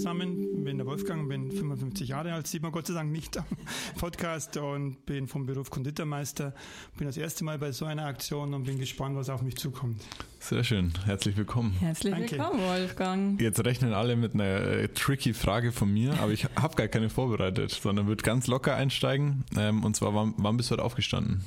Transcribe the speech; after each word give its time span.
zusammen, 0.00 0.64
bin 0.64 0.78
der 0.78 0.86
Wolfgang, 0.86 1.28
bin 1.28 1.52
55 1.52 2.08
Jahre 2.08 2.32
alt, 2.32 2.46
sieht 2.46 2.62
man 2.62 2.72
Gott 2.72 2.86
sei 2.86 2.94
Dank 2.94 3.12
nicht 3.12 3.36
am 3.36 3.44
Podcast 3.98 4.56
und 4.56 5.04
bin 5.04 5.28
vom 5.28 5.44
Beruf 5.44 5.68
Konditormeister. 5.68 6.54
Bin 6.96 7.06
das 7.06 7.18
erste 7.18 7.44
Mal 7.44 7.58
bei 7.58 7.70
so 7.70 7.84
einer 7.84 8.06
Aktion 8.06 8.54
und 8.54 8.64
bin 8.64 8.78
gespannt, 8.78 9.14
was 9.14 9.28
auf 9.28 9.42
mich 9.42 9.56
zukommt. 9.56 10.00
Sehr 10.38 10.64
schön, 10.64 10.94
herzlich 11.04 11.36
willkommen. 11.36 11.72
Herzlich 11.80 12.14
Danke. 12.14 12.30
willkommen, 12.38 12.60
Wolfgang. 12.62 13.40
Jetzt 13.42 13.62
rechnen 13.62 13.92
alle 13.92 14.16
mit 14.16 14.32
einer 14.32 14.44
äh, 14.44 14.88
tricky 14.88 15.34
Frage 15.34 15.70
von 15.70 15.92
mir, 15.92 16.18
aber 16.18 16.32
ich 16.32 16.46
habe 16.56 16.76
gar 16.76 16.88
keine 16.88 17.10
vorbereitet, 17.10 17.70
sondern 17.70 18.06
würde 18.06 18.22
ganz 18.22 18.46
locker 18.46 18.74
einsteigen. 18.74 19.44
Ähm, 19.58 19.84
und 19.84 19.96
zwar, 19.96 20.14
wann, 20.14 20.32
wann 20.38 20.56
bist 20.56 20.70
du 20.70 20.76
heute 20.76 20.84
aufgestanden? 20.84 21.44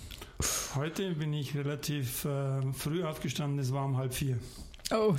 Heute 0.75 1.15
bin 1.15 1.33
ich 1.33 1.55
relativ 1.55 2.25
äh, 2.25 2.61
früh 2.73 3.03
aufgestanden, 3.03 3.57
es 3.57 3.73
war 3.73 3.83
um 3.83 3.97
halb 3.97 4.13
vier. 4.13 4.37
Oh. 4.91 5.15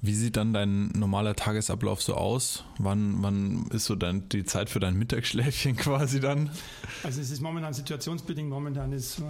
Wie 0.00 0.14
sieht 0.14 0.36
dann 0.36 0.52
dein 0.52 0.88
normaler 0.88 1.34
Tagesablauf 1.34 2.02
so 2.02 2.14
aus? 2.14 2.64
Wann, 2.78 3.22
wann 3.22 3.66
ist 3.72 3.86
so 3.86 3.96
dann 3.96 4.28
die 4.28 4.44
Zeit 4.44 4.70
für 4.70 4.78
dein 4.80 4.96
Mittagsschläfchen 4.96 5.76
quasi 5.76 6.20
dann? 6.20 6.50
Also 7.02 7.20
es 7.20 7.30
ist 7.30 7.40
momentan 7.40 7.74
situationsbedingt. 7.74 8.48
Momentan 8.48 8.92
ist 8.92 9.18
äh, 9.18 9.22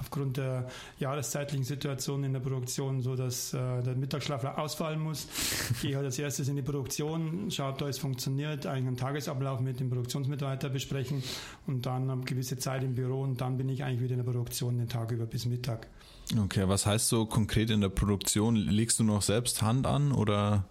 aufgrund 0.00 0.36
der 0.36 0.68
jahreszeitlichen 0.98 1.64
Situation 1.64 2.22
in 2.24 2.34
der 2.34 2.40
Produktion 2.40 3.00
so, 3.00 3.16
dass 3.16 3.54
äh, 3.54 3.82
der 3.82 3.94
Mittagsschlaf 3.96 4.44
ausfallen 4.44 5.00
muss. 5.00 5.26
Ich 5.72 5.80
gehe 5.80 5.96
halt 5.96 6.04
als 6.04 6.18
erstes 6.18 6.48
in 6.48 6.56
die 6.56 6.62
Produktion, 6.62 7.50
schaue, 7.50 7.72
ob 7.72 7.78
da 7.78 7.88
es 7.88 7.98
funktioniert, 7.98 8.66
einen 8.66 8.96
Tagesablauf 8.96 9.60
mit 9.60 9.80
dem 9.80 9.88
Produktionsmitarbeiter 9.88 10.68
besprechen 10.68 11.22
und 11.66 11.86
dann 11.86 12.10
eine 12.10 12.22
gewisse 12.24 12.58
Zeit 12.58 12.82
im 12.82 12.94
Büro 12.94 13.22
und 13.22 13.40
dann 13.40 13.56
bin 13.56 13.68
ich 13.68 13.84
eigentlich 13.84 14.00
wieder 14.00 14.12
in 14.12 14.18
der 14.18 14.30
Produktion 14.30 14.76
den 14.78 14.88
Tag 14.88 15.10
über 15.12 15.26
bis 15.26 15.46
Mittag. 15.46 15.88
Okay, 16.32 16.68
was 16.68 16.86
heißt 16.86 17.08
so 17.08 17.26
konkret 17.26 17.70
in 17.70 17.80
der 17.80 17.90
Produktion? 17.90 18.56
Legst 18.56 18.98
du 18.98 19.04
noch 19.04 19.22
selbst 19.22 19.62
Hand 19.62 19.86
an 19.86 20.12
oder? 20.12 20.64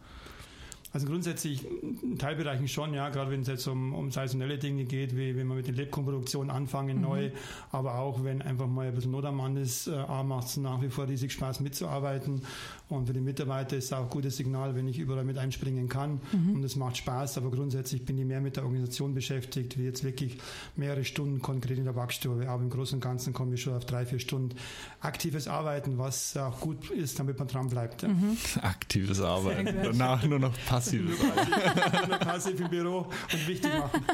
Also 0.94 1.08
grundsätzlich 1.08 1.66
in 2.04 2.20
Teilbereichen 2.20 2.68
schon, 2.68 2.94
ja, 2.94 3.10
gerade 3.10 3.32
wenn 3.32 3.42
es 3.42 3.48
jetzt 3.48 3.66
um, 3.66 3.96
um 3.96 4.12
saisonelle 4.12 4.60
Dinge 4.60 4.86
geht, 4.86 5.18
wie 5.18 5.36
wenn 5.36 5.48
wir 5.48 5.56
mit 5.56 5.68
den 5.68 5.74
Lebkuchenproduktionen 5.74 6.52
anfangen 6.52 6.98
mhm. 6.98 7.02
neu, 7.02 7.32
aber 7.72 7.96
auch 7.96 8.24
wenn 8.24 8.44
einfach 8.44 8.68
mal 8.68 8.88
ein 8.88 8.94
bisschen 8.94 9.10
Not 9.10 9.26
am 9.26 9.38
Mann 9.38 9.58
ist, 9.58 9.88
äh, 9.88 10.24
macht 10.24 10.48
es 10.48 10.58
nach 10.58 10.84
wie 10.84 10.90
vor 10.90 11.08
riesig 11.08 11.32
Spaß 11.34 11.62
mitzuarbeiten 11.62 12.44
und 12.90 13.08
für 13.08 13.14
die 13.14 13.22
Mitarbeiter 13.22 13.76
ist 13.76 13.86
es 13.86 13.94
auch 13.94 14.04
ein 14.04 14.10
gutes 14.10 14.38
Signal, 14.38 14.76
wenn 14.76 14.88
ich 14.88 15.00
überall 15.00 15.24
mit 15.24 15.40
einspringen 15.40 15.90
kann 15.90 16.22
mhm. 16.32 16.58
und 16.58 16.64
es 16.64 16.76
macht 16.76 16.98
Spaß, 16.98 17.40
aber 17.40 17.50
grundsätzlich 17.50 18.06
bin 18.06 18.20
ich 18.20 18.26
mehr 18.26 18.42
mit 18.42 18.58
der 18.58 18.64
Organisation 18.64 19.16
beschäftigt, 19.16 19.80
wie 19.80 19.86
jetzt 19.86 20.04
wirklich 20.04 20.38
mehrere 20.76 21.04
Stunden 21.06 21.42
konkret 21.42 21.80
in 21.80 21.86
der 21.86 21.94
Backstube, 21.94 22.48
aber 22.48 22.62
im 22.62 22.70
Großen 22.70 22.98
und 22.98 23.02
Ganzen 23.02 23.34
komme 23.34 23.56
ich 23.56 23.64
schon 23.64 23.74
auf 23.74 23.86
drei, 23.86 24.06
vier 24.06 24.20
Stunden 24.20 24.56
aktives 25.02 25.48
Arbeiten, 25.48 25.98
was 25.98 26.38
auch 26.38 26.60
gut 26.60 26.92
ist, 26.92 27.18
damit 27.18 27.40
man 27.40 27.48
dran 27.48 27.68
bleibt. 27.70 28.04
Ja. 28.04 28.10
Mhm. 28.10 28.38
Aktives 28.62 29.20
Arbeiten, 29.20 29.76
danach 29.84 30.24
nur 30.24 30.38
noch 30.38 30.54
passiv 30.68 30.83
passiv 30.84 31.20
sein. 31.20 32.10
Nur 32.10 32.18
passiv 32.18 32.60
im 32.60 32.70
Büro 32.70 32.98
und 33.00 33.48
wichtig 33.48 33.72
machen. 33.74 34.06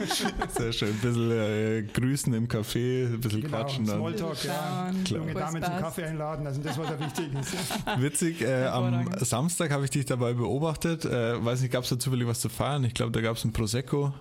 Sehr 0.58 0.72
schön. 0.72 0.89
Ein 0.89 1.00
bisschen 1.00 1.31
äh, 1.31 1.84
grüßen 1.84 2.34
im 2.34 2.48
Café, 2.48 3.08
ein 3.08 3.22
bisschen 3.22 3.42
genau, 3.42 3.58
quatschen. 3.58 3.86
Dann. 3.86 3.98
Smalltalk, 3.98 4.44
ja. 4.44 4.92
Junge 5.08 5.34
Damen 5.34 5.64
zum 5.64 5.78
Kaffee 5.78 6.03
einladen, 6.06 6.47
also 6.47 6.62
das, 6.62 6.78
was 6.78 6.88
da 6.88 7.00
wichtig 7.00 7.30
ist. 7.40 8.02
Witzig, 8.02 8.42
äh, 8.42 8.66
am 8.66 9.09
Samstag 9.20 9.72
habe 9.72 9.86
ich 9.86 9.92
dich 9.92 10.06
dabei 10.06 10.34
beobachtet. 10.34 11.06
Äh, 11.06 11.44
weiß 11.44 11.62
nicht, 11.62 11.72
gab 11.72 11.84
es 11.84 11.90
da 11.90 12.00
zufällig 12.00 12.28
was 12.28 12.40
zu 12.40 12.50
feiern? 12.50 12.84
Ich 12.84 12.94
glaube, 12.94 13.12
da 13.12 13.22
gab 13.22 13.38
es 13.38 13.45
ein 13.45 13.53
Prosecco. 13.53 14.14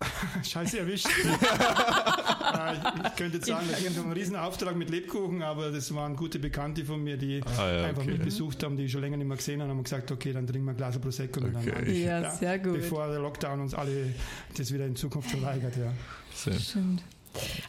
Scheiße 0.42 0.78
erwischt. 0.78 1.08
ich 3.06 3.16
könnte 3.16 3.36
jetzt 3.36 3.46
sagen, 3.46 3.66
da 3.70 3.76
ging 3.78 3.98
einen 3.98 4.12
riesen 4.12 4.36
Auftrag 4.36 4.76
mit 4.76 4.90
Lebkuchen, 4.90 5.42
aber 5.42 5.70
das 5.70 5.94
waren 5.94 6.16
gute 6.16 6.38
Bekannte 6.38 6.84
von 6.84 7.02
mir, 7.02 7.16
die 7.16 7.42
ah, 7.58 7.70
ja, 7.70 7.84
einfach 7.84 8.02
okay. 8.02 8.12
mich 8.12 8.22
besucht 8.22 8.62
haben, 8.62 8.76
die 8.76 8.84
ich 8.84 8.92
schon 8.92 9.02
länger 9.02 9.18
nicht 9.18 9.26
mehr 9.26 9.36
gesehen 9.36 9.60
haben, 9.60 9.68
haben 9.68 9.82
gesagt, 9.82 10.10
okay, 10.10 10.32
dann 10.32 10.46
trinken 10.46 10.66
wir 10.66 10.72
ein 10.72 10.76
Glas 10.76 10.98
Prosecco 10.98 11.40
okay. 11.40 11.50
miteinander. 11.50 11.90
Ja, 11.90 12.20
ja, 12.20 12.30
sehr 12.34 12.58
gut. 12.58 12.74
Bevor 12.74 13.08
der 13.08 13.20
Lockdown 13.20 13.60
uns 13.60 13.74
alle 13.74 14.14
das 14.56 14.72
wieder 14.72 14.86
in 14.86 14.96
Zukunft 14.96 15.30
verweigert, 15.30 15.76
ja. 15.76 15.92
Sehr. 16.34 16.58
Stimmt. 16.58 17.02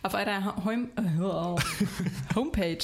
Auf 0.02 0.16
eurer 0.16 0.56
Home 0.66 0.88
äh, 0.96 2.36
Homepage, 2.36 2.80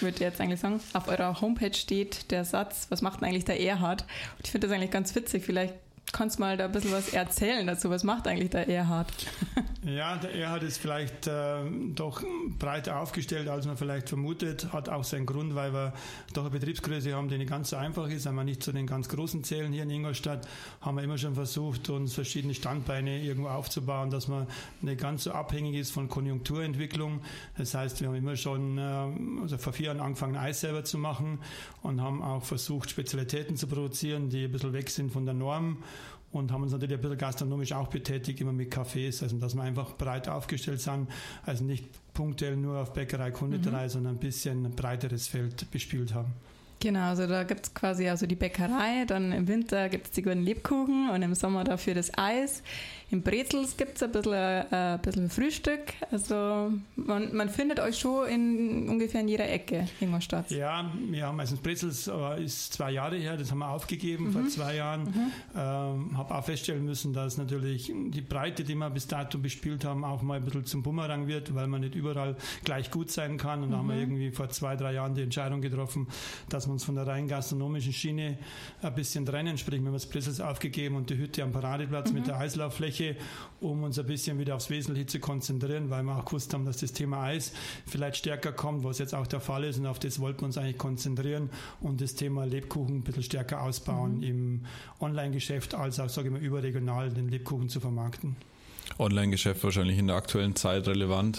würde 0.00 0.14
ich 0.14 0.20
jetzt 0.20 0.40
eigentlich 0.40 0.60
sagen, 0.60 0.80
auf 0.92 1.08
eurer 1.08 1.40
Homepage 1.40 1.72
steht 1.72 2.30
der 2.30 2.44
Satz, 2.44 2.86
was 2.90 3.00
macht 3.00 3.20
denn 3.20 3.28
eigentlich 3.28 3.46
der 3.46 3.58
Erhard? 3.60 4.02
Und 4.36 4.44
ich 4.44 4.50
finde 4.50 4.66
das 4.66 4.76
eigentlich 4.76 4.90
ganz 4.90 5.14
witzig. 5.14 5.44
Vielleicht 5.44 5.74
kannst 6.12 6.38
mal 6.38 6.56
da 6.56 6.66
ein 6.66 6.72
bisschen 6.72 6.92
was 6.92 7.10
erzählen 7.10 7.66
dazu. 7.66 7.90
Was 7.90 8.04
macht 8.04 8.26
eigentlich 8.26 8.50
der 8.50 8.68
Erhard? 8.68 9.12
Ja, 9.86 10.16
der 10.16 10.34
Erhard 10.34 10.64
ist 10.64 10.78
vielleicht 10.78 11.28
äh, 11.28 11.60
doch 11.94 12.24
breiter 12.58 12.98
aufgestellt, 12.98 13.48
als 13.48 13.64
man 13.64 13.76
vielleicht 13.76 14.08
vermutet. 14.08 14.72
Hat 14.72 14.88
auch 14.88 15.04
seinen 15.04 15.24
Grund, 15.24 15.54
weil 15.54 15.72
wir 15.72 15.92
doch 16.34 16.42
eine 16.42 16.50
Betriebsgröße 16.50 17.14
haben, 17.14 17.28
die 17.28 17.38
nicht 17.38 17.50
ganz 17.50 17.70
so 17.70 17.76
einfach 17.76 18.08
ist. 18.08 18.24
Wir 18.24 18.44
nicht 18.44 18.60
zu 18.60 18.72
den 18.72 18.88
ganz 18.88 19.08
großen 19.08 19.44
zählen 19.44 19.72
hier 19.72 19.84
in 19.84 19.90
Ingolstadt, 19.90 20.48
haben 20.80 20.96
wir 20.96 21.04
immer 21.04 21.16
schon 21.16 21.36
versucht, 21.36 21.90
uns 21.90 22.12
verschiedene 22.12 22.54
Standbeine 22.54 23.22
irgendwo 23.22 23.50
aufzubauen, 23.50 24.10
dass 24.10 24.26
man 24.26 24.48
nicht 24.80 25.00
ganz 25.00 25.24
so 25.24 25.30
abhängig 25.30 25.76
ist 25.76 25.92
von 25.92 26.08
Konjunkturentwicklung. 26.08 27.20
Das 27.56 27.72
heißt, 27.74 28.00
wir 28.00 28.08
haben 28.08 28.16
immer 28.16 28.34
schon 28.34 28.78
äh, 28.78 29.42
also 29.42 29.58
vor 29.58 29.72
vier 29.72 29.86
Jahren 29.86 30.00
angefangen, 30.00 30.34
Eis 30.34 30.60
selber 30.60 30.82
zu 30.82 30.98
machen 30.98 31.38
und 31.82 32.00
haben 32.00 32.20
auch 32.20 32.42
versucht, 32.42 32.90
Spezialitäten 32.90 33.56
zu 33.56 33.68
produzieren, 33.68 34.28
die 34.28 34.46
ein 34.46 34.50
bisschen 34.50 34.72
weg 34.72 34.90
sind 34.90 35.12
von 35.12 35.24
der 35.24 35.34
Norm 35.34 35.78
und 36.32 36.52
haben 36.52 36.62
uns 36.62 36.72
natürlich 36.72 36.96
ein 36.96 37.00
bisschen 37.00 37.18
gastronomisch 37.18 37.72
auch 37.72 37.88
betätigt, 37.88 38.40
immer 38.40 38.52
mit 38.52 38.72
Cafés, 38.72 39.22
also 39.22 39.38
dass 39.38 39.54
wir 39.54 39.62
einfach 39.62 39.96
breit 39.96 40.28
aufgestellt 40.28 40.80
sind, 40.80 41.08
also 41.44 41.64
nicht 41.64 41.86
punktuell 42.12 42.56
nur 42.56 42.78
auf 42.78 42.92
Bäckerei, 42.92 43.30
Konditorei, 43.30 43.84
mhm. 43.84 43.88
sondern 43.88 44.14
ein 44.16 44.20
bisschen 44.20 44.66
ein 44.66 44.72
breiteres 44.72 45.28
Feld 45.28 45.70
bespielt 45.70 46.14
haben. 46.14 46.32
Genau, 46.80 47.08
also 47.08 47.26
da 47.26 47.42
gibt 47.42 47.66
es 47.66 47.74
quasi 47.74 48.08
also 48.08 48.26
die 48.26 48.36
Bäckerei, 48.36 49.04
dann 49.06 49.32
im 49.32 49.48
Winter 49.48 49.88
gibt 49.88 50.06
es 50.06 50.12
die 50.12 50.22
guten 50.22 50.42
Lebkuchen 50.42 51.10
und 51.10 51.22
im 51.22 51.34
Sommer 51.34 51.64
dafür 51.64 51.94
das 51.94 52.16
Eis. 52.16 52.62
Im 53.10 53.22
Brezels 53.22 53.76
gibt 53.76 53.96
es 53.96 54.02
ein 54.02 54.12
bisschen, 54.12 54.32
äh, 54.34 54.66
ein 54.70 55.00
bisschen 55.00 55.30
Frühstück. 55.30 55.80
Also 56.10 56.72
man, 56.94 57.34
man 57.34 57.48
findet 57.48 57.80
euch 57.80 57.98
schon 57.98 58.28
in 58.28 58.88
ungefähr 58.88 59.22
in 59.22 59.28
jeder 59.28 59.48
Ecke 59.48 59.88
Ingolstadt. 60.00 60.50
Ja, 60.50 60.92
wir 61.08 61.26
haben 61.26 61.40
also 61.40 61.56
Brezels 61.56 62.06
äh, 62.06 62.44
ist 62.44 62.74
zwei 62.74 62.90
Jahre 62.90 63.16
her, 63.16 63.38
das 63.38 63.50
haben 63.50 63.60
wir 63.60 63.70
aufgegeben 63.70 64.26
mhm. 64.26 64.32
vor 64.32 64.46
zwei 64.48 64.76
Jahren. 64.76 65.04
Mhm. 65.04 65.32
Ähm, 65.56 66.18
habe 66.18 66.34
auch 66.34 66.44
feststellen 66.44 66.84
müssen, 66.84 67.14
dass 67.14 67.38
natürlich 67.38 67.90
die 67.94 68.20
Breite, 68.20 68.62
die 68.62 68.74
wir 68.74 68.90
bis 68.90 69.06
dato 69.06 69.38
bespielt 69.38 69.86
haben, 69.86 70.04
auch 70.04 70.20
mal 70.20 70.36
ein 70.36 70.44
bisschen 70.44 70.66
zum 70.66 70.82
Bumerang 70.82 71.26
wird, 71.26 71.54
weil 71.54 71.66
man 71.66 71.80
nicht 71.80 71.94
überall 71.94 72.36
gleich 72.64 72.90
gut 72.90 73.10
sein 73.10 73.38
kann. 73.38 73.62
Und 73.62 73.68
mhm. 73.68 73.72
da 73.72 73.78
haben 73.78 73.88
wir 73.88 73.94
mhm. 73.94 74.02
irgendwie 74.02 74.30
vor 74.32 74.50
zwei, 74.50 74.76
drei 74.76 74.92
Jahren 74.92 75.14
die 75.14 75.22
Entscheidung 75.22 75.62
getroffen, 75.62 76.08
dass 76.50 76.66
wir 76.66 76.72
uns 76.72 76.84
von 76.84 76.94
der 76.94 77.06
rein 77.06 77.26
gastronomischen 77.26 77.94
Schiene 77.94 78.36
ein 78.82 78.94
bisschen 78.94 79.24
trennen. 79.24 79.56
Sprich, 79.56 79.80
wir 79.80 79.86
haben 79.86 79.94
das 79.94 80.06
Brezels 80.06 80.42
aufgegeben 80.42 80.96
und 80.96 81.08
die 81.08 81.16
Hütte 81.16 81.42
am 81.42 81.52
Paradeplatz 81.52 82.12
mit 82.12 82.24
mhm. 82.24 82.26
der 82.26 82.38
Eislauffläche 82.38 82.97
Fläche, 82.98 83.16
um 83.60 83.82
uns 83.82 83.98
ein 83.98 84.06
bisschen 84.06 84.38
wieder 84.38 84.56
aufs 84.56 84.70
Wesentliche 84.70 85.06
zu 85.06 85.20
konzentrieren, 85.20 85.90
weil 85.90 86.02
wir 86.02 86.16
auch 86.16 86.24
gewusst 86.24 86.52
haben, 86.54 86.64
dass 86.64 86.78
das 86.78 86.92
Thema 86.92 87.22
Eis 87.22 87.52
vielleicht 87.86 88.16
stärker 88.16 88.52
kommt, 88.52 88.84
was 88.84 88.98
jetzt 88.98 89.14
auch 89.14 89.26
der 89.26 89.40
Fall 89.40 89.64
ist 89.64 89.78
und 89.78 89.86
auf 89.86 89.98
das 89.98 90.20
wollten 90.20 90.40
wir 90.40 90.46
uns 90.46 90.58
eigentlich 90.58 90.78
konzentrieren 90.78 91.50
und 91.80 92.00
das 92.00 92.14
Thema 92.14 92.44
Lebkuchen 92.44 92.96
ein 92.98 93.02
bisschen 93.02 93.22
stärker 93.22 93.62
ausbauen 93.62 94.18
mhm. 94.18 94.22
im 94.22 94.60
Online-Geschäft 95.00 95.74
als 95.74 96.00
auch, 96.00 96.08
sage 96.08 96.28
ich 96.28 96.32
mal, 96.32 96.42
überregional 96.42 97.10
den 97.10 97.28
Lebkuchen 97.28 97.68
zu 97.68 97.80
vermarkten. 97.80 98.36
Online-Geschäft 98.98 99.62
wahrscheinlich 99.64 99.98
in 99.98 100.06
der 100.08 100.16
aktuellen 100.16 100.56
Zeit 100.56 100.88
relevant. 100.88 101.38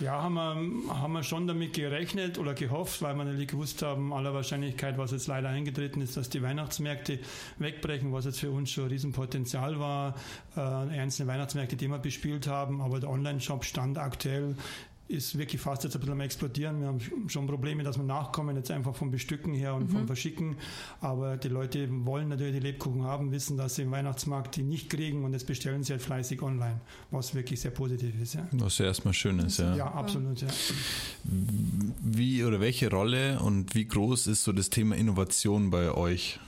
Ja, 0.00 0.22
haben 0.22 0.34
wir, 0.34 0.98
haben 0.98 1.12
wir 1.12 1.22
schon 1.22 1.46
damit 1.46 1.74
gerechnet 1.74 2.38
oder 2.38 2.54
gehofft, 2.54 3.02
weil 3.02 3.14
wir 3.16 3.24
natürlich 3.24 3.48
gewusst 3.48 3.82
haben, 3.82 4.14
aller 4.14 4.32
Wahrscheinlichkeit, 4.32 4.96
was 4.96 5.10
jetzt 5.10 5.26
leider 5.26 5.50
eingetreten 5.50 6.00
ist, 6.00 6.16
dass 6.16 6.30
die 6.30 6.40
Weihnachtsmärkte 6.40 7.18
wegbrechen, 7.58 8.10
was 8.10 8.24
jetzt 8.24 8.40
für 8.40 8.50
uns 8.50 8.70
schon 8.70 8.84
ein 8.84 8.90
Riesenpotenzial 8.90 9.78
war, 9.78 10.14
äh, 10.56 10.60
einzelne 10.60 11.30
Weihnachtsmärkte, 11.30 11.76
die 11.76 11.88
wir 11.88 11.98
bespielt 11.98 12.46
haben, 12.46 12.80
aber 12.80 12.98
der 12.98 13.10
Online-Shop 13.10 13.62
stand 13.62 13.98
aktuell 13.98 14.56
ist 15.10 15.36
wirklich 15.36 15.60
fast 15.60 15.82
jetzt 15.84 15.94
ein 15.96 16.00
bisschen 16.00 16.12
am 16.12 16.20
explodieren. 16.20 16.80
Wir 16.80 16.86
haben 16.86 17.28
schon 17.28 17.46
Probleme, 17.46 17.82
dass 17.82 17.96
wir 17.98 18.04
nachkommen, 18.04 18.56
jetzt 18.56 18.70
einfach 18.70 18.94
vom 18.94 19.10
Bestücken 19.10 19.52
her 19.54 19.74
und 19.74 19.88
mhm. 19.88 19.96
vom 19.96 20.06
Verschicken. 20.06 20.56
Aber 21.00 21.36
die 21.36 21.48
Leute 21.48 21.88
wollen 22.06 22.28
natürlich 22.28 22.54
die 22.54 22.60
Lebkuchen 22.60 23.02
haben, 23.02 23.32
wissen, 23.32 23.56
dass 23.56 23.74
sie 23.74 23.82
im 23.82 23.90
Weihnachtsmarkt 23.90 24.56
die 24.56 24.62
nicht 24.62 24.88
kriegen 24.88 25.24
und 25.24 25.32
jetzt 25.32 25.46
bestellen 25.46 25.82
sie 25.82 25.92
halt 25.92 26.02
fleißig 26.02 26.42
online, 26.42 26.80
was 27.10 27.34
wirklich 27.34 27.60
sehr 27.60 27.72
positiv 27.72 28.20
ist. 28.20 28.34
Ja. 28.34 28.46
Was 28.52 28.78
ja 28.78 28.86
erstmal 28.86 29.14
schön 29.14 29.38
ist, 29.40 29.58
ja. 29.58 29.74
Ja, 29.74 29.86
absolut, 29.92 30.40
ja. 30.40 30.48
Wie 31.24 32.44
oder 32.44 32.60
welche 32.60 32.90
Rolle 32.90 33.40
und 33.40 33.74
wie 33.74 33.86
groß 33.86 34.28
ist 34.28 34.44
so 34.44 34.52
das 34.52 34.70
Thema 34.70 34.96
Innovation 34.96 35.70
bei 35.70 35.92
euch? 35.92 36.38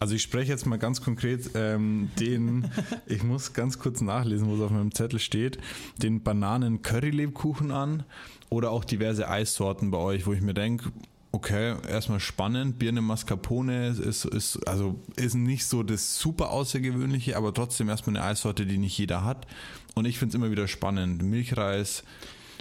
Also 0.00 0.14
ich 0.14 0.22
spreche 0.22 0.52
jetzt 0.52 0.66
mal 0.66 0.78
ganz 0.78 1.02
konkret 1.02 1.50
ähm, 1.54 2.10
den, 2.18 2.70
ich 3.06 3.22
muss 3.22 3.52
ganz 3.52 3.78
kurz 3.78 4.00
nachlesen, 4.00 4.48
wo 4.48 4.54
es 4.54 4.60
auf 4.60 4.70
meinem 4.70 4.94
Zettel 4.94 5.18
steht, 5.18 5.58
den 5.96 6.22
Bananen-Curry-Lebkuchen 6.22 7.70
an 7.70 8.04
oder 8.48 8.70
auch 8.70 8.84
diverse 8.84 9.28
Eissorten 9.28 9.90
bei 9.90 9.98
euch, 9.98 10.26
wo 10.26 10.32
ich 10.32 10.40
mir 10.40 10.54
denke, 10.54 10.92
okay, 11.32 11.76
erstmal 11.88 12.20
spannend. 12.20 12.78
Birne 12.78 13.02
Mascarpone 13.02 13.88
ist, 13.88 14.24
ist, 14.24 14.66
also 14.66 14.98
ist 15.16 15.34
nicht 15.34 15.66
so 15.66 15.82
das 15.82 16.18
super 16.18 16.50
Außergewöhnliche, 16.50 17.36
aber 17.36 17.52
trotzdem 17.52 17.88
erstmal 17.88 18.16
eine 18.16 18.24
Eissorte, 18.24 18.66
die 18.66 18.78
nicht 18.78 18.96
jeder 18.98 19.24
hat. 19.24 19.46
Und 19.94 20.06
ich 20.06 20.18
finde 20.18 20.30
es 20.30 20.34
immer 20.36 20.50
wieder 20.50 20.68
spannend. 20.68 21.22
Milchreis, 21.22 22.04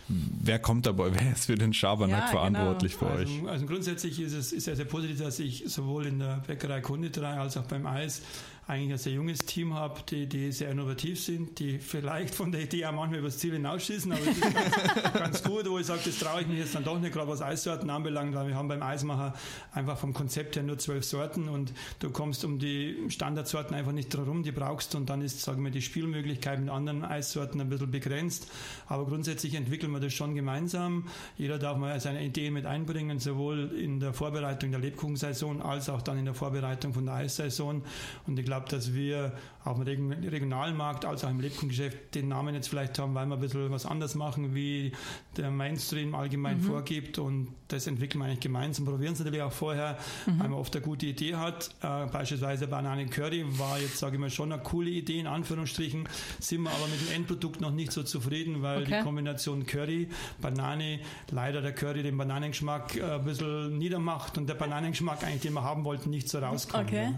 wer 0.10 0.60
kommt 0.60 0.86
dabei, 0.86 1.12
wer 1.14 1.34
ist 1.34 1.46
für 1.46 1.56
den 1.56 1.74
Schabernack 1.74 2.26
ja, 2.26 2.28
verantwortlich 2.28 2.98
genau. 2.98 3.12
für 3.12 3.18
euch? 3.20 3.30
Also, 3.30 3.48
also 3.48 3.66
grundsätzlich 3.66 4.20
ist 4.20 4.34
es 4.34 4.52
ist 4.52 4.66
sehr, 4.66 4.76
sehr 4.76 4.86
positiv, 4.86 5.20
dass 5.20 5.40
ich 5.40 5.64
sowohl 5.68 6.08
in 6.08 6.20
der 6.20 6.44
Bäckerei 6.48 6.82
Konditorei 6.82 7.34
als 7.40 7.58
auch 7.58 7.66
beim 7.66 7.86
Eis 7.86 8.22
eigentlich 8.68 8.92
ein 8.92 8.98
sehr 8.98 9.14
junges 9.14 9.40
Team 9.40 9.74
habe, 9.74 10.02
die, 10.10 10.28
die 10.28 10.52
sehr 10.52 10.72
innovativ 10.72 11.24
sind, 11.24 11.58
die 11.60 11.80
vielleicht 11.80 12.36
von 12.36 12.52
der 12.52 12.62
Idee 12.62 12.86
auch 12.86 12.92
manchmal 12.92 13.20
über 13.20 13.30
das 13.30 13.38
Ziel 13.38 13.54
hinausschießen, 13.54 14.12
aber 14.12 14.22
das 14.26 14.36
ist 14.36 14.42
ganz, 14.42 15.14
ganz 15.14 15.44
gut, 15.44 15.70
wo 15.70 15.80
ich 15.80 15.86
sage, 15.86 16.02
das 16.04 16.20
traue 16.20 16.42
ich 16.42 16.48
mich 16.48 16.60
jetzt 16.60 16.76
dann 16.76 16.84
doch 16.84 17.00
nicht, 17.00 17.14
gerade 17.14 17.30
was 17.30 17.42
Eissorten 17.42 17.90
anbelangt, 17.90 18.36
weil 18.36 18.50
wir 18.50 18.56
haben 18.56 18.68
beim 18.68 18.84
Eismacher 18.84 19.34
einfach 19.72 19.98
vom 19.98 20.14
Konzept 20.14 20.58
her 20.58 20.64
nur 20.64 20.78
zwölf 20.78 21.06
Sorten 21.06 21.48
und 21.48 21.72
du 22.00 22.10
kommst 22.10 22.44
um 22.44 22.60
die 22.60 22.98
Standardsorten 23.08 23.74
einfach 23.74 23.94
nicht 23.94 24.10
drum, 24.10 24.44
die 24.44 24.52
brauchst 24.52 24.96
und 24.96 25.10
dann 25.10 25.22
ist, 25.22 25.42
sagen 25.42 25.64
wir, 25.64 25.72
die 25.72 25.82
Spielmöglichkeit 25.82 26.60
mit 26.60 26.70
anderen 26.70 27.06
Eissorten 27.06 27.62
ein 27.62 27.70
bisschen 27.70 27.90
begrenzt, 27.90 28.52
aber 28.88 29.06
grundsätzlich 29.06 29.54
entwickeln 29.56 29.94
wir 29.94 30.02
das 30.02 30.12
schon 30.12 30.36
gemeinsam. 30.36 31.08
Jeder 31.38 31.58
darf 31.58 31.78
mal 31.78 31.98
seine 32.02 32.22
Ideen 32.22 32.54
mit 32.54 32.66
einbringen, 32.66 33.20
sowohl 33.20 33.72
in 33.80 34.02
der 34.02 34.12
Vorbereitung 34.12 34.72
der 34.72 34.82
Lebkuchensaison 34.82 35.62
als 35.62 35.88
auch 35.88 36.02
dann 36.02 36.20
in 36.20 36.26
der 36.26 36.34
Vorbereitung 36.34 36.94
von 36.94 37.06
der 37.06 37.16
Eissaison 37.16 37.82
und 38.26 38.38
ich 38.38 38.46
glaube, 38.46 38.57
glaube, 38.58 38.70
dass 38.70 38.94
wir 38.94 39.34
auf 39.68 39.84
dem 39.84 40.12
regionalen 40.12 40.78
Markt 40.78 41.06
als 41.06 41.24
auch 41.24 41.30
im 41.30 41.40
Lebkuchengeschäft 41.40 42.16
den 42.16 42.30
Namen 42.30 42.56
jetzt 42.56 42.70
vielleicht 42.70 42.98
haben, 43.00 43.14
weil 43.16 43.26
wir 43.26 43.36
ein 43.36 43.40
bisschen 43.42 43.70
was 43.70 43.86
anders 43.86 44.16
machen, 44.16 44.56
wie 44.56 44.92
der 45.36 45.52
Mainstream 45.52 46.16
allgemein 46.16 46.58
mhm. 46.58 46.64
vorgibt 46.64 47.20
und 47.20 47.50
das 47.68 47.86
entwickeln 47.86 48.22
wir 48.22 48.28
eigentlich 48.28 48.40
gemeinsam. 48.40 48.86
Probieren 48.86 49.14
es 49.14 49.20
natürlich 49.20 49.42
auch 49.42 49.52
vorher, 49.52 49.98
mhm. 50.26 50.40
weil 50.40 50.50
man 50.50 50.60
oft 50.60 50.74
eine 50.76 50.86
gute 50.86 51.08
Idee 51.08 51.36
hat. 51.36 51.70
Äh, 51.82 52.06
beispielsweise 52.06 52.68
Banane 52.68 53.08
Curry 53.08 53.46
war 53.60 53.78
jetzt, 53.80 53.98
sage 53.98 54.16
ich 54.16 54.22
mal, 54.22 54.30
schon 54.30 54.52
eine 54.52 54.62
coole 54.62 54.90
Idee, 54.90 55.20
in 55.20 55.28
Anführungsstrichen, 55.28 56.08
sind 56.40 56.62
wir 56.62 56.72
aber 56.72 56.88
mit 56.88 57.02
dem 57.02 57.16
Endprodukt 57.16 57.60
noch 57.60 57.72
nicht 57.72 57.92
so 57.92 58.04
zufrieden, 58.04 58.62
weil 58.62 58.84
okay. 58.84 58.98
die 58.98 59.04
Kombination 59.04 59.66
Curry, 59.66 60.08
Banane, 60.42 61.02
leider 61.30 61.62
der 61.62 61.74
Curry 61.74 62.04
den 62.04 62.18
Bananengeschmack 62.18 62.96
äh, 62.96 63.04
ein 63.04 63.26
bisschen 63.26 63.78
niedermacht 63.78 64.38
und 64.38 64.48
der 64.48 64.56
Bananengeschmack 64.56 65.24
eigentlich, 65.26 65.42
den 65.42 65.54
wir 65.54 65.64
haben 65.64 65.84
wollten, 65.84 66.10
nicht 66.10 66.30
so 66.30 66.40
rauskommt. 66.40 66.88
Okay. 66.88 67.14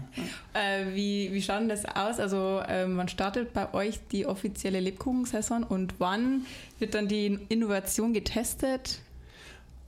Ja. 0.54 0.60
Äh, 0.60 0.94
wie, 0.96 1.29
wie 1.32 1.42
schaut 1.42 1.70
das 1.70 1.84
aus? 1.84 2.18
Also 2.18 2.62
ähm, 2.68 2.96
wann 2.96 3.08
startet 3.08 3.52
bei 3.52 3.72
euch 3.74 3.98
die 4.12 4.26
offizielle 4.26 4.80
Lebkuchensaison 4.80 5.64
und 5.64 5.94
wann 5.98 6.46
wird 6.78 6.94
dann 6.94 7.08
die 7.08 7.38
Innovation 7.48 8.12
getestet? 8.12 9.00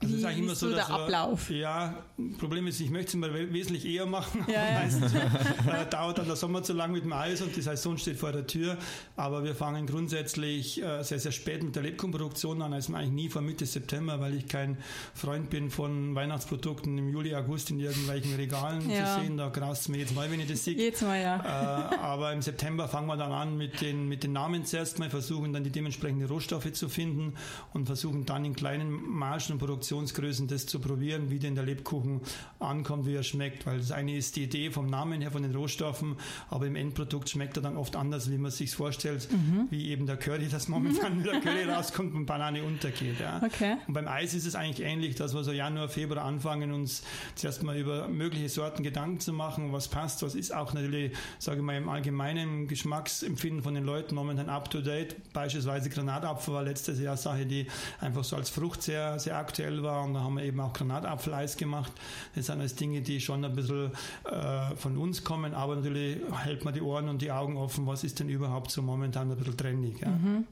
Also 0.03 0.15
Wie 0.15 0.19
ist 0.19 0.25
eigentlich 0.25 0.43
immer 0.43 0.55
so, 0.55 0.69
der 0.69 0.89
Ablauf? 0.89 1.49
Wir, 1.49 1.57
ja, 1.57 2.03
Problem 2.39 2.67
ist, 2.67 2.79
ich 2.79 2.89
möchte 2.89 3.09
es 3.09 3.13
immer 3.13 3.33
wesentlich 3.33 3.85
eher 3.85 4.05
machen. 4.05 4.45
Ja, 4.47 4.53
ja. 4.65 4.79
Meistens 4.79 5.13
äh, 5.13 5.85
dauert 5.89 6.17
dann 6.17 6.27
der 6.27 6.35
Sommer 6.35 6.63
zu 6.63 6.73
lang 6.73 6.91
mit 6.91 7.03
dem 7.03 7.13
Eis 7.13 7.41
und 7.41 7.55
die 7.55 7.61
Saison 7.61 7.97
steht 7.97 8.17
vor 8.17 8.31
der 8.31 8.47
Tür. 8.47 8.77
Aber 9.15 9.43
wir 9.43 9.55
fangen 9.55 9.87
grundsätzlich 9.87 10.81
äh, 10.81 11.03
sehr, 11.03 11.19
sehr 11.19 11.31
spät 11.31 11.63
mit 11.63 11.75
der 11.75 11.83
Lebkuchenproduktion 11.83 12.61
an, 12.61 12.73
also 12.73 12.93
eigentlich 12.93 13.11
nie 13.11 13.29
vor 13.29 13.41
Mitte 13.41 13.65
September, 13.65 14.19
weil 14.19 14.35
ich 14.35 14.47
kein 14.47 14.77
Freund 15.13 15.49
bin 15.49 15.69
von 15.69 16.15
Weihnachtsprodukten 16.15 16.97
im 16.97 17.09
Juli, 17.09 17.35
August 17.35 17.71
in 17.71 17.79
irgendwelchen 17.79 18.35
Regalen 18.35 18.89
ja. 18.89 19.05
zu 19.05 19.21
sehen. 19.21 19.37
Da 19.37 19.49
graust 19.49 19.83
es 19.83 19.87
mir 19.89 19.97
jetzt 19.97 20.15
mal, 20.15 20.29
wenn 20.31 20.39
ich 20.39 20.49
das 20.49 20.63
sehe. 20.63 20.75
Jetzt 20.75 21.01
mal, 21.01 21.19
ja. 21.19 21.91
Äh, 21.91 21.95
aber 21.97 22.33
im 22.33 22.41
September 22.41 22.87
fangen 22.87 23.07
wir 23.07 23.17
dann 23.17 23.31
an 23.31 23.57
mit 23.57 23.81
den, 23.81 24.07
mit 24.07 24.23
den 24.23 24.33
Namen 24.33 24.65
zuerst 24.65 24.99
mal, 24.99 25.09
versuchen 25.09 25.53
dann 25.53 25.63
die 25.63 25.71
dementsprechenden 25.71 26.27
Rohstoffe 26.27 26.71
zu 26.73 26.89
finden 26.89 27.33
und 27.73 27.85
versuchen 27.85 28.25
dann 28.25 28.45
in 28.45 28.55
kleinen 28.55 28.91
Margen 28.91 29.53
und 29.53 29.59
Produktionen 29.59 29.92
Portionsgrößen 29.93 30.47
das 30.47 30.65
zu 30.65 30.79
probieren, 30.79 31.29
wie 31.29 31.37
denn 31.37 31.53
der 31.53 31.63
Lebkuchen 31.63 32.21
ankommt, 32.59 33.05
wie 33.05 33.13
er 33.13 33.21
schmeckt. 33.21 33.67
Weil 33.67 33.77
das 33.77 33.91
eine 33.91 34.15
ist 34.15 34.35
die 34.35 34.43
Idee 34.43 34.71
vom 34.71 34.87
Namen 34.87 35.21
her, 35.21 35.31
von 35.31 35.43
den 35.43 35.53
Rohstoffen, 35.53 36.15
aber 36.49 36.65
im 36.65 36.75
Endprodukt 36.75 37.29
schmeckt 37.29 37.57
er 37.57 37.63
dann 37.63 37.77
oft 37.77 37.95
anders, 37.95 38.31
wie 38.31 38.37
man 38.37 38.49
sich 38.49 38.73
vorstellt, 38.73 39.27
mhm. 39.31 39.67
wie 39.69 39.89
eben 39.89 40.07
der 40.07 40.17
Curry, 40.17 40.47
das 40.49 40.67
momentan 40.67 41.17
mit 41.17 41.27
der 41.27 41.41
Curry 41.41 41.63
rauskommt 41.69 42.15
und 42.15 42.25
Banane 42.25 42.63
untergeht. 42.63 43.19
Ja. 43.19 43.39
Okay. 43.43 43.77
Und 43.87 43.93
beim 43.93 44.07
Eis 44.07 44.33
ist 44.33 44.47
es 44.47 44.55
eigentlich 44.55 44.85
ähnlich, 44.85 45.15
dass 45.15 45.35
wir 45.35 45.43
so 45.43 45.51
Januar, 45.51 45.89
Februar 45.89 46.25
anfangen, 46.25 46.71
uns 46.71 47.03
zuerst 47.35 47.61
mal 47.61 47.77
über 47.77 48.07
mögliche 48.07 48.49
Sorten 48.49 48.81
Gedanken 48.81 49.19
zu 49.19 49.31
machen, 49.31 49.73
was 49.73 49.89
passt, 49.89 50.23
was 50.23 50.33
ist 50.33 50.55
auch 50.55 50.73
natürlich, 50.73 51.13
sage 51.37 51.57
ich 51.57 51.63
mal, 51.63 51.77
im 51.77 51.87
allgemeinen 51.87 52.67
Geschmacksempfinden 52.67 53.61
von 53.61 53.75
den 53.75 53.83
Leuten 53.83 54.15
momentan 54.15 54.49
up 54.49 54.71
to 54.71 54.81
date. 54.81 55.15
Beispielsweise 55.33 55.89
Granatapfel 55.91 56.53
war 56.55 56.63
letztes 56.63 56.99
Jahr 56.99 57.15
Sache, 57.15 57.45
die 57.45 57.67
einfach 57.99 58.23
so 58.23 58.35
als 58.35 58.49
Frucht 58.49 58.81
sehr, 58.81 59.19
sehr 59.19 59.37
aktuell 59.37 59.82
war 59.83 60.03
und 60.03 60.13
da 60.13 60.21
haben 60.21 60.35
wir 60.37 60.43
eben 60.43 60.59
auch 60.59 60.73
Granatapfeleis 60.73 61.57
gemacht. 61.57 61.91
Das 62.35 62.47
sind 62.47 62.59
alles 62.59 62.75
Dinge, 62.75 63.01
die 63.01 63.19
schon 63.19 63.43
ein 63.45 63.55
bisschen 63.55 63.91
äh, 64.25 64.75
von 64.75 64.97
uns 64.97 65.23
kommen, 65.23 65.53
aber 65.53 65.75
natürlich 65.75 66.17
hält 66.43 66.65
man 66.65 66.73
die 66.73 66.81
Ohren 66.81 67.09
und 67.09 67.21
die 67.21 67.31
Augen 67.31 67.57
offen, 67.57 67.85
was 67.85 68.03
ist 68.03 68.19
denn 68.19 68.29
überhaupt 68.29 68.71
so 68.71 68.81
momentan 68.81 69.31
ein 69.31 69.37
bisschen 69.37 69.57
trendig. 69.57 69.99
Ja. 70.01 70.09
Mhm. 70.09 70.45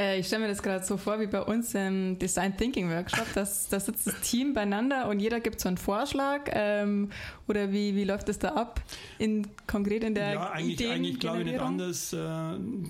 Äh, 0.00 0.20
ich 0.20 0.26
stelle 0.26 0.42
mir 0.42 0.48
das 0.48 0.62
gerade 0.62 0.84
so 0.84 0.96
vor 0.96 1.20
wie 1.20 1.26
bei 1.26 1.42
uns 1.42 1.74
im 1.74 2.18
Design 2.18 2.56
Thinking 2.56 2.90
Workshop. 2.90 3.26
Da 3.34 3.44
sitzt 3.44 3.72
das 4.06 4.20
Team 4.22 4.54
beieinander 4.54 5.08
und 5.08 5.20
jeder 5.20 5.40
gibt 5.40 5.60
so 5.60 5.68
einen 5.68 5.76
Vorschlag. 5.76 6.50
Ähm, 6.52 7.10
oder 7.46 7.70
wie, 7.70 7.94
wie 7.94 8.04
läuft 8.04 8.28
das 8.28 8.38
da 8.38 8.50
ab? 8.50 8.80
In, 9.18 9.46
konkret 9.66 10.02
in 10.04 10.14
der 10.14 10.32
Ja, 10.32 10.50
eigentlich, 10.52 10.90
eigentlich 10.90 11.20
glaube 11.20 11.40
ich 11.40 11.46
nicht 11.46 11.60
anders, 11.60 12.12
äh, 12.12 12.18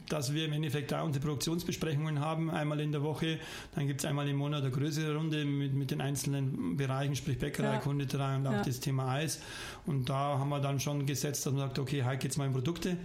dass 0.08 0.32
wir 0.32 0.44
im 0.44 0.52
Endeffekt 0.52 0.92
da 0.92 1.02
unsere 1.02 1.24
Produktionsbesprechungen 1.24 2.20
haben, 2.20 2.50
einmal 2.50 2.78
in 2.80 2.92
der 2.92 3.02
Woche. 3.02 3.38
Dann 3.74 3.88
gibt 3.88 4.00
es 4.00 4.06
einmal 4.06 4.28
im 4.28 4.36
Monat 4.36 4.62
eine 4.62 4.70
größere 4.70 5.16
Runde 5.16 5.44
mit, 5.44 5.74
mit 5.74 5.90
den 5.90 6.00
einzelnen 6.00 6.76
Bereichen, 6.76 7.16
sprich 7.16 7.38
Bäckerei, 7.38 7.74
ja. 7.74 7.78
Konditorei 7.78 8.36
und 8.36 8.46
auch 8.46 8.52
ja. 8.52 8.62
das 8.62 8.78
Thema 8.78 9.08
Eis. 9.10 9.40
Und 9.86 10.08
da 10.08 10.38
haben 10.38 10.50
wir 10.50 10.60
dann 10.60 10.78
schon 10.78 11.06
gesetzt, 11.06 11.44
dass 11.44 11.52
man 11.52 11.62
sagt, 11.62 11.78
okay, 11.78 12.04
heute 12.04 12.18
geht 12.18 12.30
es 12.30 12.36
mal 12.36 12.46
in 12.46 12.52
Produkte. 12.52 12.96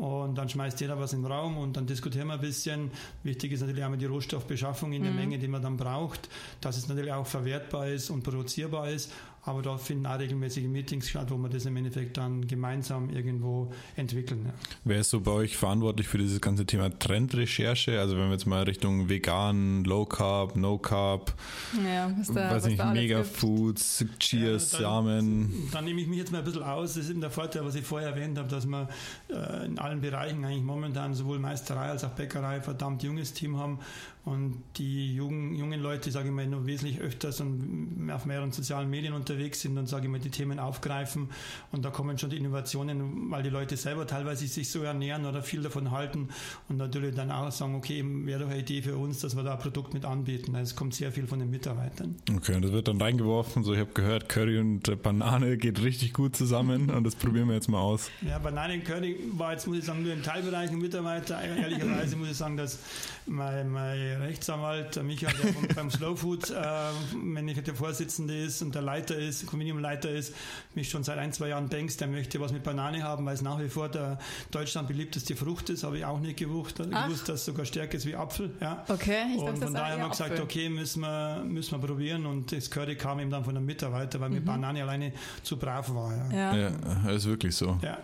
Und 0.00 0.36
dann 0.36 0.48
schmeißt 0.48 0.80
jeder 0.80 0.98
was 0.98 1.12
in 1.12 1.20
den 1.20 1.30
Raum 1.30 1.58
und 1.58 1.76
dann 1.76 1.86
diskutieren 1.86 2.28
wir 2.28 2.34
ein 2.34 2.40
bisschen. 2.40 2.90
Wichtig 3.22 3.52
ist 3.52 3.60
natürlich 3.60 3.84
einmal 3.84 3.98
die 3.98 4.06
Rohstoffbeschaffung 4.06 4.94
in 4.94 5.02
der 5.02 5.12
mhm. 5.12 5.18
Menge, 5.18 5.38
die 5.38 5.46
man 5.46 5.60
dann 5.60 5.76
braucht, 5.76 6.30
dass 6.62 6.78
es 6.78 6.88
natürlich 6.88 7.12
auch 7.12 7.26
verwertbar 7.26 7.86
ist 7.88 8.08
und 8.08 8.22
produzierbar 8.22 8.88
ist. 8.88 9.12
Aber 9.42 9.62
da 9.62 9.78
finden 9.78 10.06
auch 10.06 10.18
regelmäßige 10.18 10.64
Meetings 10.64 11.08
statt, 11.08 11.30
wo 11.30 11.38
wir 11.38 11.48
das 11.48 11.64
im 11.64 11.76
Endeffekt 11.76 12.18
dann 12.18 12.46
gemeinsam 12.46 13.08
irgendwo 13.08 13.72
entwickeln. 13.96 14.44
Ja. 14.46 14.52
Wer 14.84 15.00
ist 15.00 15.10
so 15.10 15.20
bei 15.20 15.30
euch 15.32 15.56
verantwortlich 15.56 16.08
für 16.08 16.18
dieses 16.18 16.40
ganze 16.42 16.66
Thema 16.66 16.90
Trendrecherche? 16.90 17.98
Also 17.98 18.16
wenn 18.16 18.26
wir 18.26 18.32
jetzt 18.32 18.46
mal 18.46 18.64
Richtung 18.64 19.08
vegan, 19.08 19.84
Low 19.84 20.04
Carb, 20.04 20.56
No 20.56 20.76
Carb, 20.76 21.34
ja, 21.82 22.12
was 22.18 22.28
da, 22.28 22.34
weiß 22.34 22.64
was 22.64 22.66
nicht, 22.66 22.84
Megafoods, 22.84 24.04
Cheers, 24.18 24.72
ja, 24.72 24.78
dann, 24.78 24.84
Samen. 24.84 25.68
Dann 25.72 25.84
nehme 25.86 26.02
ich 26.02 26.06
mich 26.06 26.18
jetzt 26.18 26.32
mal 26.32 26.38
ein 26.38 26.44
bisschen 26.44 26.62
aus. 26.62 26.94
Das 26.94 27.04
ist 27.04 27.10
eben 27.10 27.22
der 27.22 27.30
Vorteil, 27.30 27.64
was 27.64 27.74
ich 27.74 27.84
vorher 27.84 28.10
erwähnt 28.10 28.36
habe, 28.36 28.48
dass 28.48 28.66
wir 28.66 28.88
äh, 29.30 29.64
in 29.64 29.78
allen 29.78 30.02
Bereichen 30.02 30.44
eigentlich 30.44 30.62
momentan 30.62 31.14
sowohl 31.14 31.38
Meisterei 31.38 31.88
als 31.88 32.04
auch 32.04 32.10
Bäckerei 32.10 32.60
verdammt 32.60 33.02
junges 33.02 33.32
Team 33.32 33.56
haben 33.56 33.78
und 34.24 34.62
die 34.76 35.14
jungen, 35.14 35.54
jungen 35.54 35.80
Leute, 35.80 36.10
sage 36.10 36.28
ich 36.28 36.34
mal, 36.34 36.46
noch 36.46 36.66
wesentlich 36.66 37.00
öfters 37.00 37.40
und 37.40 38.10
auf 38.12 38.26
mehreren 38.26 38.52
sozialen 38.52 38.90
Medien 38.90 39.14
unterwegs 39.14 39.29
sind 39.54 39.78
und, 39.78 39.88
sage 39.88 40.06
ich 40.06 40.10
mal, 40.10 40.20
die 40.20 40.30
Themen 40.30 40.58
aufgreifen. 40.58 41.28
Und 41.72 41.84
da 41.84 41.90
kommen 41.90 42.18
schon 42.18 42.30
die 42.30 42.36
Innovationen, 42.36 43.30
weil 43.30 43.42
die 43.42 43.50
Leute 43.50 43.76
selber 43.76 44.06
teilweise 44.06 44.46
sich 44.46 44.68
so 44.68 44.82
ernähren 44.82 45.26
oder 45.26 45.42
viel 45.42 45.62
davon 45.62 45.90
halten 45.90 46.28
und 46.68 46.76
natürlich 46.76 47.14
dann 47.14 47.30
auch 47.30 47.50
sagen, 47.50 47.74
okay, 47.74 48.04
wäre 48.04 48.40
doch 48.40 48.50
eine 48.50 48.60
Idee 48.60 48.82
für 48.82 48.96
uns, 48.96 49.20
dass 49.20 49.36
wir 49.36 49.42
da 49.42 49.54
ein 49.54 49.58
Produkt 49.58 49.94
mit 49.94 50.04
anbieten. 50.04 50.54
Also 50.54 50.70
es 50.70 50.76
kommt 50.76 50.94
sehr 50.94 51.12
viel 51.12 51.26
von 51.26 51.38
den 51.38 51.50
Mitarbeitern. 51.50 52.16
Okay, 52.36 52.54
und 52.54 52.62
das 52.62 52.72
wird 52.72 52.88
dann 52.88 53.00
reingeworfen. 53.00 53.64
So, 53.64 53.72
ich 53.72 53.80
habe 53.80 53.92
gehört, 53.92 54.28
Curry 54.28 54.58
und 54.58 55.02
Banane 55.02 55.56
geht 55.56 55.82
richtig 55.82 56.12
gut 56.12 56.36
zusammen 56.36 56.90
und 56.90 57.04
das 57.04 57.14
probieren 57.14 57.48
wir 57.48 57.54
jetzt 57.54 57.68
mal 57.68 57.80
aus. 57.80 58.10
Ja, 58.22 58.38
Banane 58.38 58.74
und 58.74 58.84
Curry 58.84 59.16
war 59.32 59.52
jetzt, 59.52 59.66
muss 59.66 59.78
ich 59.78 59.84
sagen, 59.84 60.02
nur 60.02 60.12
im 60.12 60.22
Teilbereich 60.22 60.70
ein 60.70 60.78
Mitarbeiter. 60.78 61.40
Ehrlicherweise 61.40 62.16
muss 62.16 62.30
ich 62.30 62.36
sagen, 62.36 62.56
dass 62.56 62.78
mein, 63.26 63.70
mein 63.70 63.98
Rechtsanwalt, 64.22 65.02
Michael, 65.02 65.34
der 65.42 65.52
vom, 65.52 65.68
beim 65.74 65.90
Slow 66.00 66.16
Food, 66.16 66.50
äh, 66.50 66.54
wenn 67.34 67.48
ich 67.48 67.60
der 67.62 67.74
Vorsitzende 67.74 68.36
ist 68.36 68.62
und 68.62 68.74
der 68.74 68.82
Leiter 68.82 69.16
ist, 69.20 69.46
Convenium-Leiter 69.46 70.10
ist, 70.10 70.34
mich 70.74 70.90
schon 70.90 71.04
seit 71.04 71.18
ein, 71.18 71.32
zwei 71.32 71.48
Jahren 71.48 71.68
denkst, 71.68 71.96
der 71.98 72.08
möchte 72.08 72.40
was 72.40 72.52
mit 72.52 72.62
Banane 72.62 73.02
haben, 73.02 73.24
weil 73.26 73.34
es 73.34 73.42
nach 73.42 73.60
wie 73.60 73.68
vor 73.68 73.88
der 73.88 74.18
Deutschland 74.50 74.88
beliebteste 74.88 75.36
Frucht 75.36 75.70
ist, 75.70 75.84
habe 75.84 75.98
ich 75.98 76.04
auch 76.04 76.20
nicht 76.20 76.38
gewusst, 76.38 76.76
gewusst 76.78 77.28
dass 77.28 77.40
es 77.40 77.44
sogar 77.44 77.64
stärker 77.64 77.96
ist 77.96 78.06
wie 78.06 78.16
Apfel. 78.16 78.50
Ja. 78.60 78.84
Okay, 78.88 79.24
ich 79.34 79.40
Und 79.40 79.58
von 79.58 79.72
daher 79.72 79.94
haben 79.94 80.02
wir 80.02 80.08
gesagt, 80.10 80.32
Apfel. 80.32 80.44
okay, 80.44 80.68
müssen 80.68 81.00
wir, 81.00 81.42
müssen 81.44 81.80
wir 81.80 81.86
probieren 81.86 82.26
und 82.26 82.52
das 82.52 82.70
Curry 82.70 82.96
kam 82.96 83.20
eben 83.20 83.30
dann 83.30 83.44
von 83.44 83.56
einem 83.56 83.66
Mitarbeiter, 83.66 84.20
weil 84.20 84.28
mhm. 84.28 84.36
mit 84.36 84.44
Banane 84.44 84.82
alleine 84.82 85.12
zu 85.42 85.56
brav 85.56 85.92
war. 85.94 86.12
Ja, 86.32 86.56
ja. 86.56 86.70
ja 87.04 87.10
ist 87.10 87.26
wirklich 87.26 87.54
so. 87.54 87.78
Ja. 87.82 87.98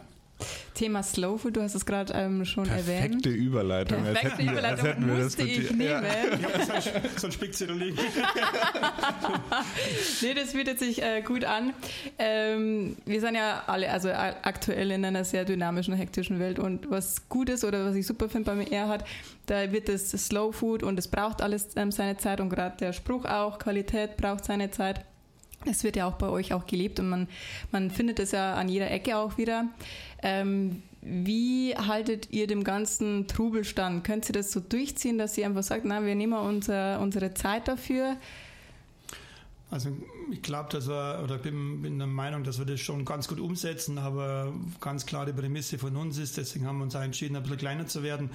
Thema 0.75 1.03
Slow 1.03 1.39
Food, 1.39 1.57
du 1.57 1.63
hast 1.63 1.75
es 1.75 1.87
gerade 1.87 2.13
ähm, 2.13 2.45
schon 2.45 2.65
Perfekte 2.65 2.93
erwähnt. 2.93 3.23
Perfekte 3.23 3.31
Überleitung. 3.31 4.03
Perfekte 4.05 4.43
Überleitung 4.43 4.63
wir, 4.63 4.69
als 4.69 4.83
hätten 4.83 5.07
wir 5.07 5.17
das 5.17 5.39
ich 5.39 5.71
nehmen. 5.71 5.81
Ja. 5.81 6.03
ja 6.03 6.91
so 7.17 7.27
ein 7.27 7.33
Spickzettel 7.33 7.77
liegen. 7.77 7.99
nee, 10.21 10.35
das 10.35 10.53
bietet 10.53 10.79
sich 10.79 11.03
äh, 11.03 11.23
gut 11.23 11.45
an. 11.45 11.73
Ähm, 12.19 12.97
wir 13.07 13.21
sind 13.21 13.37
ja 13.37 13.65
alle, 13.67 13.91
also 13.91 14.11
aktuell 14.11 14.91
in 14.91 15.05
einer 15.05 15.25
sehr 15.25 15.45
dynamischen, 15.45 15.95
hektischen 15.95 16.39
Welt 16.39 16.59
und 16.59 16.91
was 16.91 17.29
gut 17.29 17.49
ist 17.49 17.65
oder 17.65 17.87
was 17.87 17.95
ich 17.95 18.07
super 18.07 18.29
finde 18.29 18.51
bei 18.51 18.57
mir 18.57 18.89
hat, 18.89 19.05
da 19.47 19.73
wird 19.73 19.89
es 19.89 20.11
Slow 20.11 20.53
Food 20.53 20.83
und 20.83 20.99
es 20.99 21.09
braucht 21.09 21.41
alles 21.41 21.69
ähm, 21.77 21.91
seine 21.91 22.19
Zeit 22.19 22.41
und 22.41 22.51
gerade 22.51 22.77
der 22.77 22.93
Spruch 22.93 23.25
auch, 23.25 23.59
Qualität 23.59 24.17
braucht 24.17 24.45
seine 24.45 24.71
Zeit. 24.71 25.05
Es 25.69 25.85
wird 25.85 25.97
ja 25.97 26.07
auch 26.07 26.15
bei 26.15 26.29
euch 26.29 26.53
auch 26.53 26.67
gelebt 26.67 27.01
und 27.01 27.09
man, 27.09 27.29
man 27.73 27.91
findet 27.91 28.19
es 28.19 28.33
ja 28.33 28.55
an 28.55 28.69
jeder 28.69 28.91
Ecke 28.91 29.17
auch 29.17 29.39
wieder. 29.39 29.67
Ähm, 30.23 30.83
wie 31.03 31.77
haltet 31.77 32.33
ihr 32.33 32.47
dem 32.47 32.65
ganzen 32.65 33.29
Trubel 33.29 33.65
stand? 33.65 34.03
Könnt 34.05 34.29
ihr 34.29 34.33
das 34.33 34.51
so 34.51 34.61
durchziehen, 34.61 35.19
dass 35.19 35.39
ihr 35.39 35.47
einfach 35.47 35.63
sagt, 35.63 35.85
na, 35.85 36.05
wir 36.05 36.15
nehmen 36.17 36.33
unser, 36.35 37.01
unsere 37.01 37.33
Zeit 37.35 37.69
dafür? 37.69 38.17
Also 39.71 39.91
ich 40.31 40.43
glaube, 40.43 40.69
dass 40.71 40.89
wir, 40.89 41.21
oder 41.23 41.39
bin, 41.39 41.83
bin 41.83 41.99
der 41.99 42.07
Meinung, 42.07 42.45
dass 42.45 42.59
wir 42.59 42.67
das 42.67 42.81
schon 42.81 43.05
ganz 43.05 43.29
gut 43.29 43.41
umsetzen, 43.41 43.99
aber 43.99 44.53
ganz 44.81 45.07
klar 45.07 45.27
die 45.27 45.33
Prämisse 45.33 45.79
von 45.79 45.97
uns 45.97 46.19
ist, 46.19 46.37
deswegen 46.37 46.67
haben 46.67 46.79
wir 46.79 46.85
uns 46.85 46.97
auch 46.97 47.03
entschieden, 47.03 47.37
ein 47.37 47.43
bisschen 47.43 47.59
kleiner 47.59 47.87
zu 47.87 48.03
werden, 48.03 48.31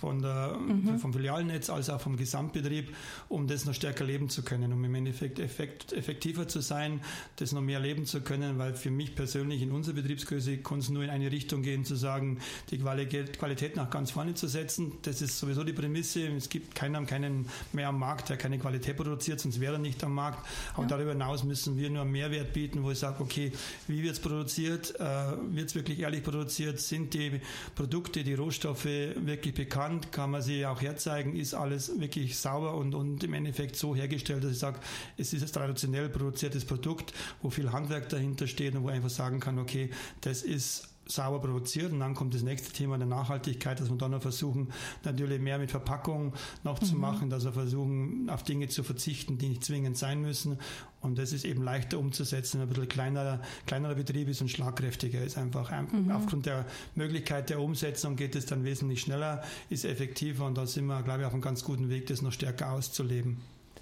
von 0.00 0.20
der, 0.20 0.56
mhm. 0.58 0.98
vom 0.98 1.12
Filialnetz 1.12 1.70
als 1.70 1.88
auch 1.88 2.00
vom 2.00 2.16
Gesamtbetrieb, 2.16 2.94
um 3.28 3.46
das 3.46 3.64
noch 3.64 3.74
stärker 3.74 4.04
leben 4.04 4.28
zu 4.28 4.42
können, 4.42 4.72
um 4.72 4.84
im 4.84 4.94
Endeffekt 4.94 5.38
effekt, 5.38 5.92
effektiver 5.92 6.46
zu 6.48 6.60
sein, 6.60 7.00
das 7.36 7.52
noch 7.52 7.62
mehr 7.62 7.80
leben 7.80 8.04
zu 8.04 8.20
können, 8.20 8.58
weil 8.58 8.74
für 8.74 8.90
mich 8.90 9.14
persönlich 9.14 9.62
in 9.62 9.72
unserer 9.72 9.94
Betriebsgröße 9.94 10.58
kann 10.58 10.80
es 10.80 10.90
nur 10.90 11.02
in 11.04 11.10
eine 11.10 11.30
Richtung 11.32 11.62
gehen, 11.62 11.84
zu 11.84 11.96
sagen, 11.96 12.40
die 12.70 12.78
Qualität 12.78 13.76
nach 13.76 13.88
ganz 13.88 14.10
vorne 14.10 14.34
zu 14.34 14.48
setzen. 14.48 14.92
Das 15.02 15.22
ist 15.22 15.38
sowieso 15.38 15.64
die 15.64 15.72
Prämisse. 15.72 16.26
Es 16.28 16.48
gibt 16.48 16.74
keinen, 16.74 17.06
keinen 17.06 17.46
mehr 17.72 17.88
am 17.88 17.98
Markt, 17.98 18.28
der 18.28 18.36
keine 18.36 18.58
Qualität 18.58 18.96
produziert, 18.96 19.40
sonst 19.40 19.60
wäre 19.60 19.74
er 19.74 19.78
nicht 19.78 20.04
am 20.04 20.14
Markt. 20.14 20.46
Aber 20.74 20.82
ja. 20.82 20.88
darüber 20.88 21.12
hinaus 21.12 21.35
müssen 21.44 21.76
wir 21.76 21.90
nur 21.90 22.02
einen 22.02 22.12
Mehrwert 22.12 22.52
bieten, 22.52 22.82
wo 22.82 22.90
ich 22.90 22.98
sage, 22.98 23.22
okay, 23.22 23.52
wie 23.88 24.02
wird 24.02 24.14
es 24.14 24.20
produziert? 24.20 24.94
Äh, 24.98 25.32
wird 25.50 25.68
es 25.68 25.74
wirklich 25.74 26.00
ehrlich 26.00 26.22
produziert? 26.22 26.80
Sind 26.80 27.14
die 27.14 27.40
Produkte, 27.74 28.24
die 28.24 28.34
Rohstoffe 28.34 28.84
wirklich 28.84 29.54
bekannt? 29.54 30.12
Kann 30.12 30.30
man 30.30 30.42
sie 30.42 30.66
auch 30.66 30.80
herzeigen? 30.80 31.36
Ist 31.36 31.54
alles 31.54 31.98
wirklich 32.00 32.36
sauber 32.36 32.74
und, 32.74 32.94
und 32.94 33.24
im 33.24 33.34
Endeffekt 33.34 33.76
so 33.76 33.94
hergestellt, 33.94 34.44
dass 34.44 34.52
ich 34.52 34.58
sage, 34.58 34.80
es 35.16 35.32
ist 35.32 35.42
ein 35.42 35.52
traditionell 35.52 36.08
produziertes 36.08 36.64
Produkt, 36.64 37.12
wo 37.42 37.50
viel 37.50 37.72
Handwerk 37.72 38.08
dahinter 38.08 38.46
steht 38.46 38.74
und 38.74 38.82
wo 38.82 38.88
ich 38.88 38.96
einfach 38.96 39.10
sagen 39.10 39.40
kann, 39.40 39.58
okay, 39.58 39.90
das 40.20 40.42
ist 40.42 40.95
sauber 41.06 41.40
produziert. 41.40 41.92
Und 41.92 42.00
dann 42.00 42.14
kommt 42.14 42.34
das 42.34 42.42
nächste 42.42 42.72
Thema 42.72 42.98
der 42.98 43.06
Nachhaltigkeit, 43.06 43.80
dass 43.80 43.90
wir 43.90 43.96
dann 43.96 44.10
noch 44.10 44.22
versuchen, 44.22 44.68
natürlich 45.04 45.40
mehr 45.40 45.58
mit 45.58 45.70
Verpackung 45.70 46.34
noch 46.64 46.80
mhm. 46.80 46.84
zu 46.84 46.96
machen, 46.96 47.30
dass 47.30 47.44
wir 47.44 47.52
versuchen, 47.52 48.28
auf 48.30 48.42
Dinge 48.42 48.68
zu 48.68 48.82
verzichten, 48.82 49.38
die 49.38 49.48
nicht 49.50 49.64
zwingend 49.64 49.96
sein 49.96 50.20
müssen. 50.20 50.58
Und 51.00 51.18
das 51.18 51.32
ist 51.32 51.44
eben 51.44 51.62
leichter 51.62 51.98
umzusetzen, 51.98 52.60
ein 52.60 52.68
bisschen 52.68 52.88
kleinerer, 52.88 53.40
kleinerer 53.66 53.94
Betrieb 53.94 54.28
ist 54.28 54.40
und 54.40 54.50
schlagkräftiger 54.50 55.22
ist 55.22 55.38
einfach. 55.38 55.70
Mhm. 55.70 56.10
Aufgrund 56.10 56.46
der 56.46 56.66
Möglichkeit 56.94 57.50
der 57.50 57.60
Umsetzung 57.60 58.16
geht 58.16 58.34
es 58.34 58.46
dann 58.46 58.64
wesentlich 58.64 59.02
schneller, 59.02 59.42
ist 59.70 59.84
effektiver 59.84 60.46
und 60.46 60.58
da 60.58 60.66
sind 60.66 60.86
wir, 60.86 61.02
glaube 61.02 61.20
ich, 61.20 61.26
auf 61.26 61.32
einem 61.32 61.42
ganz 61.42 61.62
guten 61.62 61.88
Weg, 61.88 62.06
das 62.06 62.22
noch 62.22 62.32
stärker 62.32 62.72
auszuleben. 62.72 63.38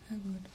Sehr 0.08 0.18
gut. 0.18 0.50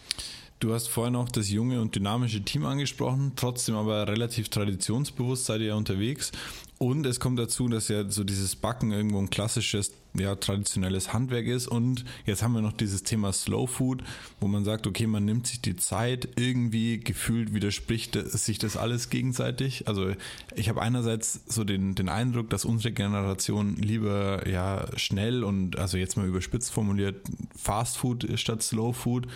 Du 0.59 0.73
hast 0.73 0.87
vorhin 0.89 1.15
auch 1.15 1.29
das 1.29 1.49
junge 1.49 1.79
und 1.79 1.95
dynamische 1.95 2.41
Team 2.41 2.65
angesprochen, 2.65 3.31
trotzdem 3.37 3.75
aber 3.75 4.09
relativ 4.09 4.49
traditionsbewusst 4.49 5.45
seid 5.45 5.61
ihr 5.61 5.67
ja 5.67 5.75
unterwegs. 5.75 6.33
Und 6.81 7.05
es 7.05 7.19
kommt 7.19 7.37
dazu, 7.37 7.67
dass 7.67 7.89
ja 7.89 8.09
so 8.09 8.23
dieses 8.23 8.55
Backen 8.55 8.93
irgendwo 8.93 9.19
ein 9.19 9.29
klassisches, 9.29 9.91
ja, 10.13 10.35
traditionelles 10.35 11.11
Handwerk 11.11 11.45
ist. 11.45 11.67
Und 11.67 12.05
jetzt 12.25 12.41
haben 12.41 12.53
wir 12.53 12.61
noch 12.61 12.71
dieses 12.71 13.03
Thema 13.03 13.33
Slow 13.33 13.67
Food, 13.67 14.01
wo 14.39 14.47
man 14.47 14.63
sagt, 14.63 14.87
okay, 14.87 15.05
man 15.05 15.25
nimmt 15.25 15.45
sich 15.45 15.61
die 15.61 15.75
Zeit, 15.75 16.29
irgendwie 16.37 16.97
gefühlt 16.97 17.53
widerspricht 17.53 18.13
sich 18.13 18.59
das 18.59 18.77
alles 18.77 19.09
gegenseitig. 19.09 19.89
Also 19.89 20.13
ich 20.55 20.69
habe 20.69 20.81
einerseits 20.81 21.41
so 21.47 21.65
den, 21.65 21.95
den 21.95 22.07
Eindruck, 22.07 22.49
dass 22.49 22.63
unsere 22.63 22.93
Generation 22.93 23.75
lieber 23.75 24.47
ja 24.47 24.85
schnell 24.95 25.43
und 25.43 25.77
also 25.77 25.97
jetzt 25.97 26.15
mal 26.15 26.27
überspitzt 26.27 26.71
formuliert 26.71 27.17
Fast 27.57 27.97
Food 27.97 28.25
statt 28.35 28.63
Slow 28.63 28.93
Food, 28.93 29.27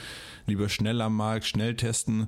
lieber 0.47 0.69
schnell 0.69 1.01
am 1.01 1.17
Markt, 1.17 1.45
schnell 1.45 1.75
testen. 1.75 2.27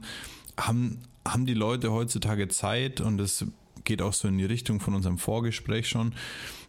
Haben, 0.59 0.99
haben 1.25 1.45
die 1.45 1.53
Leute 1.53 1.93
heutzutage 1.93 2.49
Zeit 2.49 2.99
und 2.99 3.17
das 3.17 3.45
geht 3.85 4.01
auch 4.01 4.13
so 4.13 4.27
in 4.27 4.37
die 4.37 4.45
Richtung 4.45 4.79
von 4.79 4.93
unserem 4.93 5.17
Vorgespräch 5.17 5.87
schon, 5.87 6.13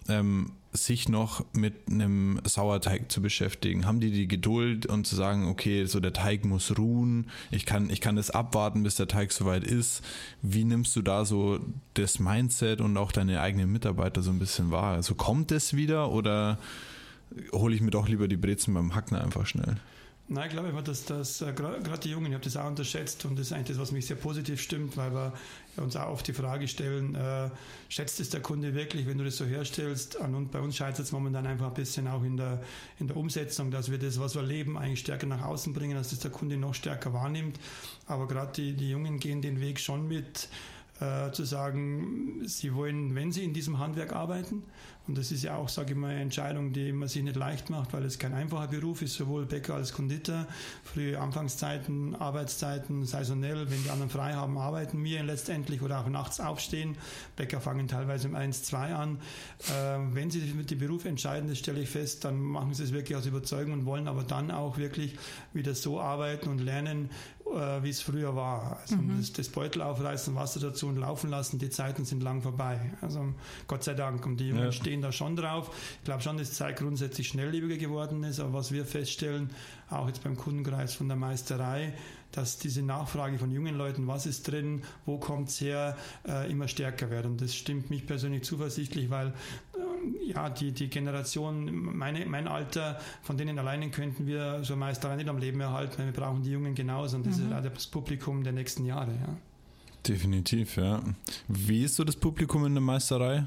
ähm, 0.09 0.53
sich 0.73 1.09
noch 1.09 1.45
mit 1.53 1.75
einem 1.91 2.41
Sauerteig 2.45 3.11
zu 3.11 3.23
beschäftigen? 3.23 3.87
Haben 3.87 4.01
die 4.01 4.11
die 4.11 4.29
Geduld 4.29 4.87
und 4.87 5.07
zu 5.07 5.17
sagen, 5.17 5.49
okay, 5.49 5.87
so 5.87 6.01
der 6.01 6.13
Teig 6.13 6.45
muss 6.45 6.77
ruhen, 6.79 7.31
ich 7.51 7.67
kann, 7.67 7.91
ich 7.91 8.01
kann 8.01 8.17
das 8.17 8.31
abwarten, 8.31 8.83
bis 8.83 8.97
der 8.97 9.09
Teig 9.09 9.33
soweit 9.33 9.65
ist. 9.65 10.03
Wie 10.43 10.65
nimmst 10.65 10.95
du 10.97 11.03
da 11.03 11.25
so 11.25 11.61
das 11.95 12.19
Mindset 12.19 12.81
und 12.81 12.97
auch 12.97 13.13
deine 13.13 13.41
eigenen 13.41 13.73
Mitarbeiter 13.73 14.23
so 14.23 14.31
ein 14.31 14.39
bisschen 14.39 14.71
wahr? 14.71 14.95
Also 14.95 15.15
kommt 15.15 15.51
es 15.51 15.75
wieder 15.75 16.13
oder 16.13 16.59
hole 17.53 17.75
ich 17.75 17.81
mir 17.81 17.91
doch 17.91 18.09
lieber 18.09 18.29
die 18.29 18.37
Brezen 18.37 18.75
beim 18.75 18.95
Hackner 18.95 19.23
einfach 19.23 19.47
schnell? 19.47 19.77
Nein, 20.29 20.49
ich 20.49 20.53
glaube 20.55 20.69
einfach, 20.69 20.83
dass 20.83 21.05
das 21.05 21.41
äh, 21.41 21.53
gerade 21.53 22.01
die 22.03 22.11
Jungen, 22.11 22.27
ich 22.27 22.35
habe 22.35 22.43
das 22.43 22.57
auch 22.57 22.67
unterschätzt 22.67 23.25
und 23.27 23.39
das 23.39 23.47
ist 23.47 23.53
eigentlich 23.53 23.69
das, 23.69 23.79
was 23.79 23.93
mich 23.93 24.07
sehr 24.07 24.17
positiv 24.17 24.61
stimmt, 24.61 24.97
weil 24.97 25.13
wir 25.13 25.33
uns 25.77 25.95
auch 25.95 26.09
oft 26.09 26.27
die 26.27 26.33
Frage 26.33 26.67
stellen, 26.67 27.15
äh, 27.15 27.49
schätzt 27.89 28.19
es 28.19 28.31
der 28.31 28.41
Kunde 28.41 28.75
wirklich, 28.75 29.07
wenn 29.07 29.19
du 29.19 29.25
das 29.25 29.37
so 29.37 29.45
herstellst? 29.45 30.17
Und 30.17 30.51
bei 30.51 30.59
uns 30.59 30.77
scheitert 30.77 31.07
es 31.07 31.13
momentan 31.13 31.47
einfach 31.47 31.69
ein 31.69 31.75
bisschen 31.75 32.09
auch 32.09 32.25
in 32.25 32.37
der, 32.37 32.61
in 32.99 33.07
der 33.07 33.17
Umsetzung, 33.17 33.71
dass 33.71 33.89
wir 33.89 33.99
das, 33.99 34.19
was 34.19 34.35
wir 34.35 34.43
leben, 34.43 34.77
eigentlich 34.77 34.99
stärker 34.99 35.27
nach 35.27 35.43
außen 35.43 35.73
bringen, 35.73 35.95
dass 35.97 36.11
das 36.11 36.19
der 36.19 36.33
Kunde 36.33 36.57
noch 36.57 36.75
stärker 36.75 37.13
wahrnimmt. 37.13 37.61
Aber 38.09 38.27
gerade 38.27 38.51
die, 38.53 38.73
die 38.73 38.91
Jungen 38.91 39.21
gehen 39.21 39.43
den 39.43 39.61
Weg 39.61 39.79
schon 39.79 40.09
mit, 40.09 40.49
äh, 41.01 41.31
zu 41.33 41.45
sagen, 41.45 42.43
sie 42.47 42.75
wollen, 42.75 43.15
wenn 43.15 43.33
sie 43.33 43.45
in 43.45 43.53
diesem 43.53 43.79
Handwerk 43.79 44.13
arbeiten, 44.13 44.63
und 45.09 45.17
das 45.17 45.31
ist 45.31 45.45
ja 45.45 45.57
auch, 45.57 45.69
sage 45.69 45.93
ich 45.93 45.97
mal, 45.97 46.11
eine 46.11 46.21
Entscheidung, 46.21 46.73
die 46.73 46.93
man 46.93 47.09
sich 47.09 47.23
nicht 47.23 47.37
leicht 47.37 47.71
macht, 47.71 47.93
weil 47.93 48.05
es 48.05 48.19
kein 48.19 48.35
einfacher 48.35 48.67
Beruf 48.67 49.03
ist, 49.03 49.15
sowohl 49.15 49.47
Bäcker 49.47 49.75
als 49.75 49.93
Konditor. 49.93 50.47
Frühe 50.83 51.21
Anfangszeiten, 51.21 52.17
Arbeitszeiten, 52.17 53.05
saisonell, 53.05 53.71
wenn 53.71 53.83
die 53.85 53.91
anderen 53.91 54.11
frei 54.11 54.33
haben, 54.33 54.59
arbeiten 54.59 55.05
wir 55.05 55.23
letztendlich 55.23 55.81
oder 55.83 56.01
auch 56.01 56.09
nachts 56.09 56.41
aufstehen. 56.41 56.97
Bäcker 57.37 57.61
fangen 57.61 57.87
teilweise 57.87 58.27
um 58.27 58.35
1, 58.35 58.65
2 58.65 58.95
an. 58.95 59.19
Äh, 59.69 59.99
wenn 60.13 60.31
sie 60.31 60.41
sich 60.41 60.55
mit 60.55 60.73
dem 60.73 60.81
Beruf 60.81 61.05
entscheiden, 61.05 61.49
das 61.49 61.59
stelle 61.59 61.81
ich 61.81 61.89
fest, 61.89 62.25
dann 62.25 62.41
machen 62.41 62.75
sie 62.75 62.83
es 62.83 62.93
wirklich 62.93 63.17
aus 63.17 63.27
Überzeugung 63.27 63.75
und 63.75 63.87
wollen 63.87 64.09
aber 64.09 64.25
dann 64.25 64.51
auch 64.51 64.77
wirklich 64.77 65.17
wieder 65.53 65.77
so 65.77 66.01
arbeiten 66.01 66.49
und 66.49 66.59
lernen, 66.59 67.11
äh, 67.55 67.83
wie 67.83 67.91
es 67.91 68.01
früher 68.01 68.35
war. 68.35 68.79
Also 68.81 68.97
mhm. 68.97 69.19
das, 69.19 69.33
das, 69.33 69.49
Beutel 69.49 69.83
aufreißen, 69.83 70.35
Wasser 70.35 70.61
dazu 70.61 70.89
und 70.89 70.97
laufen 70.97 71.31
lassen, 71.31 71.59
die 71.59 71.71
Zeiten 71.71 72.05
sind 72.05 72.23
lang 72.23 72.43
vorbei. 72.43 72.93
Also 73.01 73.35
Gott 73.69 73.85
sei 73.85 73.95
Dank. 73.95 74.27
Und 74.27 74.39
die 74.39 74.49
Jungen 74.49 74.65
ja. 74.65 74.73
stehen 74.73 75.03
da 75.03 75.13
schon 75.13 75.37
drauf. 75.37 75.71
Ich 75.99 76.05
glaube 76.05 76.23
schon, 76.23 76.39
dass 76.39 76.51
die 76.51 76.57
Zeit 76.57 76.77
grundsätzlich 76.77 77.29
schnelllebiger 77.29 77.77
geworden 77.77 78.25
ist, 78.25 78.41
aber 78.41 78.55
was 78.55 78.73
wir 78.73 78.85
feststellen, 78.85 79.51
auch 79.91 80.09
jetzt 80.09 80.25
beim 80.25 80.37
Kundenkreis 80.37 80.95
von 80.95 81.09
der 81.09 81.17
Meisterei, 81.17 81.95
dass 82.33 82.59
diese 82.59 82.83
Nachfrage 82.83 83.39
von 83.39 83.51
jungen 83.51 83.77
Leuten, 83.77 84.07
was 84.07 84.27
ist 84.27 84.51
drin, 84.51 84.83
wo 85.05 85.19
kommt 85.19 85.49
es 85.49 85.61
her, 85.61 85.97
äh, 86.27 86.51
immer 86.51 86.69
stärker 86.69 87.11
wird. 87.11 87.27
Und 87.27 87.41
das 87.41 87.55
stimmt 87.55 87.91
mich 87.91 88.07
persönlich 88.07 88.45
zuversichtlich, 88.45 89.11
weil 89.11 89.29
äh, 89.29 90.33
ja, 90.33 90.51
die, 90.51 90.73
die 90.73 90.89
Generation, 90.89 91.97
meine, 91.97 92.27
mein 92.27 92.49
Alter, 92.49 92.99
von 93.23 93.37
denen 93.37 93.59
alleine 93.59 93.91
könnten 93.91 94.27
wir 94.27 94.63
so 94.65 94.77
Meisterei 94.77 95.17
nicht 95.17 95.29
am 95.29 95.39
Leben 95.39 95.61
erhalten, 95.61 95.95
weil 95.99 96.07
wir 96.07 96.13
brauchen 96.13 96.43
die 96.43 96.51
Jungen 96.51 96.75
genauso. 96.75 97.17
Und 97.17 97.27
das 97.27 97.39
mhm. 97.39 97.47
ist 97.47 97.53
auch 97.53 97.63
das 97.63 97.87
Publikum 97.87 98.45
der 98.45 98.53
nächsten 98.53 98.85
Jahre. 98.85 99.13
Ja. 99.13 99.37
Definitiv, 100.07 100.77
ja. 100.77 101.03
Wie 101.49 101.83
ist 101.83 101.97
so 101.97 102.05
das 102.05 102.17
Publikum 102.17 102.65
in 102.67 102.75
der 102.75 102.83
Meisterei? 102.83 103.45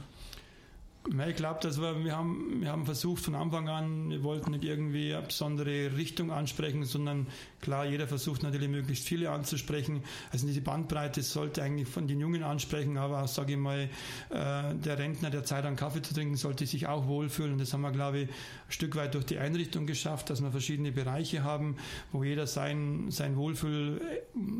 Ich 1.28 1.36
glaube, 1.36 1.60
dass 1.62 1.82
wir, 1.82 2.04
wir 2.04 2.16
haben, 2.16 2.62
wir 2.62 2.72
haben 2.72 2.86
versucht 2.86 3.24
von 3.24 3.34
Anfang 3.34 3.68
an, 3.68 4.12
wir 4.12 4.24
wollten 4.24 4.52
nicht 4.52 4.64
irgendwie 4.64 5.14
eine 5.16 5.26
besondere 5.26 5.98
Richtung 5.98 6.32
ansprechen, 6.32 6.84
sondern 6.84 7.26
klar, 7.62 7.86
jeder 7.86 8.08
versucht 8.08 8.44
natürlich 8.44 8.70
möglichst 8.70 9.08
viele 9.08 9.32
anzusprechen. 9.32 10.04
Also 10.32 10.46
diese 10.46 10.62
Bandbreite 10.62 11.24
sollte 11.24 11.64
eigentlich 11.64 11.88
von 11.88 12.08
den 12.08 12.20
Jungen 12.20 12.44
ansprechen, 12.44 12.98
aber 12.98 13.28
sage 13.28 13.54
ich 13.54 13.58
mal, 13.58 13.90
äh, 14.30 14.76
der 14.76 15.00
Rentner, 15.00 15.32
der 15.32 15.44
Zeit 15.44 15.66
an 15.66 15.76
Kaffee 15.76 16.04
zu 16.04 16.14
trinken, 16.14 16.36
sollte 16.36 16.68
sich 16.68 16.86
auch 16.86 17.08
wohlfühlen. 17.08 17.54
Und 17.54 17.62
das 17.62 17.74
haben 17.74 17.82
wir, 17.82 17.92
glaube 17.92 18.20
ich, 18.20 18.30
ein 18.30 18.34
Stück 18.72 18.96
weit 18.96 19.16
durch 19.16 19.26
die 19.26 19.40
Einrichtung 19.40 19.88
geschafft, 19.88 20.30
dass 20.30 20.44
wir 20.44 20.52
verschiedene 20.52 20.92
Bereiche 20.92 21.44
haben, 21.44 21.78
wo 22.12 22.24
jeder 22.24 22.46
sein, 22.46 23.10
sein 23.10 23.36
Wohlfühl, 23.36 24.00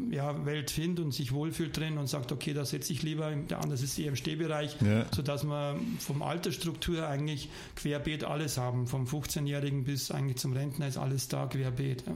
ja, 0.10 0.46
Welt 0.48 0.72
findet 0.72 1.06
und 1.06 1.12
sich 1.12 1.32
wohlfühlt 1.32 1.78
drin 1.78 2.00
und 2.00 2.08
sagt, 2.08 2.32
okay, 2.32 2.54
da 2.54 2.66
setze 2.66 2.92
ich 2.92 3.04
lieber, 3.04 3.32
der 3.36 3.62
andere 3.62 3.76
ist 3.76 4.00
eher 4.00 4.10
im 4.10 4.16
Stehbereich, 4.16 4.76
ja. 4.82 5.06
sodass 5.14 5.44
man 5.44 5.98
vom 6.00 6.24
Altersstruktur 6.40 7.06
eigentlich 7.06 7.50
querbeet 7.76 8.24
alles 8.24 8.58
haben. 8.58 8.88
Vom 8.88 9.06
15-Jährigen 9.06 9.84
bis 9.84 10.10
eigentlich 10.10 10.38
zum 10.38 10.54
Rentner 10.54 10.88
ist 10.88 10.98
alles 10.98 11.28
da 11.28 11.48
querbeet. 11.48 12.06
Ja. 12.08 12.14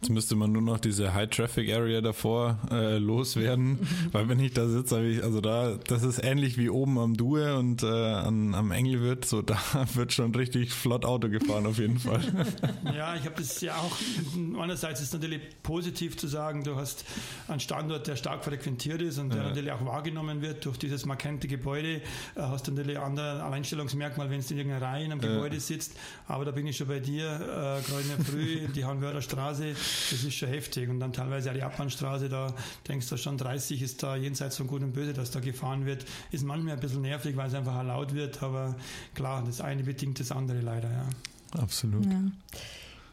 Jetzt 0.00 0.10
müsste 0.10 0.36
man 0.36 0.52
nur 0.52 0.62
noch 0.62 0.78
diese 0.78 1.14
High-Traffic-Area 1.14 2.00
davor 2.00 2.58
äh, 2.70 2.98
loswerden, 2.98 3.86
weil 4.12 4.28
wenn 4.28 4.40
ich 4.40 4.52
da 4.52 4.68
sitze, 4.68 5.02
ich, 5.04 5.22
also 5.22 5.40
da, 5.40 5.78
das 5.86 6.02
ist 6.02 6.22
ähnlich 6.22 6.58
wie 6.58 6.68
oben 6.68 6.98
am 6.98 7.16
Due 7.16 7.56
und 7.56 7.82
äh, 7.82 7.86
an, 7.86 8.54
am 8.54 8.70
Engelwirt, 8.70 9.24
so 9.24 9.42
da 9.46 9.58
wird 9.94 10.12
schon 10.12 10.34
richtig 10.34 10.72
flott 10.72 11.04
Auto 11.04 11.28
gefahren 11.28 11.66
auf 11.66 11.78
jeden 11.78 11.98
Fall. 11.98 12.20
Ja, 12.94 13.14
ich 13.14 13.24
habe 13.24 13.34
das 13.36 13.60
ja 13.60 13.74
auch, 13.76 13.96
einerseits 14.60 15.00
ist 15.00 15.08
es 15.08 15.12
natürlich 15.12 15.40
positiv 15.62 16.16
zu 16.16 16.28
sagen, 16.28 16.64
du 16.64 16.76
hast 16.76 17.04
einen 17.48 17.60
Standort, 17.60 18.06
der 18.06 18.16
stark 18.16 18.44
frequentiert 18.44 19.02
ist 19.02 19.18
und 19.18 19.30
der 19.30 19.42
ja. 19.42 19.48
natürlich 19.48 19.72
auch 19.72 19.84
wahrgenommen 19.84 20.40
wird 20.40 20.64
durch 20.64 20.78
dieses 20.78 21.04
markante 21.04 21.48
Gebäude, 21.48 21.96
äh, 21.96 22.00
hast 22.36 22.66
du 22.66 22.72
natürlich 22.72 22.98
ein 22.98 23.04
anderes 23.04 23.42
Alleinstellungsmerkmal, 23.42 24.30
wenn 24.30 24.40
du 24.40 24.46
in 24.50 24.58
irgendeiner 24.58 24.86
Reihe 24.86 25.04
in 25.04 25.12
einem 25.12 25.20
ja. 25.20 25.34
Gebäude 25.34 25.60
sitzt, 25.60 25.92
aber 26.26 26.44
da 26.44 26.52
bin 26.52 26.66
ich 26.66 26.76
schon 26.76 26.88
bei 26.88 27.00
dir, 27.00 27.26
äh, 27.26 27.86
gerade 27.86 28.02
in 28.02 28.08
der 28.16 28.24
Früh, 28.24 28.68
die 28.68 28.84
Hanwörder 28.84 29.20
Straße, 29.20 29.65
Straße, 29.74 30.14
das 30.14 30.24
ist 30.24 30.34
schon 30.34 30.48
heftig. 30.48 30.88
Und 30.88 31.00
dann 31.00 31.12
teilweise 31.12 31.50
auch 31.50 31.54
die 31.54 31.62
Abbahnstraße, 31.62 32.28
da 32.28 32.54
denkst 32.86 33.08
du 33.08 33.16
schon, 33.16 33.38
30 33.38 33.82
ist 33.82 34.02
da 34.02 34.16
jenseits 34.16 34.56
von 34.56 34.66
Gut 34.66 34.82
und 34.82 34.92
Böse, 34.92 35.12
dass 35.12 35.30
da 35.30 35.40
gefahren 35.40 35.86
wird. 35.86 36.04
Ist 36.30 36.44
manchmal 36.44 36.74
ein 36.74 36.80
bisschen 36.80 37.02
nervig, 37.02 37.36
weil 37.36 37.48
es 37.48 37.54
einfach 37.54 37.82
laut 37.82 38.14
wird, 38.14 38.42
aber 38.42 38.76
klar, 39.14 39.42
das 39.44 39.60
eine 39.60 39.82
bedingt 39.82 40.20
das 40.20 40.32
andere 40.32 40.60
leider, 40.60 40.90
ja. 40.90 41.08
Absolut. 41.60 42.04
Ja. 42.04 42.22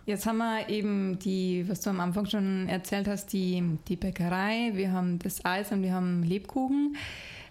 Jetzt 0.06 0.26
haben 0.26 0.38
wir 0.38 0.68
eben 0.68 1.18
die, 1.20 1.64
was 1.70 1.80
du 1.80 1.90
am 1.90 2.02
Anfang 2.02 2.26
schon 2.26 2.68
erzählt 2.68 3.08
hast, 3.08 3.32
die, 3.32 3.64
die 3.88 3.96
Bäckerei, 3.96 4.72
wir 4.74 4.92
haben 4.92 5.20
das 5.20 5.46
Eis 5.46 5.72
und 5.72 5.82
wir 5.82 5.94
haben 5.94 6.24
Lebkuchen. 6.24 6.98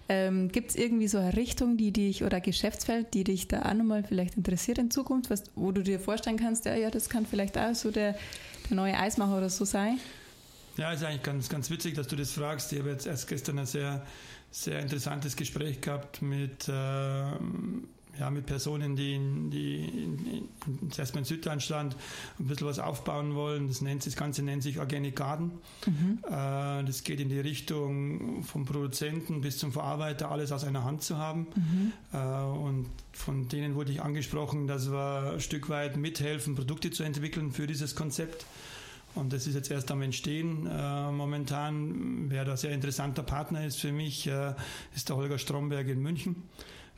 Ähm, 0.09 0.49
Gibt 0.49 0.71
es 0.71 0.75
irgendwie 0.75 1.07
so 1.07 1.17
eine 1.17 1.35
Richtung, 1.35 1.77
die 1.77 1.91
dich 1.91 2.23
oder 2.23 2.41
Geschäftsfeld, 2.41 3.13
die 3.13 3.23
dich 3.23 3.47
da 3.47 3.63
auch 3.63 3.73
nochmal 3.73 4.03
vielleicht 4.03 4.35
interessiert 4.35 4.77
in 4.77 4.91
Zukunft, 4.91 5.29
was, 5.29 5.45
wo 5.55 5.71
du 5.71 5.81
dir 5.81 5.99
vorstellen 5.99 6.37
kannst, 6.37 6.65
ja, 6.65 6.75
ja, 6.75 6.91
das 6.91 7.09
kann 7.09 7.25
vielleicht 7.25 7.57
auch 7.57 7.73
so 7.73 7.89
der, 7.89 8.15
der 8.69 8.75
neue 8.75 8.97
Eismacher 8.97 9.37
oder 9.37 9.49
so 9.49 9.65
sein? 9.65 9.99
Ja, 10.77 10.91
ist 10.91 11.03
eigentlich 11.03 11.23
ganz, 11.23 11.49
ganz 11.49 11.69
witzig, 11.69 11.95
dass 11.95 12.07
du 12.07 12.15
das 12.15 12.31
fragst. 12.31 12.73
Ich 12.73 12.79
habe 12.79 12.89
jetzt 12.89 13.05
erst 13.05 13.27
gestern 13.27 13.59
ein 13.59 13.65
sehr, 13.65 14.05
sehr 14.49 14.79
interessantes 14.79 15.35
Gespräch 15.35 15.81
gehabt 15.81 16.21
mit 16.21 16.67
äh, 16.67 16.71
ja, 18.19 18.29
mit 18.29 18.45
Personen, 18.45 18.95
die, 18.95 19.15
in, 19.15 19.49
die 19.49 19.85
in, 19.85 20.49
in, 20.71 20.89
erstmal 20.95 21.19
in 21.19 21.25
Süddeutschland 21.25 21.95
ein 22.39 22.47
bisschen 22.47 22.67
was 22.67 22.79
aufbauen 22.79 23.33
wollen. 23.33 23.67
Das, 23.67 23.81
nennt, 23.81 24.05
das 24.05 24.15
Ganze 24.15 24.43
nennt 24.43 24.61
sich 24.61 24.79
Organic 24.79 25.15
Garden. 25.15 25.51
Mhm. 25.85 26.19
Äh, 26.25 26.83
das 26.83 27.03
geht 27.03 27.19
in 27.19 27.29
die 27.29 27.39
Richtung 27.39 28.43
vom 28.43 28.65
Produzenten 28.65 29.41
bis 29.41 29.57
zum 29.57 29.71
Verarbeiter, 29.71 30.29
alles 30.29 30.51
aus 30.51 30.63
einer 30.63 30.83
Hand 30.83 31.03
zu 31.03 31.17
haben. 31.17 31.47
Mhm. 31.55 31.93
Äh, 32.13 32.17
und 32.17 32.85
von 33.13 33.47
denen 33.47 33.75
wurde 33.75 33.91
ich 33.91 34.01
angesprochen, 34.01 34.67
dass 34.67 34.91
wir 34.91 35.33
ein 35.33 35.39
Stück 35.39 35.69
weit 35.69 35.97
mithelfen, 35.97 36.55
Produkte 36.55 36.91
zu 36.91 37.03
entwickeln 37.03 37.51
für 37.51 37.65
dieses 37.65 37.95
Konzept. 37.95 38.45
Und 39.15 39.31
das 39.31 39.45
ist 39.45 39.55
jetzt 39.55 39.69
erst 39.69 39.91
am 39.91 40.01
Entstehen. 40.01 40.67
Äh, 40.67 41.11
momentan, 41.11 42.29
wer 42.29 42.45
da 42.45 42.57
sehr 42.57 42.71
interessanter 42.71 43.23
Partner 43.23 43.65
ist 43.65 43.79
für 43.79 43.91
mich, 43.91 44.27
äh, 44.27 44.53
ist 44.95 45.09
der 45.09 45.15
Holger 45.15 45.37
Stromberg 45.37 45.87
in 45.87 46.01
München. 46.01 46.35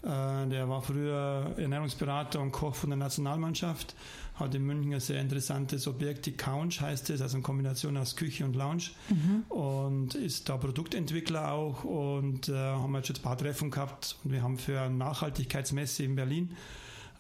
Äh, 0.06 0.48
der 0.50 0.70
war 0.70 0.82
früher 0.82 1.54
Ernährungsberater 1.58 2.40
und 2.40 2.52
Koch 2.52 2.76
von 2.76 2.92
der 2.92 2.98
Nationalmannschaft, 2.98 3.96
hat 4.36 4.54
in 4.54 4.64
München 4.64 4.94
ein 4.94 5.00
sehr 5.00 5.20
interessantes 5.20 5.88
Objekt, 5.88 6.28
die 6.28 6.34
Couch 6.34 6.82
heißt 6.82 7.10
es, 7.10 7.22
also 7.22 7.38
eine 7.38 7.44
Kombination 7.44 7.98
aus 7.98 8.16
Küche 8.16 8.46
und 8.46 8.56
Lounge 8.56 8.92
mhm. 9.10 9.44
und 9.50 10.14
ist 10.14 10.48
da 10.48 10.58
Produktentwickler 10.58 11.52
auch 11.52 11.84
und 11.84 12.50
äh, 12.50 12.54
haben 12.54 12.94
jetzt 12.96 13.08
schon 13.08 13.16
ein 13.16 13.22
paar 13.24 13.38
Treffen 13.38 13.72
gehabt 13.72 14.18
und 14.24 14.32
wir 14.32 14.44
haben 14.44 14.58
für 14.58 14.80
eine 14.80 14.96
Nachhaltigkeitsmesse 14.96 16.04
in 16.04 16.16
Berlin 16.16 16.56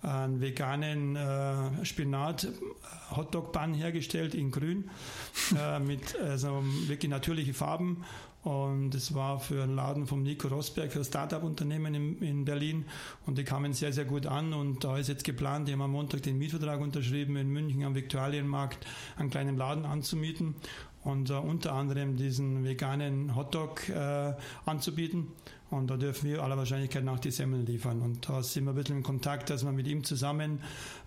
einen 0.03 0.39
veganen 0.39 1.15
äh, 1.15 1.83
Spinat 1.83 2.47
Hotdog 3.15 3.51
Bun 3.51 3.73
hergestellt 3.73 4.35
in 4.35 4.51
grün 4.51 4.89
äh, 5.57 5.79
mit 5.79 6.19
also 6.19 6.63
wirklich 6.87 7.09
natürliche 7.09 7.55
Farben 7.55 8.03
und 8.45 8.93
es 8.93 9.15
war 9.15 9.39
für 9.39 9.63
einen 9.63 9.75
Laden 9.75 10.05
vom 10.05 10.21
Nico 10.21 10.47
Rosberg, 10.47 10.91
für 10.91 10.99
ein 10.99 11.05
Startup-Unternehmen 11.05 11.95
in, 11.95 12.21
in, 12.21 12.45
Berlin. 12.45 12.85
Und 13.25 13.39
die 13.39 13.43
kamen 13.43 13.73
sehr, 13.73 13.91
sehr 13.91 14.05
gut 14.05 14.27
an. 14.27 14.53
Und 14.53 14.83
da 14.83 14.99
ist 14.99 15.09
jetzt 15.09 15.23
geplant, 15.23 15.67
die 15.67 15.73
haben 15.73 15.81
am 15.81 15.91
Montag 15.91 16.21
den 16.21 16.37
Mietvertrag 16.37 16.79
unterschrieben, 16.79 17.37
in 17.37 17.49
München 17.49 17.83
am 17.83 17.95
Viktualienmarkt 17.95 18.85
einen 19.17 19.31
kleinen 19.31 19.57
Laden 19.57 19.83
anzumieten 19.83 20.53
und 21.05 21.31
uh, 21.31 21.39
unter 21.39 21.73
anderem 21.73 22.17
diesen 22.17 22.63
veganen 22.63 23.35
Hotdog 23.35 23.89
äh, 23.89 24.33
anzubieten. 24.65 25.27
Und 25.71 25.87
da 25.87 25.97
dürfen 25.97 26.29
wir 26.29 26.43
aller 26.43 26.57
Wahrscheinlichkeit 26.57 27.03
nach 27.03 27.19
die 27.19 27.31
Semmeln 27.31 27.65
liefern. 27.65 28.01
Und 28.01 28.29
da 28.29 28.43
sind 28.43 28.65
wir 28.65 28.71
ein 28.71 28.75
bisschen 28.75 28.97
in 28.97 29.03
Kontakt, 29.03 29.49
dass 29.49 29.65
wir 29.65 29.71
mit 29.71 29.87
ihm 29.87 30.03
zusammen 30.03 30.61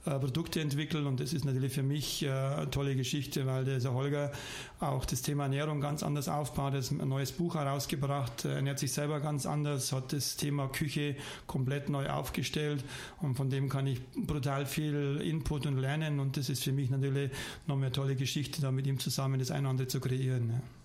äh, 0.09 0.19
Produkte 0.19 0.61
entwickeln. 0.61 1.07
Und 1.07 1.21
das 1.21 1.33
ist 1.33 1.45
natürlich 1.45 1.73
für 1.73 1.83
mich 1.83 2.23
äh, 2.23 2.31
eine 2.31 2.71
tolle 2.71 2.97
Geschichte, 2.97 3.47
weil 3.47 3.65
dieser 3.65 3.93
Holger 3.93 4.33
auch 4.81 5.05
das 5.05 5.23
Thema 5.23 5.45
Ernährung 5.45 5.81
ganz 5.81 6.03
anders 6.03 6.29
aufbaut. 6.29 6.75
Er 6.75 6.83
hat 6.83 6.91
ein 6.91 7.09
neues 7.09 7.33
Buch 7.33 7.55
herausgebracht, 7.55 8.45
er 8.45 8.57
ernährt 8.57 8.79
sich 8.79 8.93
selber 8.93 9.21
ganz 9.21 9.47
anders, 9.47 9.93
hat 9.93 10.13
das 10.13 10.37
Thema 10.37 10.69
Küche 10.69 11.17
komplett 11.47 11.89
neu 11.89 12.09
aufgestellt. 12.09 12.85
Und 13.21 13.37
von 13.37 13.51
dem 13.51 13.69
kann 13.69 13.87
ich 13.87 14.01
brutal 14.15 14.67
viel 14.67 15.21
Input 15.23 15.67
und 15.67 15.79
lernen. 15.79 16.21
Und 16.21 16.37
das 16.37 16.49
ist 16.49 16.65
für 16.65 16.73
mich 16.73 16.91
natürlich 16.91 17.31
noch 17.67 17.77
eine 17.77 17.93
tolle 17.93 18.17
Geschichte, 18.17 18.61
da 18.61 18.71
mit 18.71 18.87
ihm 18.87 18.99
zusammen 18.99 19.39
das 19.39 19.51
eine 19.51 19.63
oder 19.63 19.71
andere 19.71 19.89
zu 19.89 20.01
kreieren. 20.01 20.51
Ja. 20.51 20.78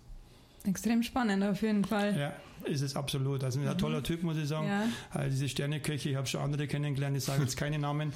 Extrem 0.66 1.04
spannend 1.04 1.44
auf 1.44 1.62
jeden 1.62 1.84
Fall. 1.84 2.18
Ja, 2.18 2.34
ist 2.66 2.82
es 2.82 2.96
absolut. 2.96 3.44
Also 3.44 3.60
ein 3.60 3.78
toller 3.78 4.02
Typ, 4.02 4.24
muss 4.24 4.38
ich 4.38 4.48
sagen. 4.48 4.68
Ja. 4.68 4.86
Also 5.12 5.30
diese 5.30 5.50
Sterneköche, 5.50 6.10
ich 6.10 6.16
habe 6.16 6.26
schon 6.26 6.40
andere 6.40 6.68
kennengelernt, 6.68 7.18
ich 7.18 7.24
sage 7.26 7.42
jetzt 7.44 7.58
keine 7.58 7.80
Namen. 7.80 8.14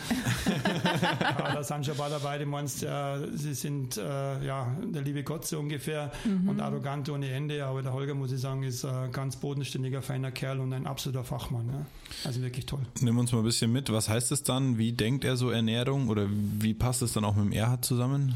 Aber 1.38 1.52
da 1.56 1.64
sind 1.64 1.86
schon 1.86 1.96
ein 1.96 1.98
paar 1.98 2.10
dabei, 2.10 2.38
die 2.38 2.46
meinst, 2.46 2.84
äh, 2.84 3.28
sie 3.34 3.54
sind 3.54 3.98
äh, 3.98 4.46
ja 4.46 4.74
der 4.82 5.02
liebe 5.02 5.24
Gott 5.24 5.46
so 5.46 5.60
ungefähr 5.60 6.12
mhm. 6.24 6.48
und 6.48 6.62
arrogant 6.62 7.10
ohne 7.10 7.30
Ende. 7.30 7.66
Aber 7.66 7.82
der 7.82 7.92
Holger, 7.92 8.14
muss 8.14 8.32
ich 8.32 8.40
sagen, 8.40 8.64
ist 8.64 8.86
ein 8.86 9.12
ganz 9.12 9.36
bodenständiger, 9.36 10.02
feiner 10.02 10.32
Kerl 10.32 10.62
und 10.62 10.72
ein 10.72 10.88
absoluter 10.88 11.26
Fachmann. 11.26 11.68
Ja. 11.68 11.86
Also 12.24 12.42
wirklich 12.42 12.66
toll. 12.66 12.86
Nimm 13.02 13.18
uns 13.18 13.34
mal 13.34 13.40
ein 13.40 13.44
bisschen 13.44 13.74
mit. 13.74 13.92
Was 13.92 14.08
heißt 14.08 14.32
es 14.32 14.44
dann? 14.44 14.78
Wie 14.78 14.94
denkt 14.94 15.26
er 15.26 15.36
so 15.36 15.50
Ernährung 15.50 16.08
oder 16.08 16.28
wie 16.30 16.74
passt 16.74 17.02
es 17.02 17.12
dann 17.12 17.26
auch 17.26 17.36
mit 17.36 17.46
dem 17.46 17.52
Erhard 17.52 17.84
zusammen? 17.84 18.36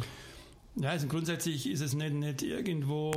Ja, 0.75 0.89
also 0.89 1.07
grundsätzlich 1.07 1.69
ist 1.69 1.81
es 1.81 1.93
nicht, 1.93 2.13
nicht 2.13 2.43
irgendwo 2.43 3.11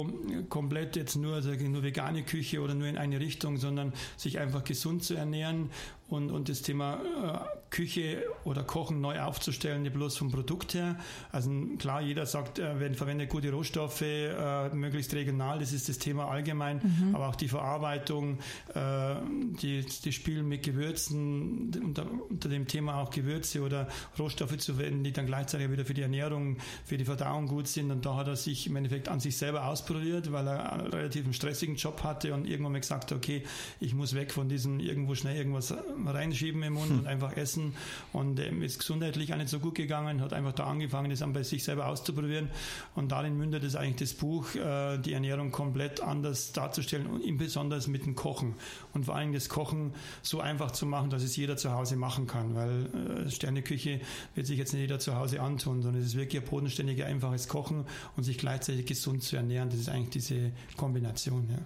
komplett 0.49 0.97
jetzt 0.97 1.15
nur, 1.15 1.37
also 1.37 1.53
nur 1.53 1.85
vegane 1.85 2.25
Küche 2.25 2.61
oder 2.61 2.75
nur 2.75 2.89
in 2.89 2.99
eine 2.99 3.21
Richtung, 3.21 3.59
sondern 3.59 3.93
sich 4.17 4.41
einfach 4.41 4.65
gesund 4.65 5.05
zu 5.05 5.15
ernähren 5.15 5.71
und, 6.09 6.33
und 6.33 6.49
das 6.49 6.63
Thema 6.63 7.47
äh, 7.47 7.64
Küche 7.75 8.23
oder 8.45 8.63
Kochen 8.63 9.01
neu 9.01 9.21
aufzustellen, 9.21 9.83
nicht 9.83 9.95
bloß 9.95 10.17
vom 10.17 10.31
Produkt 10.31 10.75
her. 10.75 10.97
Also 11.33 11.51
klar, 11.77 12.01
jeder 12.01 12.25
sagt, 12.25 12.61
äh, 12.61 12.79
wenn 12.79 12.95
verwendet 12.95 13.31
gute 13.31 13.51
Rohstoffe, 13.51 14.03
äh, 14.03 14.69
möglichst 14.73 15.13
regional, 15.13 15.59
das 15.59 15.73
ist 15.73 15.89
das 15.89 15.99
Thema 15.99 16.29
allgemein, 16.29 16.77
mhm. 16.77 17.17
aber 17.17 17.29
auch 17.29 17.35
die 17.35 17.49
Verarbeitung, 17.49 18.39
äh, 18.75 19.17
die, 19.61 19.85
die 20.05 20.13
Spielen 20.13 20.47
mit 20.47 20.63
Gewürzen, 20.63 21.73
unter, 21.83 22.07
unter 22.31 22.49
dem 22.49 22.69
Thema 22.69 23.01
auch 23.01 23.11
Gewürze 23.11 23.61
oder 23.63 23.89
Rohstoffe 24.17 24.57
zu 24.59 24.75
verwenden, 24.75 25.03
die 25.03 25.13
dann 25.13 25.27
gleichzeitig 25.27 25.69
wieder 25.73 25.85
für 25.85 25.95
die 25.95 26.03
Ernährung, 26.03 26.59
für 26.85 26.97
die 26.97 27.05
Verdauung 27.05 27.49
gut 27.49 27.67
sind. 27.67 27.91
Und 27.91 28.07
da 28.07 28.15
hat 28.15 28.29
er 28.29 28.37
sich 28.37 28.69
im 28.69 28.77
Endeffekt 28.77 29.09
an 29.09 29.19
sich 29.19 29.37
selber 29.37 29.67
ausprobiert, 29.67 30.31
weil 30.31 30.47
er 30.47 30.73
einen 30.75 30.87
relativ 30.87 31.25
stressigen 31.35 31.75
Job 31.75 32.05
hatte 32.05 32.35
und 32.35 32.47
irgendwann 32.47 32.73
mal 32.73 32.81
gesagt 32.81 33.11
hat, 33.11 33.19
okay, 33.19 33.43
ich 33.81 33.95
muss 33.95 34.15
weg 34.15 34.31
von 34.31 34.49
diesem 34.49 34.79
irgendwo 34.79 35.17
schnell 35.17 35.37
irgendwas 35.37 35.75
reinschieben 36.07 36.63
im 36.63 36.75
Mund 36.75 36.91
hm. 36.91 36.99
und 37.01 37.07
einfach 37.09 37.37
essen. 37.37 37.64
Und 38.13 38.41
ähm, 38.41 38.63
ist 38.63 38.79
gesundheitlich 38.79 39.33
auch 39.33 39.39
nicht 39.39 39.49
so 39.49 39.61
gut 39.61 39.75
gegangen, 39.75 40.21
hat 40.21 40.33
einfach 40.33 40.53
da 40.53 40.65
angefangen, 40.65 41.11
das 41.11 41.25
bei 41.33 41.43
sich 41.43 41.65
selber 41.65 41.87
auszuprobieren. 41.87 42.51
Und 42.95 43.13
darin 43.13 43.37
mündet 43.37 43.65
es 43.65 43.77
eigentlich 43.77 44.11
das 44.11 44.15
Buch, 44.15 44.55
äh, 44.55 44.99
die 44.99 45.13
Ernährung 45.13 45.51
komplett 45.51 46.01
anders 46.01 46.53
darzustellen 46.53 47.07
und 47.07 47.23
insbesondere 47.23 47.81
mit 47.89 48.07
dem 48.07 48.15
Kochen. 48.15 48.55
Und 48.93 49.07
vor 49.07 49.17
allem 49.17 49.33
das 49.33 49.49
Kochen 49.49 49.95
so 50.23 50.41
einfach 50.41 50.71
zu 50.71 50.87
machen, 50.87 51.11
dass 51.11 51.23
es 51.23 51.37
jeder 51.37 51.57
zu 51.57 51.73
Hause 51.73 51.97
machen 51.97 52.27
kann, 52.27 52.55
weil 52.55 53.27
äh, 53.27 53.31
Sterneküche 53.31 54.01
wird 54.35 54.47
sich 54.47 54.59
jetzt 54.59 54.73
nicht 54.73 54.83
jeder 54.83 54.99
zu 54.99 55.17
Hause 55.17 55.41
antun, 55.41 55.83
sondern 55.83 56.01
es 56.01 56.09
ist 56.09 56.17
wirklich 56.17 56.43
ein 56.43 56.49
bodenständiges, 56.49 57.05
einfaches 57.05 57.49
Kochen 57.49 57.85
und 58.17 58.23
sich 58.25 58.39
gleichzeitig 58.39 58.87
gesund 58.87 59.23
zu 59.23 59.37
ernähren. 59.37 59.71
Das 59.71 59.79
ist 59.79 59.89
eigentlich 59.89 60.11
diese 60.11 60.53
Kombination. 60.77 61.49
Ja. 61.51 61.59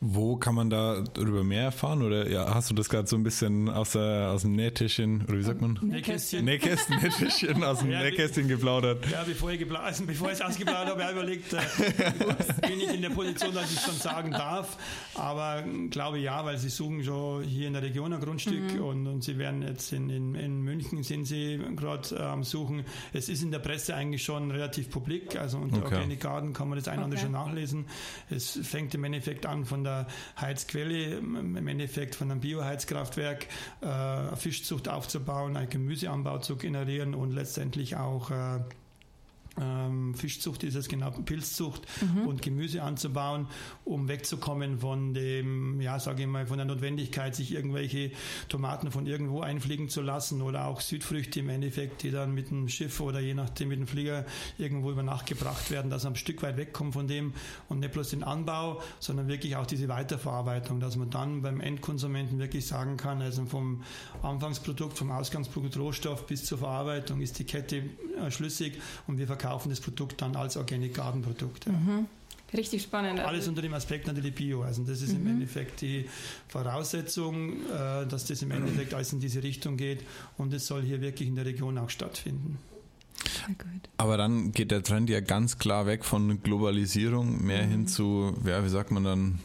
Wo 0.00 0.36
kann 0.36 0.54
man 0.54 0.70
da 0.70 1.02
darüber 1.12 1.42
mehr 1.42 1.64
erfahren? 1.64 2.02
Oder 2.02 2.30
ja, 2.30 2.54
hast 2.54 2.70
du 2.70 2.74
das 2.74 2.88
gerade 2.88 3.08
so 3.08 3.16
ein 3.16 3.24
bisschen 3.24 3.68
aus, 3.68 3.92
der, 3.92 4.30
aus 4.30 4.42
dem 4.42 4.52
Nähtischchen, 4.52 5.24
oder 5.24 5.36
wie 5.36 5.42
sagt 5.42 5.60
man? 5.60 5.76
Nähkästchen. 5.82 6.44
Nähkästchen, 6.44 7.00
Nähtischchen, 7.02 7.64
aus 7.64 7.80
dem 7.80 7.90
ja, 7.90 8.02
Nähkästchen 8.02 8.46
geplaudert. 8.46 9.04
Ja, 9.10 9.24
bevor 9.24 9.50
ich, 9.50 9.58
gebla 9.58 9.80
also 9.80 10.06
bevor 10.06 10.28
ich 10.28 10.34
es 10.34 10.40
ausgeplaudert 10.40 10.90
habe, 10.90 11.02
habe 11.02 11.12
ich 11.12 11.18
überlegt, 11.18 11.52
äh, 11.52 12.68
bin 12.68 12.80
ich 12.80 12.94
in 12.94 13.02
der 13.02 13.10
Position, 13.10 13.52
dass 13.52 13.72
ich 13.72 13.78
es 13.78 13.84
schon 13.84 13.96
sagen 13.96 14.30
darf. 14.30 14.76
Aber 15.16 15.64
glaube 15.90 16.18
ja, 16.18 16.44
weil 16.44 16.58
sie 16.58 16.68
suchen 16.68 17.02
schon 17.02 17.42
hier 17.42 17.66
in 17.66 17.72
der 17.72 17.82
Region 17.82 18.12
ein 18.12 18.20
Grundstück 18.20 18.74
mhm. 18.74 18.84
und, 18.84 19.06
und 19.08 19.24
sie 19.24 19.36
werden 19.36 19.62
jetzt 19.62 19.92
in, 19.92 20.10
in, 20.10 20.36
in 20.36 20.62
München 20.62 21.02
sind 21.02 21.24
sie 21.24 21.60
gerade 21.74 22.14
äh, 22.14 22.22
am 22.22 22.44
Suchen. 22.44 22.84
Es 23.12 23.28
ist 23.28 23.42
in 23.42 23.50
der 23.50 23.58
Presse 23.58 23.96
eigentlich 23.96 24.22
schon 24.22 24.52
relativ 24.52 24.90
publik, 24.90 25.34
also 25.34 25.58
unter 25.58 25.78
okay. 25.78 25.96
Organic 25.96 26.20
Garden 26.20 26.52
kann 26.52 26.68
man 26.68 26.78
das 26.78 26.86
ein 26.86 26.98
oder 26.98 27.04
andere 27.06 27.20
schon 27.20 27.32
nachlesen. 27.32 27.86
Es 28.30 28.60
fängt 28.62 28.94
im 28.94 29.02
Endeffekt 29.02 29.44
an 29.44 29.64
von 29.64 29.82
der 29.82 29.87
der 29.88 30.06
Heizquelle, 30.40 31.18
im 31.18 31.68
Endeffekt 31.68 32.14
von 32.14 32.30
einem 32.30 32.40
Bioheizkraftwerk, 32.40 33.46
äh, 33.80 34.36
Fischzucht 34.36 34.88
aufzubauen, 34.88 35.56
einen 35.56 35.70
Gemüseanbau 35.70 36.38
zu 36.38 36.56
generieren 36.56 37.14
und 37.14 37.32
letztendlich 37.32 37.96
auch 37.96 38.30
äh, 38.30 38.60
ähm, 39.60 40.14
Fischzucht 40.14 40.64
ist 40.64 40.74
es 40.74 40.88
genau, 40.88 41.10
Pilzzucht 41.10 41.82
mhm. 42.00 42.26
und 42.26 42.42
Gemüse 42.42 42.82
anzubauen, 42.82 43.46
um 43.84 44.08
wegzukommen 44.08 44.78
von 44.78 45.14
dem, 45.14 45.80
ja, 45.80 45.98
sage 45.98 46.22
ich 46.22 46.28
mal, 46.28 46.46
von 46.46 46.58
der 46.58 46.66
Notwendigkeit, 46.66 47.34
sich 47.34 47.52
irgendwelche 47.52 48.12
Tomaten 48.48 48.90
von 48.90 49.06
irgendwo 49.06 49.40
einfliegen 49.40 49.88
zu 49.88 50.02
lassen 50.02 50.42
oder 50.42 50.66
auch 50.66 50.80
Südfrüchte 50.80 51.40
im 51.40 51.48
Endeffekt, 51.48 52.02
die 52.02 52.10
dann 52.10 52.34
mit 52.34 52.50
dem 52.50 52.68
Schiff 52.68 53.00
oder 53.00 53.20
je 53.20 53.34
nachdem 53.34 53.68
mit 53.68 53.78
dem 53.78 53.86
Flieger 53.86 54.24
irgendwo 54.58 54.90
über 54.90 55.02
Nacht 55.02 55.26
gebracht 55.26 55.70
werden, 55.70 55.90
dass 55.90 56.04
man 56.04 56.12
ein 56.12 56.16
Stück 56.16 56.42
weit 56.42 56.56
wegkommt 56.56 56.94
von 56.94 57.08
dem 57.08 57.32
und 57.68 57.80
nicht 57.80 57.92
bloß 57.92 58.10
den 58.10 58.22
Anbau, 58.22 58.80
sondern 59.00 59.28
wirklich 59.28 59.56
auch 59.56 59.66
diese 59.66 59.88
Weiterverarbeitung, 59.88 60.80
dass 60.80 60.96
man 60.96 61.10
dann 61.10 61.42
beim 61.42 61.60
Endkonsumenten 61.60 62.38
wirklich 62.38 62.66
sagen 62.66 62.96
kann, 62.96 63.22
also 63.22 63.44
vom 63.46 63.82
Anfangsprodukt, 64.22 64.96
vom 64.96 65.10
Ausgangsprodukt 65.10 65.76
Rohstoff 65.76 66.26
bis 66.26 66.44
zur 66.44 66.58
Verarbeitung 66.58 67.20
ist 67.20 67.38
die 67.38 67.44
Kette 67.44 67.76
äh, 67.76 68.30
schlüssig 68.30 68.80
und 69.06 69.18
wir 69.18 69.26
verkaufen 69.26 69.47
verkaufen 69.48 69.70
das 69.70 69.80
Produkt 69.80 70.20
dann 70.20 70.36
als 70.36 70.56
Organic 70.56 70.94
Garden 70.94 71.22
Produkt. 71.22 71.66
Ja. 71.66 71.72
Mhm. 71.72 72.06
Richtig 72.54 72.82
spannend. 72.82 73.20
Alles 73.20 73.46
unter 73.46 73.60
dem 73.60 73.74
Aspekt 73.74 74.06
natürlich 74.06 74.34
Bio. 74.34 74.62
Also 74.62 74.82
das 74.82 75.02
ist 75.02 75.12
mhm. 75.12 75.20
im 75.20 75.26
Endeffekt 75.26 75.82
die 75.82 76.06
Voraussetzung, 76.48 77.52
äh, 77.66 78.06
dass 78.06 78.24
das 78.24 78.40
im 78.40 78.50
Endeffekt 78.52 78.94
alles 78.94 79.12
in 79.12 79.20
diese 79.20 79.42
Richtung 79.42 79.76
geht 79.76 80.00
und 80.38 80.52
es 80.54 80.66
soll 80.66 80.82
hier 80.82 81.00
wirklich 81.02 81.28
in 81.28 81.36
der 81.36 81.44
Region 81.44 81.76
auch 81.76 81.90
stattfinden. 81.90 82.58
Aber 83.96 84.16
dann 84.16 84.52
geht 84.52 84.70
der 84.70 84.82
Trend 84.82 85.10
ja 85.10 85.20
ganz 85.20 85.58
klar 85.58 85.86
weg 85.86 86.04
von 86.04 86.42
Globalisierung 86.42 87.44
mehr 87.44 87.66
mhm. 87.66 87.70
hin 87.70 87.86
zu, 87.88 88.34
ja, 88.46 88.64
wie 88.64 88.68
sagt 88.68 88.92
man 88.92 89.04
dann, 89.04 89.38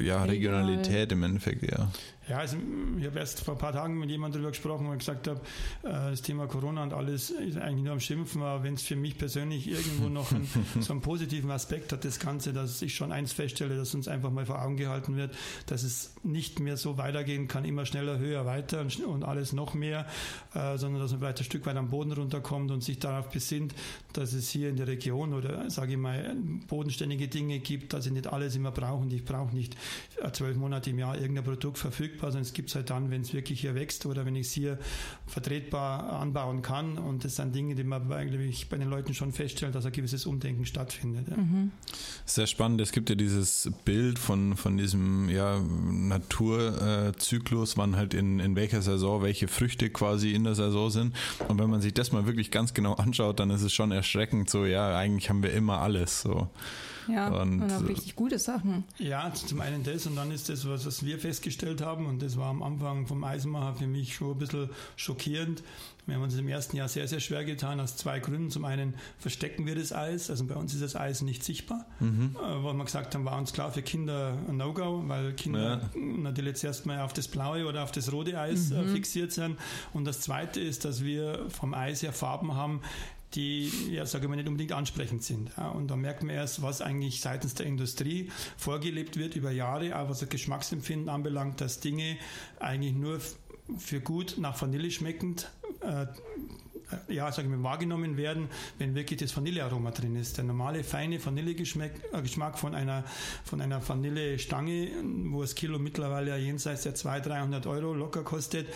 ja, 0.00 0.24
Regionalität 0.24 1.12
im 1.12 1.22
Endeffekt, 1.22 1.70
ja. 1.70 1.90
Ja, 2.28 2.38
also 2.38 2.58
ich 2.98 3.06
habe 3.06 3.18
erst 3.18 3.40
vor 3.40 3.54
ein 3.54 3.58
paar 3.58 3.72
Tagen 3.72 3.98
mit 3.98 4.10
jemandem 4.10 4.42
darüber 4.42 4.50
gesprochen, 4.50 4.86
wo 4.86 4.92
ich 4.92 4.98
gesagt 4.98 5.28
habe, 5.28 5.40
äh, 5.82 6.10
das 6.10 6.20
Thema 6.20 6.46
Corona 6.46 6.82
und 6.82 6.92
alles 6.92 7.30
ist 7.30 7.56
eigentlich 7.56 7.84
nur 7.84 7.94
am 7.94 8.00
Schimpfen, 8.00 8.42
aber 8.42 8.64
wenn 8.64 8.74
es 8.74 8.82
für 8.82 8.96
mich 8.96 9.16
persönlich 9.16 9.66
irgendwo 9.66 10.10
noch 10.10 10.30
einen, 10.32 10.46
so 10.80 10.92
einen 10.92 11.00
positiven 11.00 11.50
Aspekt 11.50 11.90
hat, 11.92 12.04
das 12.04 12.18
Ganze, 12.18 12.52
dass 12.52 12.82
ich 12.82 12.94
schon 12.94 13.12
eins 13.12 13.32
feststelle, 13.32 13.76
dass 13.76 13.94
uns 13.94 14.08
einfach 14.08 14.30
mal 14.30 14.44
vor 14.44 14.60
Augen 14.60 14.76
gehalten 14.76 15.16
wird, 15.16 15.34
dass 15.66 15.82
es 15.84 16.12
nicht 16.22 16.60
mehr 16.60 16.76
so 16.76 16.98
weitergehen 16.98 17.48
kann, 17.48 17.64
immer 17.64 17.86
schneller, 17.86 18.18
höher, 18.18 18.44
weiter 18.44 18.82
und, 18.82 19.00
und 19.00 19.24
alles 19.24 19.54
noch 19.54 19.72
mehr, 19.72 20.06
äh, 20.54 20.76
sondern 20.76 21.00
dass 21.00 21.12
man 21.12 21.20
vielleicht 21.20 21.38
ein 21.38 21.44
Stück 21.44 21.64
weit 21.64 21.76
am 21.76 21.88
Boden 21.88 22.12
runterkommt 22.12 22.70
und 22.70 22.84
sich 22.84 22.98
darauf 22.98 23.30
besinnt, 23.30 23.74
dass 24.12 24.34
es 24.34 24.50
hier 24.50 24.68
in 24.68 24.76
der 24.76 24.86
Region 24.86 25.32
oder 25.32 25.70
sage 25.70 25.92
ich 25.92 25.98
mal 25.98 26.36
bodenständige 26.66 27.28
Dinge 27.28 27.58
gibt, 27.60 27.94
dass 27.94 28.04
ich 28.04 28.12
nicht 28.12 28.26
alles 28.26 28.54
immer 28.54 28.70
brauche 28.70 29.02
und 29.02 29.12
ich 29.14 29.24
brauche 29.24 29.54
nicht 29.54 29.76
zwölf 30.32 30.56
Monate 30.58 30.90
im 30.90 30.98
Jahr 30.98 31.16
irgendein 31.16 31.44
Produkt 31.44 31.78
verfügbar 31.78 32.17
verfügbar, 32.18 32.32
sondern 32.32 32.42
es 32.42 32.52
gibt 32.52 32.68
es 32.68 32.74
halt 32.74 32.90
dann, 32.90 33.10
wenn 33.10 33.22
es 33.22 33.32
wirklich 33.32 33.60
hier 33.60 33.74
wächst 33.74 34.06
oder 34.06 34.26
wenn 34.26 34.36
ich 34.36 34.48
es 34.48 34.52
hier 34.52 34.78
vertretbar 35.26 36.20
anbauen 36.20 36.62
kann. 36.62 36.98
Und 36.98 37.24
das 37.24 37.36
sind 37.36 37.54
Dinge, 37.54 37.74
die 37.74 37.84
man 37.84 38.12
eigentlich 38.12 38.68
bei 38.68 38.76
den 38.76 38.88
Leuten 38.88 39.14
schon 39.14 39.32
feststellt, 39.32 39.74
dass 39.74 39.86
ein 39.86 39.92
gewisses 39.92 40.26
Umdenken 40.26 40.66
stattfindet. 40.66 41.28
Ja. 41.28 41.36
Mhm. 41.36 41.70
Sehr 42.24 42.46
spannend. 42.46 42.80
Es 42.80 42.92
gibt 42.92 43.10
ja 43.10 43.16
dieses 43.16 43.70
Bild 43.84 44.18
von, 44.18 44.56
von 44.56 44.76
diesem 44.76 45.28
ja, 45.28 45.60
Naturzyklus, 45.60 47.76
wann 47.76 47.96
halt 47.96 48.14
in, 48.14 48.40
in 48.40 48.56
welcher 48.56 48.82
Saison 48.82 49.22
welche 49.22 49.48
Früchte 49.48 49.90
quasi 49.90 50.32
in 50.32 50.44
der 50.44 50.54
Saison 50.54 50.90
sind. 50.90 51.16
Und 51.48 51.58
wenn 51.58 51.70
man 51.70 51.80
sich 51.80 51.94
das 51.94 52.12
mal 52.12 52.26
wirklich 52.26 52.50
ganz 52.50 52.74
genau 52.74 52.94
anschaut, 52.94 53.40
dann 53.40 53.50
ist 53.50 53.62
es 53.62 53.72
schon 53.72 53.92
erschreckend, 53.92 54.50
so 54.50 54.66
ja, 54.66 54.96
eigentlich 54.96 55.30
haben 55.30 55.42
wir 55.42 55.52
immer 55.52 55.80
alles. 55.80 56.22
So. 56.22 56.48
Ja, 57.08 57.28
und, 57.28 57.62
und 57.62 57.72
auch 57.72 57.86
richtig 57.88 58.14
gute 58.16 58.38
Sachen. 58.38 58.84
Ja, 58.98 59.32
zum 59.32 59.60
einen 59.60 59.82
das 59.82 60.06
und 60.06 60.16
dann 60.16 60.30
ist 60.30 60.48
das, 60.48 60.68
was, 60.68 60.86
was 60.86 61.04
wir 61.04 61.18
festgestellt 61.18 61.80
haben 61.80 62.06
und 62.06 62.22
das 62.22 62.36
war 62.36 62.46
am 62.46 62.62
Anfang 62.62 63.06
vom 63.06 63.24
Eisenmacher 63.24 63.74
für 63.76 63.86
mich 63.86 64.14
schon 64.14 64.32
ein 64.32 64.38
bisschen 64.38 64.70
schockierend. 64.96 65.62
Wir 66.06 66.14
haben 66.14 66.22
uns 66.22 66.36
im 66.36 66.48
ersten 66.48 66.76
Jahr 66.76 66.88
sehr, 66.88 67.06
sehr 67.06 67.20
schwer 67.20 67.44
getan, 67.44 67.80
aus 67.80 67.96
zwei 67.96 68.18
Gründen. 68.18 68.50
Zum 68.50 68.64
einen 68.64 68.94
verstecken 69.18 69.66
wir 69.66 69.74
das 69.74 69.92
Eis, 69.92 70.30
also 70.30 70.44
bei 70.46 70.54
uns 70.54 70.72
ist 70.72 70.82
das 70.82 70.96
Eis 70.96 71.20
nicht 71.20 71.44
sichtbar. 71.44 71.84
Mhm. 72.00 72.34
Äh, 72.42 72.62
wir 72.62 72.84
gesagt 72.84 73.14
haben, 73.14 73.26
war 73.26 73.36
uns 73.36 73.52
klar 73.52 73.72
für 73.72 73.82
Kinder 73.82 74.38
ein 74.48 74.56
No-Go, 74.56 75.04
weil 75.06 75.34
Kinder 75.34 75.82
ja. 75.94 76.00
natürlich 76.00 76.48
jetzt 76.48 76.64
erstmal 76.64 77.00
auf 77.00 77.12
das 77.12 77.28
blaue 77.28 77.66
oder 77.66 77.84
auf 77.84 77.92
das 77.92 78.12
rote 78.12 78.38
Eis 78.38 78.70
äh, 78.70 78.82
mhm. 78.82 78.88
fixiert 78.88 79.32
sind. 79.32 79.58
Und 79.92 80.04
das 80.04 80.20
zweite 80.20 80.60
ist, 80.60 80.84
dass 80.84 81.04
wir 81.04 81.46
vom 81.48 81.74
Eis 81.74 82.02
her 82.02 82.12
Farben 82.12 82.54
haben, 82.54 82.80
die, 83.34 83.70
ja, 83.90 84.06
sage 84.06 84.24
ich 84.24 84.30
mal, 84.30 84.36
nicht 84.36 84.48
unbedingt 84.48 84.72
ansprechend 84.72 85.22
sind. 85.22 85.50
Ja, 85.56 85.68
und 85.68 85.88
da 85.88 85.96
merkt 85.96 86.22
man 86.22 86.34
erst, 86.34 86.62
was 86.62 86.80
eigentlich 86.80 87.20
seitens 87.20 87.54
der 87.54 87.66
Industrie 87.66 88.30
vorgelebt 88.56 89.18
wird 89.18 89.36
über 89.36 89.50
Jahre, 89.50 89.98
auch 89.98 90.08
was 90.08 90.20
das 90.20 90.28
Geschmacksempfinden 90.28 91.08
anbelangt, 91.08 91.60
dass 91.60 91.80
Dinge 91.80 92.16
eigentlich 92.58 92.94
nur 92.94 93.20
für 93.76 94.00
gut 94.00 94.36
nach 94.38 94.60
Vanille 94.60 94.90
schmeckend 94.90 95.50
äh, 95.82 96.06
ja, 97.08 97.30
sag 97.32 97.44
ich 97.44 97.50
mal, 97.50 97.62
wahrgenommen 97.62 98.16
werden, 98.16 98.48
wenn 98.78 98.94
wirklich 98.94 99.20
das 99.20 99.36
Vanillearoma 99.36 99.90
drin 99.90 100.16
ist. 100.16 100.36
Der 100.36 100.44
normale, 100.44 100.84
feine 100.84 101.24
Vanillegeschmack 101.24 101.92
äh, 102.12 102.56
von 102.56 102.74
einer, 102.74 103.04
von 103.44 103.60
einer 103.60 103.86
Vanillestange, 103.86 104.90
wo 105.30 105.42
das 105.42 105.54
Kilo 105.54 105.78
mittlerweile 105.78 106.36
jenseits 106.38 106.82
der 106.82 106.94
200, 106.94 107.26
300 107.26 107.66
Euro 107.66 107.94
locker 107.94 108.22
kostet, 108.22 108.68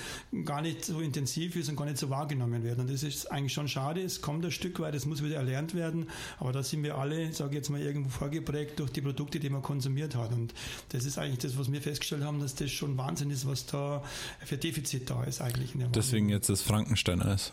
gar 0.44 0.62
nicht 0.62 0.84
so 0.84 1.00
intensiv 1.00 1.56
ist 1.56 1.68
und 1.68 1.76
gar 1.76 1.86
nicht 1.86 1.98
so 1.98 2.10
wahrgenommen 2.10 2.62
wird. 2.62 2.78
Und 2.78 2.90
das 2.90 3.02
ist 3.02 3.30
eigentlich 3.30 3.52
schon 3.52 3.68
schade. 3.68 4.02
Es 4.02 4.20
kommt 4.20 4.44
ein 4.44 4.50
Stück 4.50 4.80
weit, 4.80 4.94
es 4.94 5.06
muss 5.06 5.22
wieder 5.22 5.36
erlernt 5.36 5.74
werden, 5.74 6.08
aber 6.38 6.52
da 6.52 6.62
sind 6.62 6.82
wir 6.82 6.98
alle, 6.98 7.32
sage 7.32 7.50
ich 7.50 7.56
jetzt 7.56 7.70
mal, 7.70 7.80
irgendwo 7.80 8.10
vorgeprägt 8.10 8.78
durch 8.78 8.90
die 8.90 9.00
Produkte, 9.00 9.40
die 9.40 9.50
man 9.50 9.62
konsumiert 9.62 10.14
hat. 10.14 10.32
Und 10.32 10.52
das 10.90 11.04
ist 11.04 11.18
eigentlich 11.18 11.38
das, 11.38 11.58
was 11.58 11.72
wir 11.72 11.80
festgestellt 11.80 12.24
haben, 12.24 12.40
dass 12.40 12.54
das 12.54 12.70
schon 12.70 12.96
Wahnsinn 12.98 13.30
ist, 13.30 13.46
was 13.46 13.66
da 13.66 14.02
für 14.44 14.56
Defizit 14.56 15.08
da 15.08 15.24
ist 15.24 15.40
eigentlich. 15.40 15.70
Deswegen 15.94 16.28
jetzt 16.28 16.48
das 16.48 16.62
Frankenstein-Eis. 16.62 17.52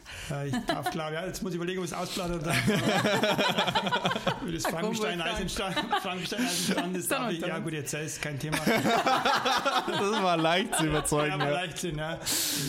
ich 0.45 0.55
darf 0.65 0.89
klar, 0.91 1.11
ja, 1.11 1.25
jetzt 1.25 1.43
muss 1.43 1.51
ich 1.51 1.57
überlegen, 1.57 1.79
ob 1.79 1.85
ich 1.85 1.91
es 1.91 1.97
ausplaudern 1.97 2.43
darf. 2.43 2.57
Wie 4.45 4.53
das 4.53 4.65
Frankenstein-Eis 4.65 5.39
entstanden, 5.39 5.79
Frankenstein 6.01 6.95
ist. 6.95 7.13
Aber, 7.13 7.31
ja 7.31 7.59
gut, 7.59 7.73
jetzt 7.73 7.93
ist 7.93 8.21
kein 8.21 8.39
Thema. 8.39 8.57
das 9.87 10.23
war 10.23 10.37
leicht 10.37 10.75
zu 10.75 10.85
überzeugen. 10.85 11.39
Ja, 11.39 11.45
ja. 11.45 11.51
Leichtsinn, 11.51 11.97
ja. 11.97 12.19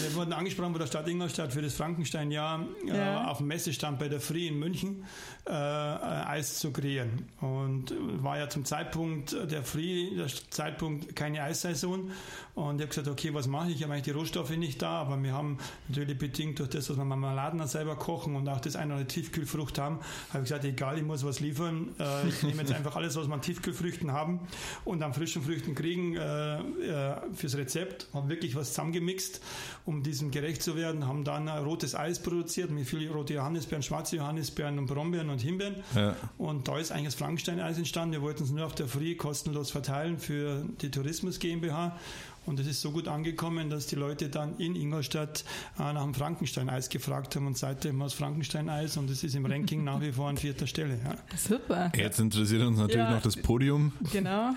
Wir 0.01 0.15
wurden 0.15 0.33
angesprochen 0.33 0.73
bei 0.73 0.81
der 0.81 0.87
Stadt 0.87 1.09
Ingolstadt 1.09 1.53
für 1.53 1.63
das 1.63 1.75
Frankenstein-Jahr 1.75 2.67
äh, 2.85 2.89
ja. 2.89 3.25
äh, 3.25 3.27
auf 3.27 3.39
dem 3.39 3.47
Messestand 3.47 3.99
bei 3.99 4.09
der 4.09 4.21
Free 4.21 4.49
in 4.49 4.59
München 4.59 5.05
äh, 5.47 5.53
Eis 5.53 6.59
zu 6.59 6.73
kreieren. 6.73 7.29
Und 7.41 7.95
war 8.23 8.39
ja 8.39 8.49
zum 8.49 8.65
Zeitpunkt 8.65 9.33
der 9.51 9.63
Free, 9.63 10.17
der 10.17 10.27
Zeitpunkt 10.51 11.15
keine 11.17 11.43
Eissaison. 11.43 12.11
Und 12.55 12.77
ich 12.77 12.83
habe 12.83 12.89
gesagt, 12.89 13.09
okay, 13.09 13.33
was 13.33 13.47
mache 13.47 13.71
ich? 13.71 13.77
Ich 13.77 13.83
habe 13.83 13.95
eigentlich 13.95 14.05
die 14.05 14.11
Rohstoffe 14.11 14.51
nicht 14.51 14.83
da, 14.83 15.01
aber 15.01 15.23
wir 15.23 15.33
haben 15.33 15.59
natürlich 15.89 16.19
bedingt 16.19 16.59
durch 16.59 16.71
das, 16.71 16.91
was 16.91 16.97
wir 16.97 17.05
Marmeladen 17.33 17.67
selber 17.67 17.97
kochen 17.97 18.37
und 18.37 18.49
auch 18.49 18.61
das 18.61 18.77
eine 18.77 18.87
oder 18.87 18.95
andere 18.95 19.09
Tiefkühlfrucht 19.09 19.79
haben, 19.79 19.99
habe 20.31 20.39
ich 20.39 20.45
gesagt, 20.45 20.65
egal, 20.65 20.99
ich 20.99 21.05
muss 21.05 21.25
was 21.25 21.41
liefern. 21.41 21.95
Äh, 21.99 22.29
ich 22.29 22.43
nehme 22.43 22.63
jetzt 22.63 22.73
einfach 22.75 22.97
alles, 22.97 23.17
was 23.17 23.29
wir 23.29 23.35
an 23.35 23.43
Tiefkühlfrüchten 23.43 24.13
haben 24.13 24.41
und 24.85 25.03
an 25.03 25.15
frischen 25.15 25.43
Früchten 25.43 25.75
kriegen 25.75 26.17
äh, 26.17 26.59
äh, 26.59 27.17
fürs 27.35 27.57
Rezept. 27.57 28.09
Haben 28.13 28.29
wirklich 28.29 28.55
was 28.55 28.69
zusammengemixt, 28.69 29.41
um 29.85 30.03
diesem 30.03 30.31
gerecht 30.31 30.63
zu 30.63 30.77
werden. 30.77 31.07
Haben 31.07 31.25
dann 31.25 31.49
rotes 31.49 31.95
Eis 31.95 32.21
produziert 32.21 32.71
mit 32.71 32.87
viel 32.87 33.11
rote 33.11 33.35
Johannisbeeren, 33.35 33.83
schwarze 33.83 34.17
Johannisbeeren 34.17 34.79
und 34.79 34.87
Brombeeren 34.87 35.31
und 35.31 35.41
Himbeeren. 35.41 35.77
Ja. 35.95 36.17
Und 36.39 36.69
da 36.69 36.79
ist 36.79 36.93
eigentlich 36.93 37.07
das 37.07 37.15
Frankenstein-Eis 37.15 37.79
entstanden. 37.79 38.13
Wir 38.13 38.23
wollten 38.23 38.45
es 38.45 38.51
nur 38.51 38.67
auf 38.67 38.75
der 38.75 38.89
Free 38.89 39.15
kostenlos 39.15 39.71
verteilen 39.71 40.19
für 40.19 40.65
die 40.81 40.91
Tourismus 40.91 41.39
GmbH. 41.39 41.97
Und 42.45 42.59
es 42.59 42.67
ist 42.67 42.81
so 42.81 42.91
gut 42.91 43.07
angekommen, 43.07 43.71
dass 43.71 43.87
die 43.87 43.95
Leute 43.95 44.29
dann 44.29 44.57
in 44.59 44.75
Ingolstadt 44.75 45.45
äh, 45.79 45.93
nach 45.93 46.03
dem 46.03 46.15
Frankenstein-Eis 46.15 46.89
gefragt 46.89 47.37
haben 47.37 47.47
und 47.47 47.57
seitdem 47.57 48.01
war 48.01 48.07
es 48.07 48.15
Frankenstein-Eis 48.15 48.97
und 48.97 49.11
es 49.11 49.23
ist 49.23 49.35
im 49.35 49.47
Ranking 49.47 49.85
nach 49.85 50.01
wie 50.01 50.11
vor 50.11 50.29
an 50.29 50.37
vierter 50.37 50.67
Stelle. 50.67 50.99
Ja. 51.05 51.15
Super. 51.37 51.93
Jetzt 51.95 52.19
interessiert 52.19 52.63
uns 52.63 52.79
natürlich 52.79 52.97
ja, 52.97 53.15
noch 53.15 53.23
das 53.23 53.37
Podium. 53.37 53.93
Genau, 54.13 54.51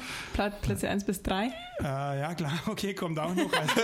Plätze 0.61 0.89
1 0.89 1.05
bis 1.05 1.21
3. 1.21 1.51
Äh, 1.79 1.83
ja, 1.83 2.33
klar, 2.33 2.53
okay, 2.67 2.93
kommt 2.93 3.19
auch 3.19 3.35
noch. 3.35 3.51
Also, 3.53 3.81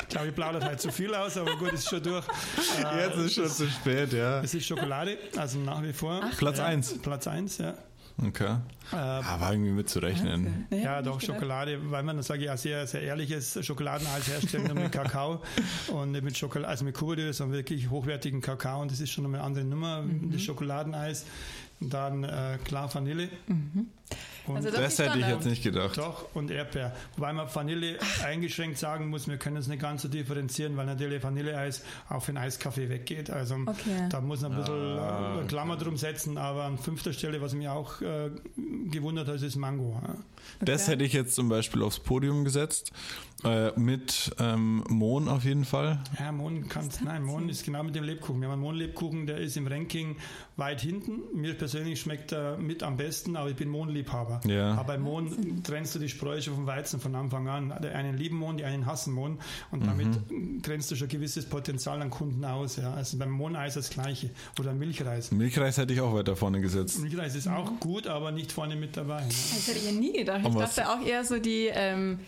ich 0.00 0.08
glaube, 0.08 0.28
ich 0.28 0.34
plaudere 0.34 0.64
halt 0.64 0.80
zu 0.80 0.90
viel 0.90 1.14
aus, 1.14 1.36
aber 1.36 1.56
gut, 1.56 1.72
ist 1.72 1.88
schon 1.88 2.02
durch. 2.02 2.24
Äh, 2.82 3.06
Jetzt 3.06 3.18
ist 3.18 3.34
schon 3.34 3.48
zu 3.48 3.68
spät, 3.68 4.12
ja. 4.12 4.40
Es 4.40 4.54
ist 4.54 4.66
Schokolade, 4.66 5.18
also 5.36 5.58
nach 5.58 5.82
wie 5.82 5.92
vor. 5.92 6.20
Ach, 6.24 6.36
Platz 6.36 6.58
1. 6.58 6.90
Ja, 6.90 6.96
Platz 7.02 7.26
1, 7.26 7.58
ja. 7.58 7.74
Okay. 8.18 8.56
Äh, 8.92 8.96
ah, 8.96 9.40
war 9.40 9.52
irgendwie 9.52 9.72
mitzurechnen. 9.72 10.66
Ja, 10.70 10.76
ja 10.76 11.02
doch, 11.02 11.20
Schokolade, 11.20 11.78
weil 11.90 12.02
man, 12.02 12.16
das 12.16 12.28
sage 12.28 12.44
ich, 12.44 12.50
auch 12.50 12.56
sehr, 12.56 12.86
sehr 12.86 13.02
ehrliches 13.02 13.64
Schokoladeneis 13.64 14.26
herstellen 14.28 14.72
mit 14.74 14.92
Kakao 14.92 15.42
und 15.88 16.12
nicht 16.12 16.24
mit 16.24 16.36
Schokolade, 16.36 16.68
also 16.68 16.84
mit 16.84 16.94
Kuhdö, 16.94 17.32
sondern 17.32 17.58
wirklich 17.58 17.90
hochwertigen 17.90 18.40
Kakao 18.40 18.80
und 18.80 18.90
das 18.90 19.00
ist 19.00 19.10
schon 19.10 19.26
eine 19.26 19.42
andere 19.42 19.64
Nummer, 19.64 20.02
mhm. 20.02 20.32
das 20.32 20.42
Schokoladeneis. 20.42 21.26
Dann 21.78 22.24
äh, 22.24 22.58
klar 22.64 22.92
Vanille. 22.94 23.28
Mhm. 23.48 23.88
Also 24.54 24.70
das, 24.70 24.98
hätte 24.98 25.18
ich 25.18 25.26
jetzt 25.26 25.46
nicht 25.46 25.62
gedacht. 25.62 25.98
Doch, 25.98 26.34
und 26.34 26.50
Erdbeer. 26.50 26.94
Wobei 27.16 27.32
man 27.32 27.52
Vanille 27.52 27.98
eingeschränkt 28.24 28.78
sagen 28.78 29.08
muss, 29.08 29.26
wir 29.26 29.38
können 29.38 29.56
es 29.56 29.66
nicht 29.66 29.80
ganz 29.80 30.02
so 30.02 30.08
differenzieren, 30.08 30.76
weil 30.76 30.86
natürlich 30.86 31.22
Vanilleeis 31.22 31.82
auch 32.08 32.22
für 32.22 32.28
einen 32.28 32.38
Eiskaffee 32.38 32.88
weggeht. 32.88 33.30
Also 33.30 33.56
okay. 33.66 34.08
da 34.08 34.20
muss 34.20 34.42
man 34.42 34.52
ein 34.52 34.58
bisschen 34.58 34.98
ah, 34.98 35.36
okay. 35.36 35.46
Klammer 35.48 35.76
drum 35.76 35.96
setzen, 35.96 36.38
aber 36.38 36.64
an 36.64 36.78
fünfter 36.78 37.12
Stelle, 37.12 37.40
was 37.40 37.54
mich 37.54 37.68
auch 37.68 38.00
äh, 38.02 38.30
gewundert 38.90 39.28
hat, 39.28 39.42
ist 39.42 39.56
Mango. 39.56 40.00
Okay. 40.02 40.12
Das 40.60 40.88
hätte 40.88 41.04
ich 41.04 41.12
jetzt 41.12 41.34
zum 41.34 41.48
Beispiel 41.48 41.82
aufs 41.82 41.98
Podium 41.98 42.44
gesetzt. 42.44 42.92
Äh, 43.44 43.78
mit 43.78 44.34
ähm, 44.38 44.82
Mohn 44.88 45.28
auf 45.28 45.44
jeden 45.44 45.66
Fall. 45.66 46.00
Ja, 46.18 46.32
Mohn 46.32 46.68
kann 46.68 46.88
Nein, 47.04 47.22
Mohn 47.22 47.50
ist 47.50 47.64
genau 47.64 47.82
mit 47.82 47.94
dem 47.94 48.04
Lebkuchen. 48.04 48.40
Wir 48.40 48.48
haben 48.48 48.54
einen 48.54 48.62
Mohnlebkuchen, 48.62 49.26
der 49.26 49.38
ist 49.38 49.58
im 49.58 49.66
Ranking 49.66 50.16
weit 50.56 50.80
hinten. 50.80 51.20
Mir 51.34 51.52
persönlich 51.54 52.00
schmeckt 52.00 52.32
er 52.32 52.56
mit 52.56 52.82
am 52.82 52.96
besten, 52.96 53.36
aber 53.36 53.50
ich 53.50 53.56
bin 53.56 53.68
Mohnliebhaber. 53.96 54.40
Ja. 54.46 54.72
Aber 54.72 54.84
bei 54.84 54.98
Mohn 54.98 55.62
trennst 55.62 55.94
du 55.94 55.98
die 55.98 56.08
Spreuche 56.08 56.50
vom 56.50 56.66
Weizen 56.66 57.00
von 57.00 57.14
Anfang 57.14 57.48
an. 57.48 57.74
Die 57.82 57.88
einen 57.88 58.16
lieben 58.16 58.36
Mohn, 58.36 58.58
die 58.58 58.64
einen 58.64 58.86
hassen 58.86 59.12
Mohn. 59.12 59.38
Und 59.70 59.86
damit 59.86 60.08
mhm. 60.30 60.62
grenzt 60.62 60.90
du 60.90 60.96
schon 60.96 61.08
gewisses 61.08 61.46
Potenzial 61.46 62.00
an 62.02 62.10
Kunden 62.10 62.44
aus. 62.44 62.76
Ja. 62.76 62.92
Also 62.94 63.18
beim 63.18 63.30
Mohneis 63.30 63.74
das 63.74 63.90
Gleiche. 63.90 64.30
Oder 64.58 64.72
Milchreis. 64.72 65.30
Milchreis 65.30 65.78
hätte 65.78 65.92
ich 65.92 66.00
auch 66.00 66.14
weiter 66.14 66.36
vorne 66.36 66.60
gesetzt. 66.60 67.00
Milchreis 67.00 67.34
ist 67.34 67.48
auch 67.48 67.70
gut, 67.80 68.06
aber 68.06 68.32
nicht 68.32 68.52
vorne 68.52 68.76
mit 68.76 68.96
dabei. 68.96 69.22
Ne? 69.22 69.28
Das 69.28 69.68
hätte 69.68 69.78
ich 69.78 69.86
ja 69.86 69.92
nie 69.92 70.12
gedacht. 70.12 70.42
Ich 70.46 70.54
dachte 70.54 70.88
auch 70.88 71.04
eher 71.04 71.24
so 71.24 71.38
die. 71.38 71.68
Ähm, 71.72 72.20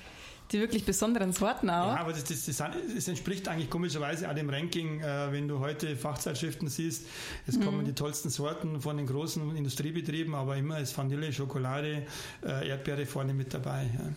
die 0.50 0.60
wirklich 0.60 0.84
besonderen 0.84 1.32
Sorten 1.32 1.68
auch. 1.70 1.88
Ja, 1.88 2.00
aber 2.00 2.12
das, 2.12 2.24
das, 2.24 2.44
das, 2.46 2.56
das 2.56 3.08
entspricht 3.08 3.48
eigentlich 3.48 3.70
komischerweise 3.70 4.28
auch 4.28 4.34
dem 4.34 4.48
Ranking, 4.48 5.00
äh, 5.00 5.32
wenn 5.32 5.48
du 5.48 5.58
heute 5.58 5.96
Fachzeitschriften 5.96 6.68
siehst. 6.68 7.06
Es 7.46 7.56
mhm. 7.56 7.64
kommen 7.64 7.84
die 7.84 7.94
tollsten 7.94 8.30
Sorten 8.30 8.80
von 8.80 8.96
den 8.96 9.06
großen 9.06 9.56
Industriebetrieben, 9.56 10.34
aber 10.34 10.56
immer 10.56 10.78
ist 10.78 10.96
Vanille, 10.96 11.32
Schokolade, 11.32 12.06
äh, 12.44 12.68
Erdbeere 12.68 13.06
vorne 13.06 13.34
mit 13.34 13.52
dabei. 13.52 13.86
Ja. 13.98 14.12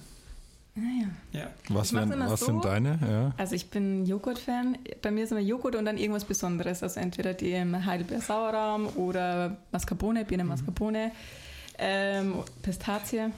Ah, 0.78 1.06
ja. 1.34 1.48
Was, 1.68 1.94
wenn, 1.94 2.10
was 2.18 2.40
so. 2.40 2.46
sind 2.46 2.64
deine? 2.64 2.98
Ja. 3.02 3.34
Also 3.38 3.56
ich 3.56 3.70
bin 3.70 4.06
Joghurt-Fan. 4.06 4.78
Bei 5.02 5.12
mir 5.12 5.26
ist 5.26 5.32
immer 5.32 5.42
Joghurt 5.42 5.76
und 5.76 5.84
dann 5.84 5.98
irgendwas 5.98 6.24
Besonderes. 6.24 6.82
Also 6.82 7.02
entweder 7.02 7.34
die 7.34 7.56
Heidelbeer-Sauerrahm 7.58 8.88
oder 8.96 9.58
Mascarpone, 9.74 10.24
Biene 10.24 10.44
mhm. 10.44 10.50
Mascarpone, 10.50 11.08
mhm. 11.08 11.12
ähm, 11.78 12.34
Pistazie. 12.62 13.32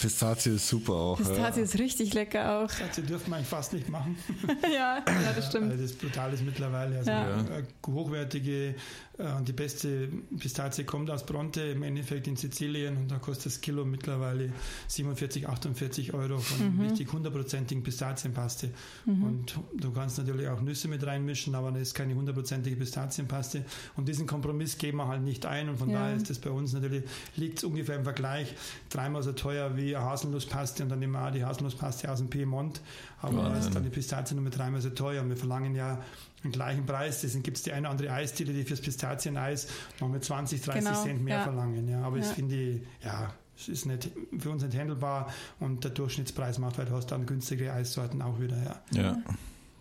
Pistazie 0.00 0.50
ist 0.50 0.68
super 0.68 0.92
auch. 0.92 1.16
Pistazie 1.16 1.60
ja. 1.60 1.64
ist 1.64 1.78
richtig 1.78 2.14
lecker 2.14 2.58
auch. 2.58 2.68
Pistazie 2.68 3.02
dürfen 3.02 3.30
wir 3.30 3.36
eigentlich 3.36 3.48
fast 3.48 3.72
nicht 3.72 3.88
machen. 3.88 4.16
ja, 4.62 5.04
ja, 5.06 5.32
das 5.34 5.48
stimmt. 5.48 5.72
Das 5.80 5.92
brutal 5.92 6.32
ist 6.32 6.44
mittlerweile. 6.44 6.98
Also 6.98 7.10
ja. 7.10 7.44
hochwertige 7.86 8.74
äh, 9.20 9.32
und 9.36 9.48
die 9.48 9.52
beste 9.52 10.08
Pistazie 10.38 10.84
kommt 10.84 11.10
aus 11.10 11.24
Bronte, 11.24 11.62
im 11.62 11.82
Endeffekt 11.82 12.26
in 12.26 12.36
Sizilien 12.36 12.96
und 12.96 13.10
da 13.10 13.18
kostet 13.18 13.46
das 13.46 13.60
Kilo 13.60 13.84
mittlerweile 13.84 14.52
47, 14.88 15.48
48 15.48 16.14
Euro 16.14 16.38
von 16.38 16.76
mhm. 16.76 16.80
richtig 16.82 17.12
hundertprozentigen 17.12 17.82
Pistazienpaste. 17.82 18.70
Mhm. 19.04 19.22
Und 19.22 19.58
du 19.76 19.92
kannst 19.92 20.18
natürlich 20.18 20.48
auch 20.48 20.60
Nüsse 20.60 20.88
mit 20.88 21.04
reinmischen, 21.04 21.54
aber 21.54 21.70
das 21.72 21.82
ist 21.82 21.94
keine 21.94 22.14
hundertprozentige 22.14 22.76
Pistazienpaste. 22.76 23.64
Und 23.96 24.08
diesen 24.08 24.26
Kompromiss 24.26 24.78
geben 24.78 24.98
wir 24.98 25.08
halt 25.08 25.22
nicht 25.22 25.46
ein 25.46 25.68
und 25.68 25.78
von 25.78 25.90
ja. 25.90 26.00
daher 26.00 26.16
ist 26.16 26.30
das 26.30 26.38
bei 26.38 26.50
uns 26.50 26.72
natürlich, 26.72 27.04
liegt 27.36 27.58
es 27.58 27.64
ungefähr 27.64 27.96
im 27.96 28.04
Vergleich 28.04 28.54
dreimal 28.88 29.22
so 29.22 29.32
teuer 29.32 29.76
wie 29.76 29.89
eine 29.96 30.04
Haselnusspaste 30.04 30.82
und 30.82 30.88
dann 30.88 30.98
nehmen 30.98 31.12
wir 31.12 31.26
auch 31.26 31.30
die 31.30 31.44
Haselnusspaste 31.44 32.10
aus 32.10 32.18
dem 32.18 32.30
Piemont, 32.30 32.80
aber 33.20 33.48
ja, 33.48 33.56
ist 33.56 33.74
dann 33.74 33.82
die 33.82 33.90
Pistazie 33.90 34.34
nur 34.34 34.44
mit 34.44 34.56
dreimal 34.56 34.80
so 34.80 34.90
teuer 34.90 35.22
und 35.22 35.28
wir 35.28 35.36
verlangen 35.36 35.74
ja 35.74 36.00
den 36.44 36.52
gleichen 36.52 36.86
Preis. 36.86 37.20
Deswegen 37.20 37.42
gibt 37.42 37.58
es 37.58 37.62
die 37.62 37.72
eine 37.72 37.82
oder 37.82 37.90
andere 37.90 38.12
Eisdiele, 38.12 38.52
die 38.52 38.64
fürs 38.64 38.80
Pistazieneis 38.80 39.68
noch 40.00 40.08
mit 40.08 40.24
20, 40.24 40.62
30 40.62 40.84
genau, 40.84 41.02
Cent 41.02 41.22
mehr 41.22 41.38
ja. 41.38 41.42
verlangen. 41.44 41.88
Ja, 41.88 42.02
aber 42.02 42.16
ja. 42.16 42.22
das 42.22 42.32
finde 42.32 42.54
ich, 42.54 42.82
ja, 43.04 43.32
es 43.56 43.68
ist 43.68 43.86
nicht, 43.86 44.10
für 44.38 44.50
uns 44.50 44.62
nicht 44.62 44.76
handelbar 44.76 45.32
und 45.58 45.84
der 45.84 45.90
Durchschnittspreis 45.90 46.58
macht, 46.58 46.78
weil 46.78 46.86
du 46.86 46.92
hast 46.92 47.06
dann 47.06 47.26
günstigere 47.26 47.72
Eissorten 47.72 48.22
auch 48.22 48.40
wieder. 48.40 48.56
Ja, 48.92 49.02
ja. 49.02 49.18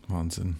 Wahnsinn. 0.08 0.58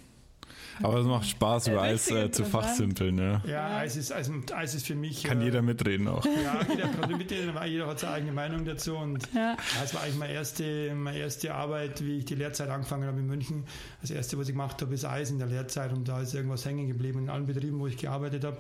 Aber 0.82 0.98
es 0.98 1.06
macht 1.06 1.28
Spaß, 1.28 1.68
über 1.68 1.82
Eis 1.82 2.10
äh, 2.10 2.32
zu 2.32 2.46
fachsimpeln. 2.46 3.18
Ja, 3.18 3.42
ja 3.46 3.78
Eis, 3.78 3.96
ist, 3.96 4.12
Eis, 4.12 4.32
Eis 4.54 4.76
ist 4.76 4.88
für 4.88 4.96
mich. 4.96 5.24
Kann 5.24 5.42
äh, 5.42 5.46
jeder 5.46 5.62
mitreden 5.62 6.08
auch. 6.08 6.26
Ja, 6.26 6.60
jeder 6.70 6.88
kann 6.88 7.18
mitreden, 7.18 7.54
weil 7.56 7.70
jeder 7.70 7.88
hat 7.88 8.00
seine 8.00 8.14
eigene 8.14 8.32
Meinung 8.32 8.66
dazu. 8.66 8.96
Und 8.96 9.28
ja. 9.34 9.58
das 9.80 9.94
war 9.94 10.04
eigentlich 10.04 10.18
meine 10.18 10.34
erste, 10.34 10.94
meine 10.96 11.18
erste 11.18 11.54
Arbeit, 11.54 12.04
wie 12.04 12.18
ich 12.18 12.26
die 12.26 12.36
Lehrzeit 12.36 12.70
angefangen 12.70 13.08
habe 13.08 13.20
in 13.20 13.28
München. 13.28 13.66
Das 14.02 14.12
erste, 14.12 14.38
was 14.38 14.48
ich 14.48 14.54
gemacht 14.54 14.82
habe, 14.82 14.94
ist 14.94 15.06
Eis 15.06 15.32
in 15.32 15.40
der 15.40 15.48
Lehrzeit 15.48 15.92
und 15.92 16.08
da 16.08 16.22
ist 16.22 16.34
irgendwas 16.34 16.66
hängen 16.66 16.88
geblieben. 16.88 17.20
In 17.20 17.30
allen 17.30 17.46
Betrieben, 17.46 17.80
wo 17.80 17.88
ich 17.88 17.98
gearbeitet 17.98 18.44
habe, 18.44 18.58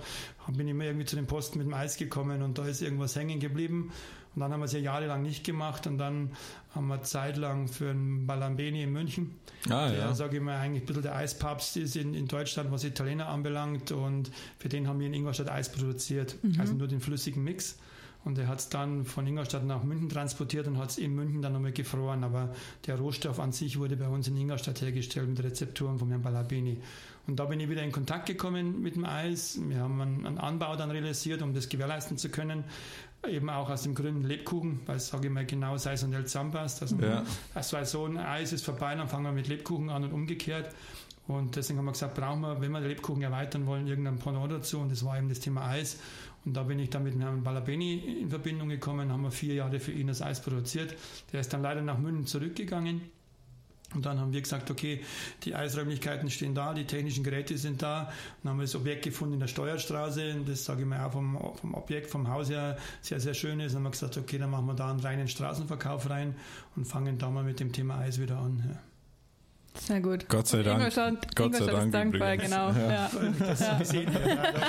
bin 0.47 0.67
ich 0.67 0.71
immer 0.71 0.85
irgendwie 0.85 1.05
zu 1.05 1.15
den 1.15 1.27
Posten 1.27 1.59
mit 1.59 1.67
dem 1.67 1.73
Eis 1.73 1.97
gekommen 1.97 2.41
und 2.41 2.57
da 2.57 2.65
ist 2.65 2.81
irgendwas 2.81 3.15
hängen 3.15 3.39
geblieben. 3.39 3.91
Und 4.39 4.43
dann 4.43 4.53
haben 4.53 4.61
wir 4.61 4.67
es 4.67 4.71
ja 4.71 4.79
jahrelang 4.79 5.21
nicht 5.21 5.43
gemacht 5.43 5.85
und 5.85 5.97
dann 5.97 6.29
haben 6.73 6.87
wir 6.87 7.01
zeitlang 7.01 7.67
für 7.67 7.89
einen 7.89 8.25
Balambeni 8.25 8.83
in 8.83 8.93
München, 8.93 9.35
ah, 9.69 9.89
der, 9.89 9.99
ja. 9.99 10.15
sage 10.15 10.37
ich 10.37 10.41
mal, 10.41 10.55
eigentlich 10.55 10.83
ein 10.83 10.85
bisschen 10.85 11.01
der 11.01 11.17
Eispapst 11.17 11.75
ist 11.75 11.97
in, 11.97 12.13
in 12.13 12.25
Deutschland, 12.29 12.71
was 12.71 12.85
Italiener 12.85 13.27
anbelangt 13.27 13.91
und 13.91 14.31
für 14.57 14.69
den 14.69 14.87
haben 14.87 15.01
wir 15.01 15.07
in 15.07 15.13
Ingolstadt 15.13 15.49
Eis 15.49 15.69
produziert, 15.69 16.37
mhm. 16.41 16.57
also 16.57 16.73
nur 16.73 16.87
den 16.87 17.01
flüssigen 17.01 17.43
Mix. 17.43 17.79
Und 18.23 18.37
er 18.37 18.47
hat 18.47 18.59
es 18.59 18.69
dann 18.69 19.03
von 19.03 19.27
Ingolstadt 19.27 19.65
nach 19.65 19.83
München 19.83 20.07
transportiert 20.07 20.67
und 20.67 20.77
hat 20.77 20.91
es 20.91 20.97
in 20.97 21.15
München 21.15 21.41
dann 21.41 21.53
nochmal 21.53 21.71
gefroren. 21.71 22.25
Aber 22.25 22.53
der 22.85 22.97
Rohstoff 22.97 23.39
an 23.39 23.53
sich 23.53 23.79
wurde 23.79 23.95
bei 23.95 24.07
uns 24.09 24.27
in 24.27 24.35
Ingolstadt 24.35 24.81
hergestellt 24.81 25.29
mit 25.29 25.41
Rezepturen 25.41 25.99
von 25.99 26.09
Herrn 26.09 26.21
Balabini. 26.21 26.81
Und 27.27 27.37
da 27.39 27.45
bin 27.45 27.61
ich 27.61 27.69
wieder 27.69 27.81
in 27.81 27.93
Kontakt 27.93 28.25
gekommen 28.25 28.81
mit 28.81 28.95
dem 28.95 29.05
Eis. 29.05 29.59
Wir 29.65 29.79
haben 29.79 30.01
einen, 30.01 30.25
einen 30.25 30.37
Anbau 30.37 30.75
dann 30.75 30.91
realisiert, 30.91 31.41
um 31.41 31.53
das 31.53 31.69
gewährleisten 31.69 32.17
zu 32.17 32.29
können 32.29 32.65
eben 33.27 33.49
auch 33.49 33.69
aus 33.69 33.83
dem 33.83 33.95
grünen 33.95 34.23
Lebkuchen, 34.23 34.79
weil 34.85 34.99
sage 34.99 35.27
ich 35.27 35.33
mal 35.33 35.45
genau 35.45 35.77
saisonell 35.77 36.25
zusammenpasst. 36.25 36.81
Also, 36.81 36.97
ja. 36.97 37.23
also 37.53 37.83
so 37.83 38.05
ein 38.05 38.17
Eis 38.17 38.53
ist 38.53 38.65
vorbei, 38.65 38.95
dann 38.95 39.07
fangen 39.07 39.25
wir 39.25 39.31
mit 39.31 39.47
Lebkuchen 39.47 39.89
an 39.89 40.03
und 40.03 40.13
umgekehrt. 40.13 40.73
Und 41.27 41.55
deswegen 41.55 41.77
haben 41.77 41.85
wir 41.85 41.91
gesagt, 41.91 42.15
brauchen 42.15 42.41
wir, 42.41 42.59
wenn 42.59 42.71
wir 42.71 42.79
Lebkuchen 42.79 43.21
erweitern 43.21 43.67
wollen, 43.67 43.85
irgendein 43.85 44.17
Pendant 44.17 44.51
dazu. 44.51 44.79
Und 44.79 44.91
das 44.91 45.05
war 45.05 45.17
eben 45.17 45.29
das 45.29 45.39
Thema 45.39 45.67
Eis. 45.67 45.99
Und 46.45 46.55
da 46.55 46.63
bin 46.63 46.79
ich 46.79 46.89
dann 46.89 47.03
mit 47.03 47.19
Herrn 47.19 47.43
Balabeni 47.43 48.19
in 48.21 48.29
Verbindung 48.29 48.69
gekommen, 48.69 49.11
haben 49.11 49.21
wir 49.21 49.31
vier 49.31 49.53
Jahre 49.53 49.79
für 49.79 49.91
ihn 49.91 50.07
das 50.07 50.21
Eis 50.21 50.41
produziert. 50.41 50.95
Der 51.31 51.41
ist 51.41 51.53
dann 51.53 51.61
leider 51.61 51.81
nach 51.81 51.97
München 51.97 52.25
zurückgegangen 52.25 53.01
und 53.95 54.05
dann 54.05 54.19
haben 54.19 54.33
wir 54.33 54.41
gesagt, 54.41 54.69
okay, 54.69 55.01
die 55.43 55.55
Eisräumlichkeiten 55.55 56.29
stehen 56.29 56.53
da, 56.53 56.73
die 56.73 56.85
technischen 56.85 57.23
Geräte 57.23 57.57
sind 57.57 57.81
da. 57.81 58.11
Dann 58.43 58.51
haben 58.51 58.57
wir 58.59 58.63
das 58.63 58.75
Objekt 58.75 59.03
gefunden 59.03 59.35
in 59.35 59.39
der 59.39 59.47
Steuerstraße. 59.47 60.35
Und 60.35 60.47
das 60.47 60.63
sage 60.63 60.81
ich 60.81 60.87
mal 60.87 61.03
auch 61.03 61.11
vom, 61.11 61.37
vom 61.55 61.73
Objekt, 61.73 62.11
vom 62.11 62.27
Haus 62.27 62.49
her 62.49 62.77
sehr, 63.01 63.19
sehr 63.19 63.33
schön 63.33 63.59
ist. 63.59 63.73
Dann 63.73 63.77
haben 63.77 63.85
wir 63.85 63.91
gesagt, 63.91 64.17
okay, 64.17 64.37
dann 64.37 64.51
machen 64.51 64.67
wir 64.67 64.75
da 64.75 64.91
einen 64.91 64.99
reinen 64.99 65.27
Straßenverkauf 65.27 66.09
rein 66.09 66.35
und 66.75 66.85
fangen 66.85 67.17
da 67.17 67.29
mal 67.29 67.43
mit 67.43 67.59
dem 67.59 67.71
Thema 67.71 67.97
Eis 67.97 68.19
wieder 68.19 68.37
an. 68.37 68.63
Ja. 68.69 68.88
Sehr 69.81 70.01
gut. 70.01 70.27
Gott 70.29 70.47
sei 70.47 70.61
Dank. 70.61 70.77
Ingolstadt, 70.77 71.35
Gott 71.35 71.55
sei 71.55 71.65
Dank. 71.65 71.91
dankbar, 71.91 72.37
genau. 72.37 72.71
Ja. 72.71 73.09
Ja. 73.09 73.09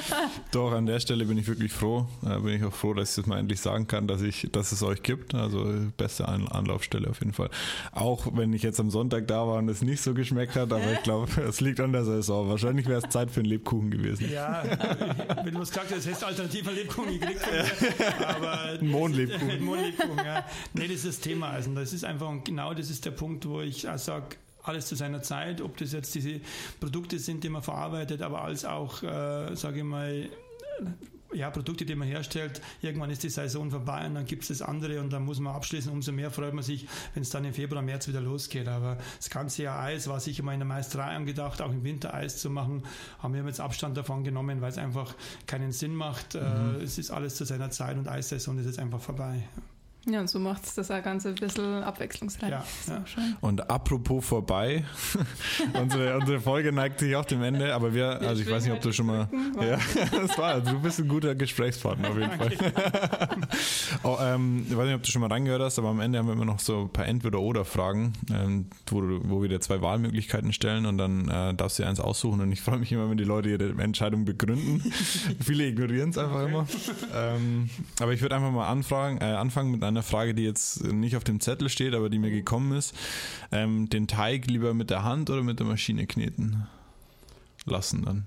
Doch, 0.53 0.73
an 0.73 0.87
der 0.87 1.01
Stelle 1.01 1.25
bin 1.25 1.37
ich 1.37 1.46
wirklich 1.46 1.73
froh. 1.73 2.07
Äh, 2.25 2.38
bin 2.38 2.55
ich 2.55 2.64
auch 2.64 2.73
froh, 2.73 2.94
dass 2.94 3.11
ich 3.11 3.16
das 3.16 3.27
mal 3.27 3.38
endlich 3.38 3.61
sagen 3.61 3.87
kann, 3.87 4.07
dass, 4.07 4.23
ich, 4.23 4.49
dass 4.53 4.73
es 4.73 4.83
euch 4.83 5.03
gibt. 5.03 5.35
Also 5.35 5.66
beste 5.96 6.27
Anlaufstelle 6.29 7.09
auf 7.11 7.20
jeden 7.20 7.33
Fall. 7.33 7.51
Auch 7.92 8.29
wenn 8.35 8.53
ich 8.53 8.62
jetzt 8.62 8.81
am 8.81 8.90
Sonntag 8.90 9.27
da 9.29 9.46
war 9.46 9.59
und 9.59 9.68
es 9.68 9.83
nicht 9.83 10.01
so 10.03 10.14
geschmeckt 10.14 10.55
hat, 10.57 10.73
aber 10.73 10.92
ich 10.92 11.03
glaube, 11.03 11.29
es 11.42 11.61
liegt 11.61 11.81
an 11.81 11.92
der 11.92 12.05
Saison. 12.05 12.49
Wahrscheinlich 12.49 12.87
wäre 12.87 13.03
es 13.05 13.11
Zeit 13.11 13.31
für 13.31 13.40
einen 13.40 13.49
Lebkuchen 13.49 13.90
gewesen. 13.90 14.31
Ja, 14.31 14.62
wenn 15.44 15.55
du 15.55 15.62
es 15.62 15.70
gesagt 15.70 15.92
hast, 15.94 16.07
hättest 16.07 16.23
du 16.23 16.27
alternativer 16.27 16.73
Lebkuchen 16.73 17.18
gekriegt. 17.18 17.40
Aber 18.27 18.61
ein 18.62 18.87
Mondlebkuchen. 18.87 19.51
Ein 19.51 19.64
Mondlebkuchen, 19.64 20.25
ja. 20.25 20.44
Nee, 20.73 20.87
das 20.87 20.96
ist 20.99 21.07
das 21.07 21.20
Thema. 21.20 21.51
Also 21.51 21.75
das 21.75 21.92
ist 21.92 22.05
einfach, 22.05 22.33
genau 22.44 22.75
das 22.75 22.90
ist 22.90 23.05
der 23.05 23.11
Punkt, 23.11 23.46
wo 23.46 23.61
ich 23.61 23.87
sage, 23.96 24.37
alles 24.62 24.87
zu 24.87 24.94
seiner 24.94 25.23
Zeit, 25.23 25.61
ob 25.61 25.77
das 25.77 25.92
jetzt 25.92 26.14
diese 26.14 26.40
Produkte 26.81 27.18
sind, 27.18 27.44
die 27.44 27.49
man 27.49 27.62
verarbeitet, 27.62 28.23
aber 28.23 28.42
als 28.42 28.64
auch, 28.64 29.03
äh, 29.03 29.55
sage 29.55 29.79
ich 29.79 29.85
mal, 29.85 30.29
ja, 31.33 31.51
Produkte, 31.51 31.85
die 31.85 31.94
man 31.94 32.09
herstellt, 32.09 32.61
irgendwann 32.83 33.11
ist 33.11 33.23
die 33.23 33.29
Saison 33.29 33.70
vorbei 33.70 34.07
und 34.07 34.14
dann 34.14 34.25
gibt 34.25 34.42
es 34.42 34.49
das 34.49 34.62
andere 34.62 35.01
und 35.01 35.12
dann 35.12 35.25
muss 35.25 35.38
man 35.38 35.55
abschließen. 35.55 35.92
Umso 35.92 36.12
mehr 36.12 36.31
freut 36.31 36.55
man 36.55 36.64
sich, 36.64 36.87
wenn 37.14 37.23
es 37.23 37.31
dann 37.31 37.44
im 37.44 37.55
Februar, 37.55 37.83
März 37.83 38.09
wieder 38.09 38.20
losgeht. 38.20 38.68
Aber 38.68 38.99
das 39.16 39.31
ganze 39.31 39.62
Jahr 39.62 39.81
Eis 39.81 40.09
war 40.09 40.20
sicher 40.20 40.42
mal 40.42 40.55
in 40.55 40.61
der 40.61 40.66
Meisterei 40.66 41.14
angedacht, 41.14 41.62
auch 41.62 41.70
im 41.70 41.85
Winter 41.85 42.14
Eis 42.14 42.38
zu 42.38 42.51
machen. 42.51 42.83
Haben 43.20 43.35
wir 43.35 43.44
jetzt 43.44 43.61
Abstand 43.61 43.96
davon 43.96 44.25
genommen, 44.25 44.61
weil 44.61 44.70
es 44.70 44.79
einfach 44.79 45.14
keinen 45.46 45.73
Sinn 45.73 45.94
macht. 45.94 46.35
Äh, 46.35 46.40
mhm. 46.40 46.81
Es 46.81 46.99
ist 46.99 47.11
alles 47.11 47.37
zu 47.37 47.44
seiner 47.44 47.70
Zeit 47.70 47.96
und 47.96 48.09
Eissaison 48.09 48.59
ist 48.59 48.66
jetzt 48.66 48.79
einfach 48.79 49.01
vorbei. 49.01 49.44
Ja, 50.06 50.20
und 50.20 50.30
so 50.30 50.38
macht 50.38 50.64
es 50.64 50.74
das 50.74 50.90
auch 50.90 51.02
ganz 51.02 51.26
ein 51.26 51.34
bisschen 51.34 51.82
abwechslungsreich. 51.82 52.50
Ja, 52.50 52.64
ja. 52.88 53.04
Und 53.42 53.68
apropos 53.68 54.24
vorbei, 54.24 54.84
unsere, 55.74 56.16
unsere 56.16 56.40
Folge 56.40 56.72
neigt 56.72 57.00
sich 57.00 57.14
auch 57.16 57.26
dem 57.26 57.42
Ende, 57.42 57.74
aber 57.74 57.92
wir, 57.92 58.18
wir 58.18 58.28
also 58.28 58.40
ich 58.40 58.50
weiß 58.50 58.64
nicht, 58.64 58.72
ob 58.72 58.80
du 58.80 58.92
schon 58.92 59.06
mal. 59.06 59.28
Ja, 59.60 59.78
das 60.10 60.38
war, 60.38 60.54
also 60.54 60.72
du 60.72 60.80
bist 60.80 61.00
ein 61.00 61.08
guter 61.08 61.34
Gesprächspartner 61.34 62.08
auf 62.08 62.16
jeden 62.16 62.30
Fall. 62.30 62.50
oh, 64.02 64.16
ähm, 64.22 64.66
ich 64.70 64.76
weiß 64.76 64.86
nicht, 64.86 64.94
ob 64.94 65.02
du 65.02 65.10
schon 65.10 65.20
mal 65.20 65.28
reingehört 65.30 65.60
hast, 65.60 65.78
aber 65.78 65.88
am 65.88 66.00
Ende 66.00 66.18
haben 66.18 66.26
wir 66.26 66.32
immer 66.32 66.46
noch 66.46 66.60
so 66.60 66.82
ein 66.82 66.88
paar 66.88 67.06
Entweder-Oder-Fragen, 67.06 68.14
ähm, 68.32 68.66
wo, 68.86 69.02
wo 69.24 69.42
wir 69.42 69.50
dir 69.50 69.60
zwei 69.60 69.82
Wahlmöglichkeiten 69.82 70.54
stellen 70.54 70.86
und 70.86 70.96
dann 70.96 71.28
äh, 71.28 71.52
darfst 71.54 71.78
du 71.78 71.82
dir 71.82 71.90
eins 71.90 72.00
aussuchen. 72.00 72.40
Und 72.40 72.52
ich 72.52 72.62
freue 72.62 72.78
mich 72.78 72.90
immer, 72.90 73.10
wenn 73.10 73.18
die 73.18 73.24
Leute 73.24 73.50
ihre 73.50 73.70
Entscheidung 73.82 74.24
begründen. 74.24 74.80
Viele 75.44 75.66
ignorieren 75.66 76.08
es 76.08 76.16
einfach 76.16 76.42
okay. 76.42 76.50
immer. 76.50 76.66
Ähm, 77.14 77.68
aber 78.00 78.14
ich 78.14 78.22
würde 78.22 78.34
einfach 78.36 78.50
mal 78.50 78.66
anfragen, 78.66 79.18
äh, 79.18 79.24
anfangen 79.24 79.70
mit 79.70 79.82
einer 79.82 79.89
einer 79.90 80.03
Frage, 80.03 80.35
die 80.35 80.44
jetzt 80.44 80.85
nicht 80.85 81.16
auf 81.16 81.24
dem 81.24 81.40
Zettel 81.40 81.68
steht, 81.68 81.94
aber 81.94 82.11
die 82.11 82.18
mir 82.18 82.31
gekommen 82.31 82.76
ist. 82.76 82.94
Ähm, 83.53 83.88
den 83.88 84.07
Teig 84.07 84.46
lieber 84.46 84.74
mit 84.74 84.90
der 84.90 85.03
Hand 85.03 85.31
oder 85.31 85.42
mit 85.42 85.59
der 85.59 85.66
Maschine 85.66 86.07
kneten 86.07 86.66
lassen 87.66 88.05
dann? 88.05 88.26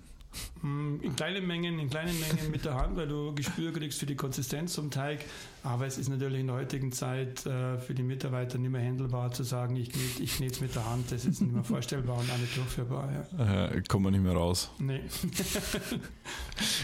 Mm, 0.62 0.99
in 1.02 1.15
kleinen 1.15 1.45
Mengen, 1.45 1.80
in 1.80 1.89
kleinen 1.89 2.19
Mengen 2.19 2.52
mit 2.52 2.65
der 2.65 2.76
Hand, 2.76 2.95
weil 2.95 3.08
du 3.08 3.36
Gespür 3.36 3.71
kriegst 3.71 3.99
für 3.99 4.06
die 4.06 4.15
Konsistenz 4.15 4.73
zum 4.73 4.89
Teig. 4.89 5.19
Aber 5.63 5.86
es 5.86 5.97
ist 5.97 6.10
natürlich 6.10 6.39
in 6.39 6.47
der 6.47 6.56
heutigen 6.56 6.91
Zeit 6.91 7.45
äh, 7.45 7.78
für 7.78 7.93
die 7.93 8.04
Mitarbeiter 8.04 8.58
nicht 8.58 8.71
mehr 8.71 8.82
handelbar 8.82 9.32
zu 9.32 9.43
sagen, 9.43 9.76
ich 9.76 9.91
knete 9.91 10.23
ich 10.23 10.39
es 10.39 10.62
mit 10.62 10.76
der 10.76 10.89
Hand. 10.89 11.12
Das 11.12 11.26
ist 11.26 11.41
nicht 11.41 11.54
mehr 11.54 11.63
vorstellbar 11.63 12.17
und 12.17 12.32
auch 12.32 12.38
nicht 12.38 12.56
durchführbar. 12.58 13.10
Ja. 13.38 13.65
Äh, 13.67 13.82
kommt 13.88 14.04
man 14.04 14.13
nicht 14.13 14.23
mehr 14.23 14.34
raus. 14.34 14.71
Nee. 14.80 15.02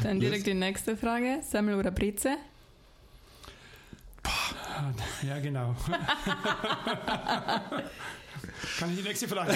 Dann 0.03 0.19
direkt 0.19 0.45
die 0.45 0.53
nächste 0.53 0.95
Frage. 0.95 1.39
Semmel 1.41 1.75
oder 1.75 1.91
Breze? 1.91 2.37
Ja, 5.27 5.39
genau. 5.39 5.75
Kann 8.79 8.91
ich 8.91 8.97
die 8.97 9.03
nächste 9.03 9.27
Frage? 9.27 9.53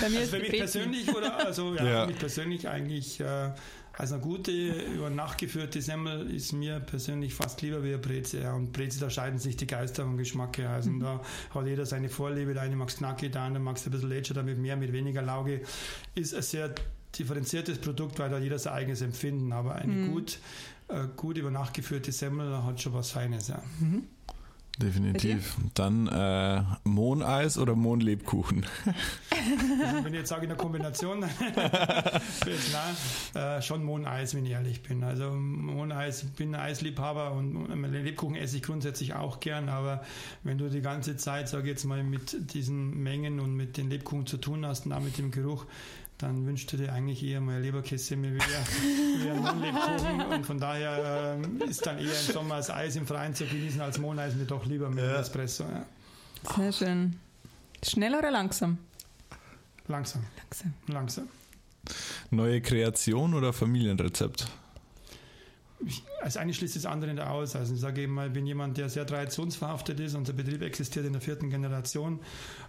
Bei 0.00 0.08
mir 0.08 0.20
also 0.20 0.30
für 0.36 0.38
mich 0.42 0.50
persönlich 0.58 1.14
oder 1.14 1.46
also 1.46 1.74
ja, 1.74 1.84
Ja. 1.84 2.00
für 2.02 2.06
mich 2.08 2.18
persönlich 2.18 2.68
eigentlich 2.68 3.20
äh, 3.20 3.50
also 3.96 4.14
eine 4.14 4.22
gute 4.22 4.52
über 4.52 5.10
Nacht 5.10 5.38
geführte 5.38 5.82
Semmel 5.82 6.30
ist 6.32 6.52
mir 6.52 6.78
persönlich 6.80 7.34
fast 7.34 7.60
lieber 7.62 7.82
wie 7.82 7.88
eine 7.88 7.98
Breze. 7.98 8.40
Ja. 8.40 8.52
Und 8.54 8.72
Breze, 8.72 9.00
da 9.00 9.10
scheiden 9.10 9.38
sich 9.40 9.56
die 9.56 9.66
Geister 9.66 10.04
vom 10.04 10.16
Geschmack 10.16 10.58
her. 10.58 10.70
Also 10.70 10.90
Mhm. 10.90 11.00
da 11.00 11.20
hat 11.54 11.66
jeder 11.66 11.84
seine 11.86 12.08
Vorliebe. 12.08 12.54
Der 12.54 12.62
eine 12.62 12.76
mag 12.76 12.88
es 12.90 12.98
knackig, 12.98 13.32
der 13.32 13.42
andere 13.42 13.62
mag 13.62 13.76
es 13.76 13.84
ein 13.86 13.90
bisschen 13.90 14.08
lätscher, 14.08 14.34
damit 14.34 14.58
mehr, 14.58 14.76
mit 14.76 14.92
weniger 14.92 15.22
Lauge. 15.22 15.62
Ist 16.14 16.34
ein 16.34 16.42
sehr 16.42 16.72
differenziertes 17.18 17.78
Produkt, 17.78 18.18
weil 18.20 18.30
da 18.30 18.38
jeder 18.38 18.58
sein 18.60 18.74
eigenes 18.74 19.00
Empfinden. 19.02 19.52
Aber 19.52 19.74
eine 19.74 19.92
Mhm. 19.92 20.12
gut, 20.12 20.38
gut 21.16 21.36
über 21.38 21.50
Nacht 21.50 21.74
geführte 21.74 22.12
Semmel 22.12 22.64
hat 22.64 22.80
schon 22.80 22.94
was 22.94 23.10
Feines. 23.10 23.48
Ja. 23.48 23.62
Definitiv. 24.80 25.56
Dann 25.74 26.06
äh, 26.06 26.62
Mohneis 26.84 27.58
oder 27.58 27.74
Mohnlebkuchen? 27.74 28.66
Also 29.84 30.04
wenn 30.04 30.12
ich 30.12 30.20
jetzt 30.20 30.28
sage 30.30 30.42
in 30.42 30.48
der 30.48 30.58
Kombination, 30.58 31.20
nein, 31.40 32.16
äh, 33.34 33.62
schon 33.62 33.84
Mohneis, 33.84 34.34
wenn 34.34 34.44
ich 34.44 34.52
ehrlich 34.52 34.82
bin. 34.82 35.04
Also 35.04 35.30
Mohneis, 35.30 36.24
ich 36.24 36.32
bin 36.32 36.54
ein 36.54 36.60
Eisliebhaber 36.60 37.32
und 37.32 37.56
und 37.56 37.84
Lebkuchen 37.84 38.34
esse 38.34 38.56
ich 38.56 38.64
grundsätzlich 38.64 39.14
auch 39.14 39.38
gern, 39.38 39.68
aber 39.68 40.02
wenn 40.42 40.58
du 40.58 40.68
die 40.68 40.82
ganze 40.82 41.16
Zeit, 41.16 41.48
sage 41.48 41.64
ich 41.64 41.68
jetzt 41.70 41.84
mal, 41.84 42.02
mit 42.02 42.52
diesen 42.52 43.00
Mengen 43.00 43.38
und 43.38 43.54
mit 43.54 43.76
den 43.76 43.88
Lebkuchen 43.90 44.26
zu 44.26 44.38
tun 44.38 44.66
hast 44.66 44.86
und 44.86 44.92
auch 44.92 45.00
mit 45.00 45.16
dem 45.18 45.30
Geruch, 45.30 45.66
dann 46.18 46.46
wünschst 46.46 46.72
du 46.72 46.76
dir 46.76 46.92
eigentlich 46.92 47.22
eher 47.24 47.40
mal 47.40 47.60
Leberkässemmel 47.60 48.34
wie, 48.34 48.40
ein- 48.40 49.22
wie 49.22 49.30
ein 49.30 49.40
Mohnlebkuchen 49.42 50.20
und 50.26 50.46
von 50.46 50.58
daher 50.58 51.38
ähm, 51.42 51.60
ist 51.62 51.86
dann 51.86 51.98
eher 51.98 52.04
im 52.26 52.32
Sommer 52.32 52.56
das 52.56 52.70
Eis 52.70 52.96
im 52.96 53.06
Freien 53.06 53.34
zu 53.34 53.46
genießen 53.46 53.80
als 53.80 53.98
Mohneis 53.98 54.34
mir 54.34 54.44
doch 54.44 54.66
lieber 54.66 54.88
mit 54.90 55.04
Ja. 55.04 55.20
Espresso. 55.20 55.64
Ja. 55.64 55.86
Sehr 56.56 56.72
schön. 56.72 57.18
Schnell 57.84 58.14
oder 58.14 58.30
langsam? 58.30 58.78
Langsam, 59.86 60.22
Langsam. 60.50 60.74
langsam. 60.88 61.28
Neue 62.30 62.60
Kreation 62.60 63.32
oder 63.34 63.52
Familienrezept? 63.52 64.48
Also 66.20 66.40
eine 66.40 66.52
schließt 66.52 66.74
das 66.74 66.86
andere 66.86 67.14
nicht 67.14 67.24
aus. 67.24 67.54
Also 67.54 67.74
ich 67.74 67.80
sage 67.80 68.02
eben 68.02 68.14
mal, 68.14 68.26
ich 68.26 68.32
bin 68.32 68.46
jemand, 68.46 68.76
der 68.78 68.88
sehr 68.88 69.06
traditionsverhaftet 69.06 70.00
ist. 70.00 70.14
Unser 70.14 70.32
Betrieb 70.32 70.62
existiert 70.62 71.06
in 71.06 71.12
der 71.12 71.22
vierten 71.22 71.50
Generation 71.50 72.18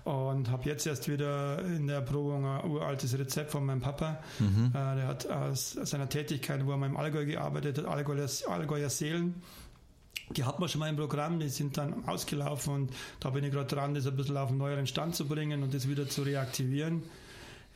und 0.04 0.50
habe 0.50 0.70
jetzt 0.70 0.86
erst 0.86 1.10
wieder 1.10 1.60
in 1.66 1.88
der 1.88 1.98
Erprobung 1.98 2.46
ein 2.46 2.70
uraltes 2.70 3.18
Rezept 3.18 3.52
von 3.52 3.66
meinem 3.66 3.82
Papa. 3.82 4.20
Mhm. 4.38 4.68
Äh, 4.70 4.96
der 4.96 5.08
hat 5.08 5.28
aus 5.28 5.72
seiner 5.72 6.08
Tätigkeit, 6.08 6.66
wo 6.66 6.72
er 6.72 6.78
mal 6.78 6.86
im 6.86 6.98
Allgäu 6.98 7.26
gearbeitet 7.26 7.80
hat, 7.80 7.86
Allgäuer, 7.86 8.28
Allgäuer 8.48 8.90
Seelen, 8.90 9.42
die 10.36 10.44
hat 10.44 10.60
man 10.60 10.70
schon 10.70 10.80
mal 10.80 10.90
im 10.90 10.96
Programm, 10.96 11.40
die 11.40 11.50
sind 11.50 11.78
dann 11.78 12.08
ausgelaufen 12.08 12.74
und 12.74 12.94
da 13.20 13.32
bin 13.32 13.44
ich 13.44 13.52
gerade 13.52 13.68
dran, 13.76 13.96
das 13.96 14.06
ein 14.06 14.16
bisschen 14.16 14.38
auf 14.38 14.50
einen 14.50 14.60
neueren 14.60 14.86
Stand 14.86 15.16
zu 15.16 15.28
bringen 15.28 15.64
und 15.64 15.74
das 15.74 15.90
wieder 15.90 16.08
zu 16.08 16.22
reaktivieren. 16.22 17.02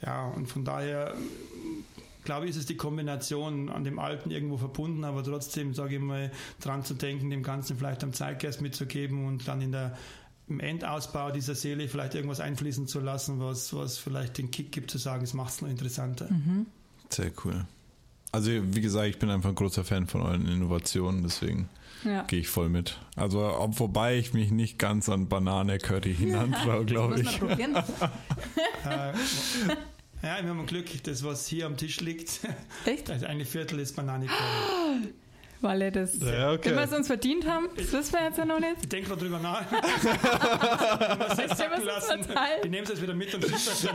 Ja, 0.05 0.27
und 0.27 0.47
von 0.47 0.65
daher 0.65 1.15
glaube 2.25 2.45
ich, 2.45 2.51
ist 2.51 2.57
es 2.57 2.65
die 2.65 2.77
Kombination 2.77 3.69
an 3.69 3.83
dem 3.83 3.99
Alten 3.99 4.31
irgendwo 4.31 4.57
verbunden, 4.57 5.03
aber 5.03 5.23
trotzdem, 5.23 5.73
sage 5.73 5.95
ich 5.95 6.01
mal, 6.01 6.31
dran 6.61 6.83
zu 6.83 6.93
denken, 6.93 7.29
dem 7.29 7.43
Ganzen 7.43 7.77
vielleicht 7.77 8.03
am 8.03 8.13
Zeitgeist 8.13 8.61
mitzugeben 8.61 9.25
und 9.27 9.47
dann 9.47 9.61
in 9.61 9.71
der 9.71 9.97
im 10.49 10.59
Endausbau 10.59 11.31
dieser 11.31 11.55
Seele 11.55 11.87
vielleicht 11.87 12.15
irgendwas 12.15 12.41
einfließen 12.41 12.85
zu 12.87 12.99
lassen, 12.99 13.39
was, 13.39 13.73
was 13.73 13.97
vielleicht 13.97 14.37
den 14.37 14.51
Kick 14.51 14.73
gibt, 14.73 14.91
zu 14.91 14.97
sagen, 14.97 15.23
es 15.23 15.33
macht 15.33 15.53
es 15.53 15.61
noch 15.61 15.69
interessanter. 15.69 16.27
Sehr 17.09 17.31
cool. 17.45 17.65
Also 18.33 18.49
wie 18.51 18.81
gesagt, 18.81 19.07
ich 19.07 19.19
bin 19.19 19.29
einfach 19.29 19.49
ein 19.49 19.55
großer 19.55 19.83
Fan 19.85 20.05
von 20.07 20.21
euren 20.21 20.45
Innovationen, 20.47 21.23
deswegen 21.23 21.69
Ja. 22.03 22.23
gehe 22.23 22.39
ich 22.41 22.49
voll 22.49 22.67
mit. 22.67 22.99
Also 23.15 23.39
ob, 23.57 23.79
wobei 23.79 24.17
ich 24.17 24.33
mich 24.33 24.51
nicht 24.51 24.77
ganz 24.79 25.07
an 25.07 25.29
Banane-Curry 25.29 26.13
hinantraue, 26.19 26.83
glaube 26.83 27.11
Muss 27.11 27.21
ich. 27.21 27.39
man 27.39 27.49
probieren. 27.49 27.75
äh, 28.85 29.13
ja, 30.23 30.41
wir 30.41 30.49
haben 30.49 30.65
Glück, 30.65 30.85
das, 31.03 31.23
was 31.23 31.47
hier 31.47 31.65
am 31.65 31.77
Tisch 31.77 32.01
liegt, 32.01 32.39
Echt? 32.85 33.09
also 33.09 33.25
eine 33.25 33.45
Viertel 33.45 33.79
ist 33.79 33.95
Banane. 33.95 34.27
Weil 35.61 35.81
er 35.81 35.91
das, 35.91 36.19
Ja, 36.19 36.51
okay. 36.51 36.71
wenn 36.71 36.75
wir 36.75 36.83
es 36.83 36.91
uns 36.91 37.07
verdient 37.07 37.47
haben, 37.47 37.69
das 37.77 37.93
wissen 37.93 38.11
wir 38.13 38.23
jetzt 38.25 38.37
ja 38.37 38.43
noch 38.43 38.59
nicht. 38.59 38.75
Ich 38.81 38.89
denke 38.89 39.09
mal 39.09 39.15
drüber 39.15 39.39
nach. 39.39 39.63
Wir 39.71 41.37
wir 41.37 41.77
es 41.77 41.83
lassen. 41.85 42.23
verteilen? 42.25 42.59
Ich 42.65 42.69
nehme 42.69 42.83
es 42.83 42.89
jetzt 42.89 43.01
wieder 43.01 43.13
mit 43.13 43.33
und 43.33 43.45
dazu. 43.45 43.87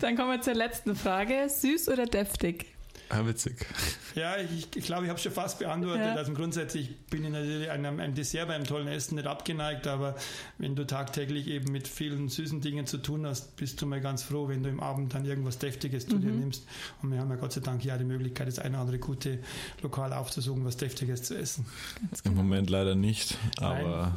Dann 0.00 0.16
kommen 0.16 0.30
wir 0.30 0.40
zur 0.40 0.54
letzten 0.54 0.94
Frage. 0.94 1.48
Süß 1.48 1.88
oder 1.88 2.06
deftig? 2.06 2.66
Ah, 3.14 3.26
witzig. 3.26 3.66
Ja, 4.14 4.36
ich, 4.38 4.68
ich 4.74 4.84
glaube, 4.86 5.04
ich 5.04 5.10
habe 5.10 5.18
schon 5.20 5.32
fast 5.32 5.58
beantwortet. 5.58 6.06
Ja. 6.06 6.14
Also 6.14 6.32
grundsätzlich 6.32 6.96
bin 7.10 7.24
ich 7.24 7.30
natürlich 7.30 7.68
einem, 7.70 8.00
einem 8.00 8.14
Dessert 8.14 8.48
beim 8.48 8.64
tollen 8.64 8.88
Essen 8.88 9.16
nicht 9.16 9.26
abgeneigt, 9.26 9.86
aber 9.86 10.16
wenn 10.56 10.74
du 10.76 10.86
tagtäglich 10.86 11.46
eben 11.48 11.70
mit 11.72 11.88
vielen 11.88 12.30
süßen 12.30 12.62
Dingen 12.62 12.86
zu 12.86 12.96
tun 12.96 13.26
hast, 13.26 13.56
bist 13.56 13.82
du 13.82 13.86
mal 13.86 14.00
ganz 14.00 14.22
froh, 14.22 14.48
wenn 14.48 14.62
du 14.62 14.70
im 14.70 14.80
Abend 14.80 15.12
dann 15.12 15.26
irgendwas 15.26 15.58
Deftiges 15.58 16.06
zu 16.06 16.18
dir 16.18 16.30
nimmst. 16.30 16.64
Und 17.02 17.12
wir 17.12 17.18
haben 17.20 17.28
ja 17.28 17.36
Gott 17.36 17.52
sei 17.52 17.60
Dank 17.60 17.84
ja 17.84 17.98
die 17.98 18.04
Möglichkeit, 18.04 18.48
das 18.48 18.58
eine 18.58 18.76
oder 18.76 18.80
andere 18.80 18.98
gute 18.98 19.40
Lokal 19.82 20.14
aufzusuchen, 20.14 20.64
was 20.64 20.78
Deftiges 20.78 21.22
zu 21.24 21.36
essen. 21.36 21.66
Ganz 22.00 22.20
Im 22.20 22.30
genau. 22.32 22.42
Moment 22.44 22.70
leider 22.70 22.94
nicht, 22.94 23.36
aber, 23.58 24.16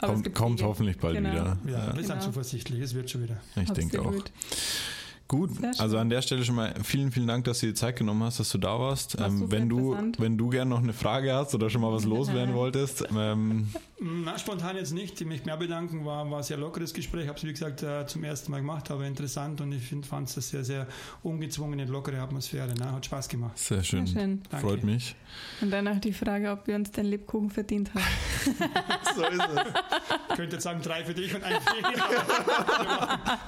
Aber 0.00 0.12
kommt, 0.14 0.34
kommt 0.34 0.62
hoffentlich 0.62 0.96
bald 0.96 1.16
Genau. 1.16 1.30
wieder. 1.30 1.58
Ja, 1.66 1.70
Ja, 1.72 1.86
wir 1.94 2.02
sind 2.04 2.12
Genau. 2.14 2.24
zuversichtlich, 2.24 2.80
es 2.80 2.94
wird 2.94 3.10
schon 3.10 3.24
wieder. 3.24 3.36
ich 3.56 3.70
denke 3.72 4.00
auch. 4.00 4.14
Gut, 5.26 5.50
also 5.78 5.96
an 5.96 6.10
der 6.10 6.20
Stelle 6.20 6.44
schon 6.44 6.54
mal 6.54 6.74
vielen, 6.84 7.10
vielen 7.10 7.26
Dank, 7.26 7.44
dass 7.46 7.60
du 7.60 7.66
dir 7.66 7.74
Zeit 7.74 7.96
genommen 7.96 8.22
hast, 8.24 8.40
dass 8.40 8.50
du 8.50 8.58
da 8.58 8.78
warst. 8.78 9.18
War 9.18 9.28
Ähm, 9.28 9.50
wenn, 9.50 9.68
du, 9.70 9.96
wenn 10.18 10.36
du 10.36 10.50
gerne 10.50 10.68
noch 10.70 10.82
eine 10.82 10.92
Frage 10.92 11.32
hast 11.34 11.54
oder 11.54 11.70
schon 11.70 11.80
mal 11.80 11.90
was 11.92 12.04
loswerden 12.04 12.54
wolltest, 12.54 13.04
ähm, 13.16 13.68
Na, 13.98 14.38
spontan 14.38 14.76
jetzt 14.76 14.92
nicht. 14.92 15.18
Ich 15.18 15.26
möchte 15.26 15.46
mehr 15.46 15.56
bedanken. 15.56 16.04
War, 16.04 16.30
war 16.30 16.38
ein 16.38 16.42
sehr 16.42 16.58
lockeres 16.58 16.92
Gespräch. 16.92 17.26
Habe 17.26 17.38
es, 17.38 17.44
wie 17.44 17.52
gesagt, 17.52 17.82
äh, 17.82 18.06
zum 18.06 18.22
ersten 18.22 18.50
Mal 18.52 18.58
gemacht, 18.58 18.90
aber 18.90 19.06
interessant 19.06 19.62
und 19.62 19.72
ich 19.72 19.82
fand 20.06 20.28
es 20.28 20.36
eine 20.36 20.42
sehr, 20.42 20.64
sehr 20.64 20.86
ungezwungene, 21.22 21.86
lockere 21.86 22.20
Atmosphäre. 22.20 22.74
Ne? 22.74 22.92
Hat 22.92 23.06
Spaß 23.06 23.26
gemacht. 23.28 23.56
sehr 23.58 23.82
schön. 23.82 24.06
Sehr 24.06 24.20
schön. 24.20 24.42
Danke. 24.50 24.66
Freut 24.66 24.84
mich. 24.84 25.16
Und 25.62 25.70
dann 25.70 25.86
noch 25.86 25.98
die 26.00 26.12
Frage, 26.12 26.50
ob 26.50 26.66
wir 26.66 26.74
uns 26.76 26.90
den 26.90 27.06
Lebkuchen 27.06 27.48
verdient 27.50 27.90
haben. 27.94 28.04
So 29.16 29.22
ist 29.22 29.34
es. 29.40 29.60
Ich 30.30 30.34
könnte 30.36 30.56
jetzt 30.56 30.64
sagen, 30.64 30.80
drei 30.82 31.04
für 31.04 31.14
dich 31.14 31.32
und 31.34 31.44
ein 31.44 31.54
für 31.60 31.76
dich. 31.76 32.02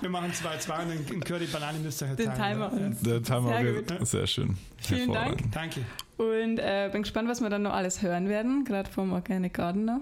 wir 0.00 0.08
machen- 0.08 0.32
zwei, 0.32 0.56
zwei 0.58 0.82
und 0.84 0.90
einen 0.92 1.20
Curry 1.24 1.46
Banane 1.66 1.78
müsst 1.84 2.02
ihr 2.02 2.08
halt 2.08 2.18
Den. 2.18 2.34
Timer. 2.34 2.70
Der 3.02 3.22
Timer 3.22 3.48
Sehr 3.48 3.64
wird 3.74 4.06
sehr 4.06 4.26
schön. 4.26 4.56
Vielen 4.78 5.12
Dank. 5.12 5.40
Danke. 5.52 5.80
Und 6.18 6.58
äh, 6.58 6.88
bin 6.92 7.02
gespannt, 7.02 7.28
was 7.28 7.42
wir 7.42 7.50
dann 7.50 7.62
noch 7.62 7.74
alles 7.74 8.00
hören 8.00 8.28
werden, 8.30 8.64
gerade 8.64 8.88
vom 8.90 9.12
Organic 9.12 9.52
Garden 9.52 9.84
noch. 9.84 10.00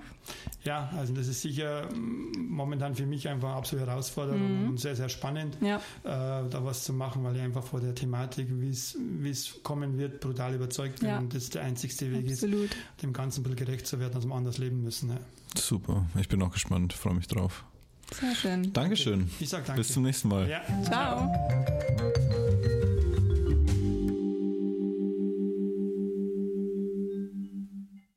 Ja, 0.63 0.89
also 0.97 1.13
das 1.13 1.27
ist 1.27 1.43
sicher 1.43 1.89
mm, 1.93 2.47
momentan 2.51 2.95
für 2.95 3.05
mich 3.05 3.29
einfach 3.29 3.49
eine 3.49 3.57
absolute 3.57 3.91
Herausforderung 3.91 4.63
Mhm. 4.63 4.69
und 4.71 4.79
sehr, 4.81 4.95
sehr 4.95 5.09
spannend, 5.09 5.57
Ja, 5.61 5.77
äh, 6.05 6.49
da 6.49 6.61
was 6.65 6.85
zu 6.85 6.93
machen, 6.93 7.25
weil 7.25 7.35
ich 7.35 7.43
einfach 7.43 7.65
vor 7.65 7.81
der 7.81 7.97
Thematik, 7.97 8.47
wie 8.49 8.71
es 8.71 9.59
kommen 9.65 9.99
wird, 9.99 10.21
brutal 10.21 10.55
überzeugt 10.55 11.01
bin 11.01 11.09
Ja. 11.09 11.19
und 11.19 11.35
das 11.35 11.51
der 11.51 11.63
einzigste 11.63 12.13
Weg 12.13 12.27
ist, 12.27 12.45
absolut. 12.45 12.71
dem 13.03 13.13
Ganzen 13.13 13.41
ein 13.41 13.43
bisschen 13.45 13.67
gerecht 13.67 13.87
zu 13.89 13.99
werden, 13.99 14.13
dass 14.15 14.25
wir 14.25 14.35
anders 14.37 14.59
leben 14.59 14.85
müssen. 14.85 15.11
Ja. 15.11 15.17
Super. 15.57 16.07
Ich 16.21 16.29
bin 16.29 16.41
auch 16.43 16.53
gespannt. 16.53 16.93
Freue 16.93 17.15
mich 17.15 17.27
drauf. 17.27 17.65
Sehr 18.13 18.35
schön. 18.35 18.73
Dankeschön. 18.73 19.31
Ich 19.41 19.49
sage 19.49 19.65
danke. 19.67 19.81
Bis 19.81 19.93
zum 19.93 20.03
nächsten 20.03 20.29
Mal. 20.29 20.49
ja. 20.49 20.61
Ciao. 20.85 21.31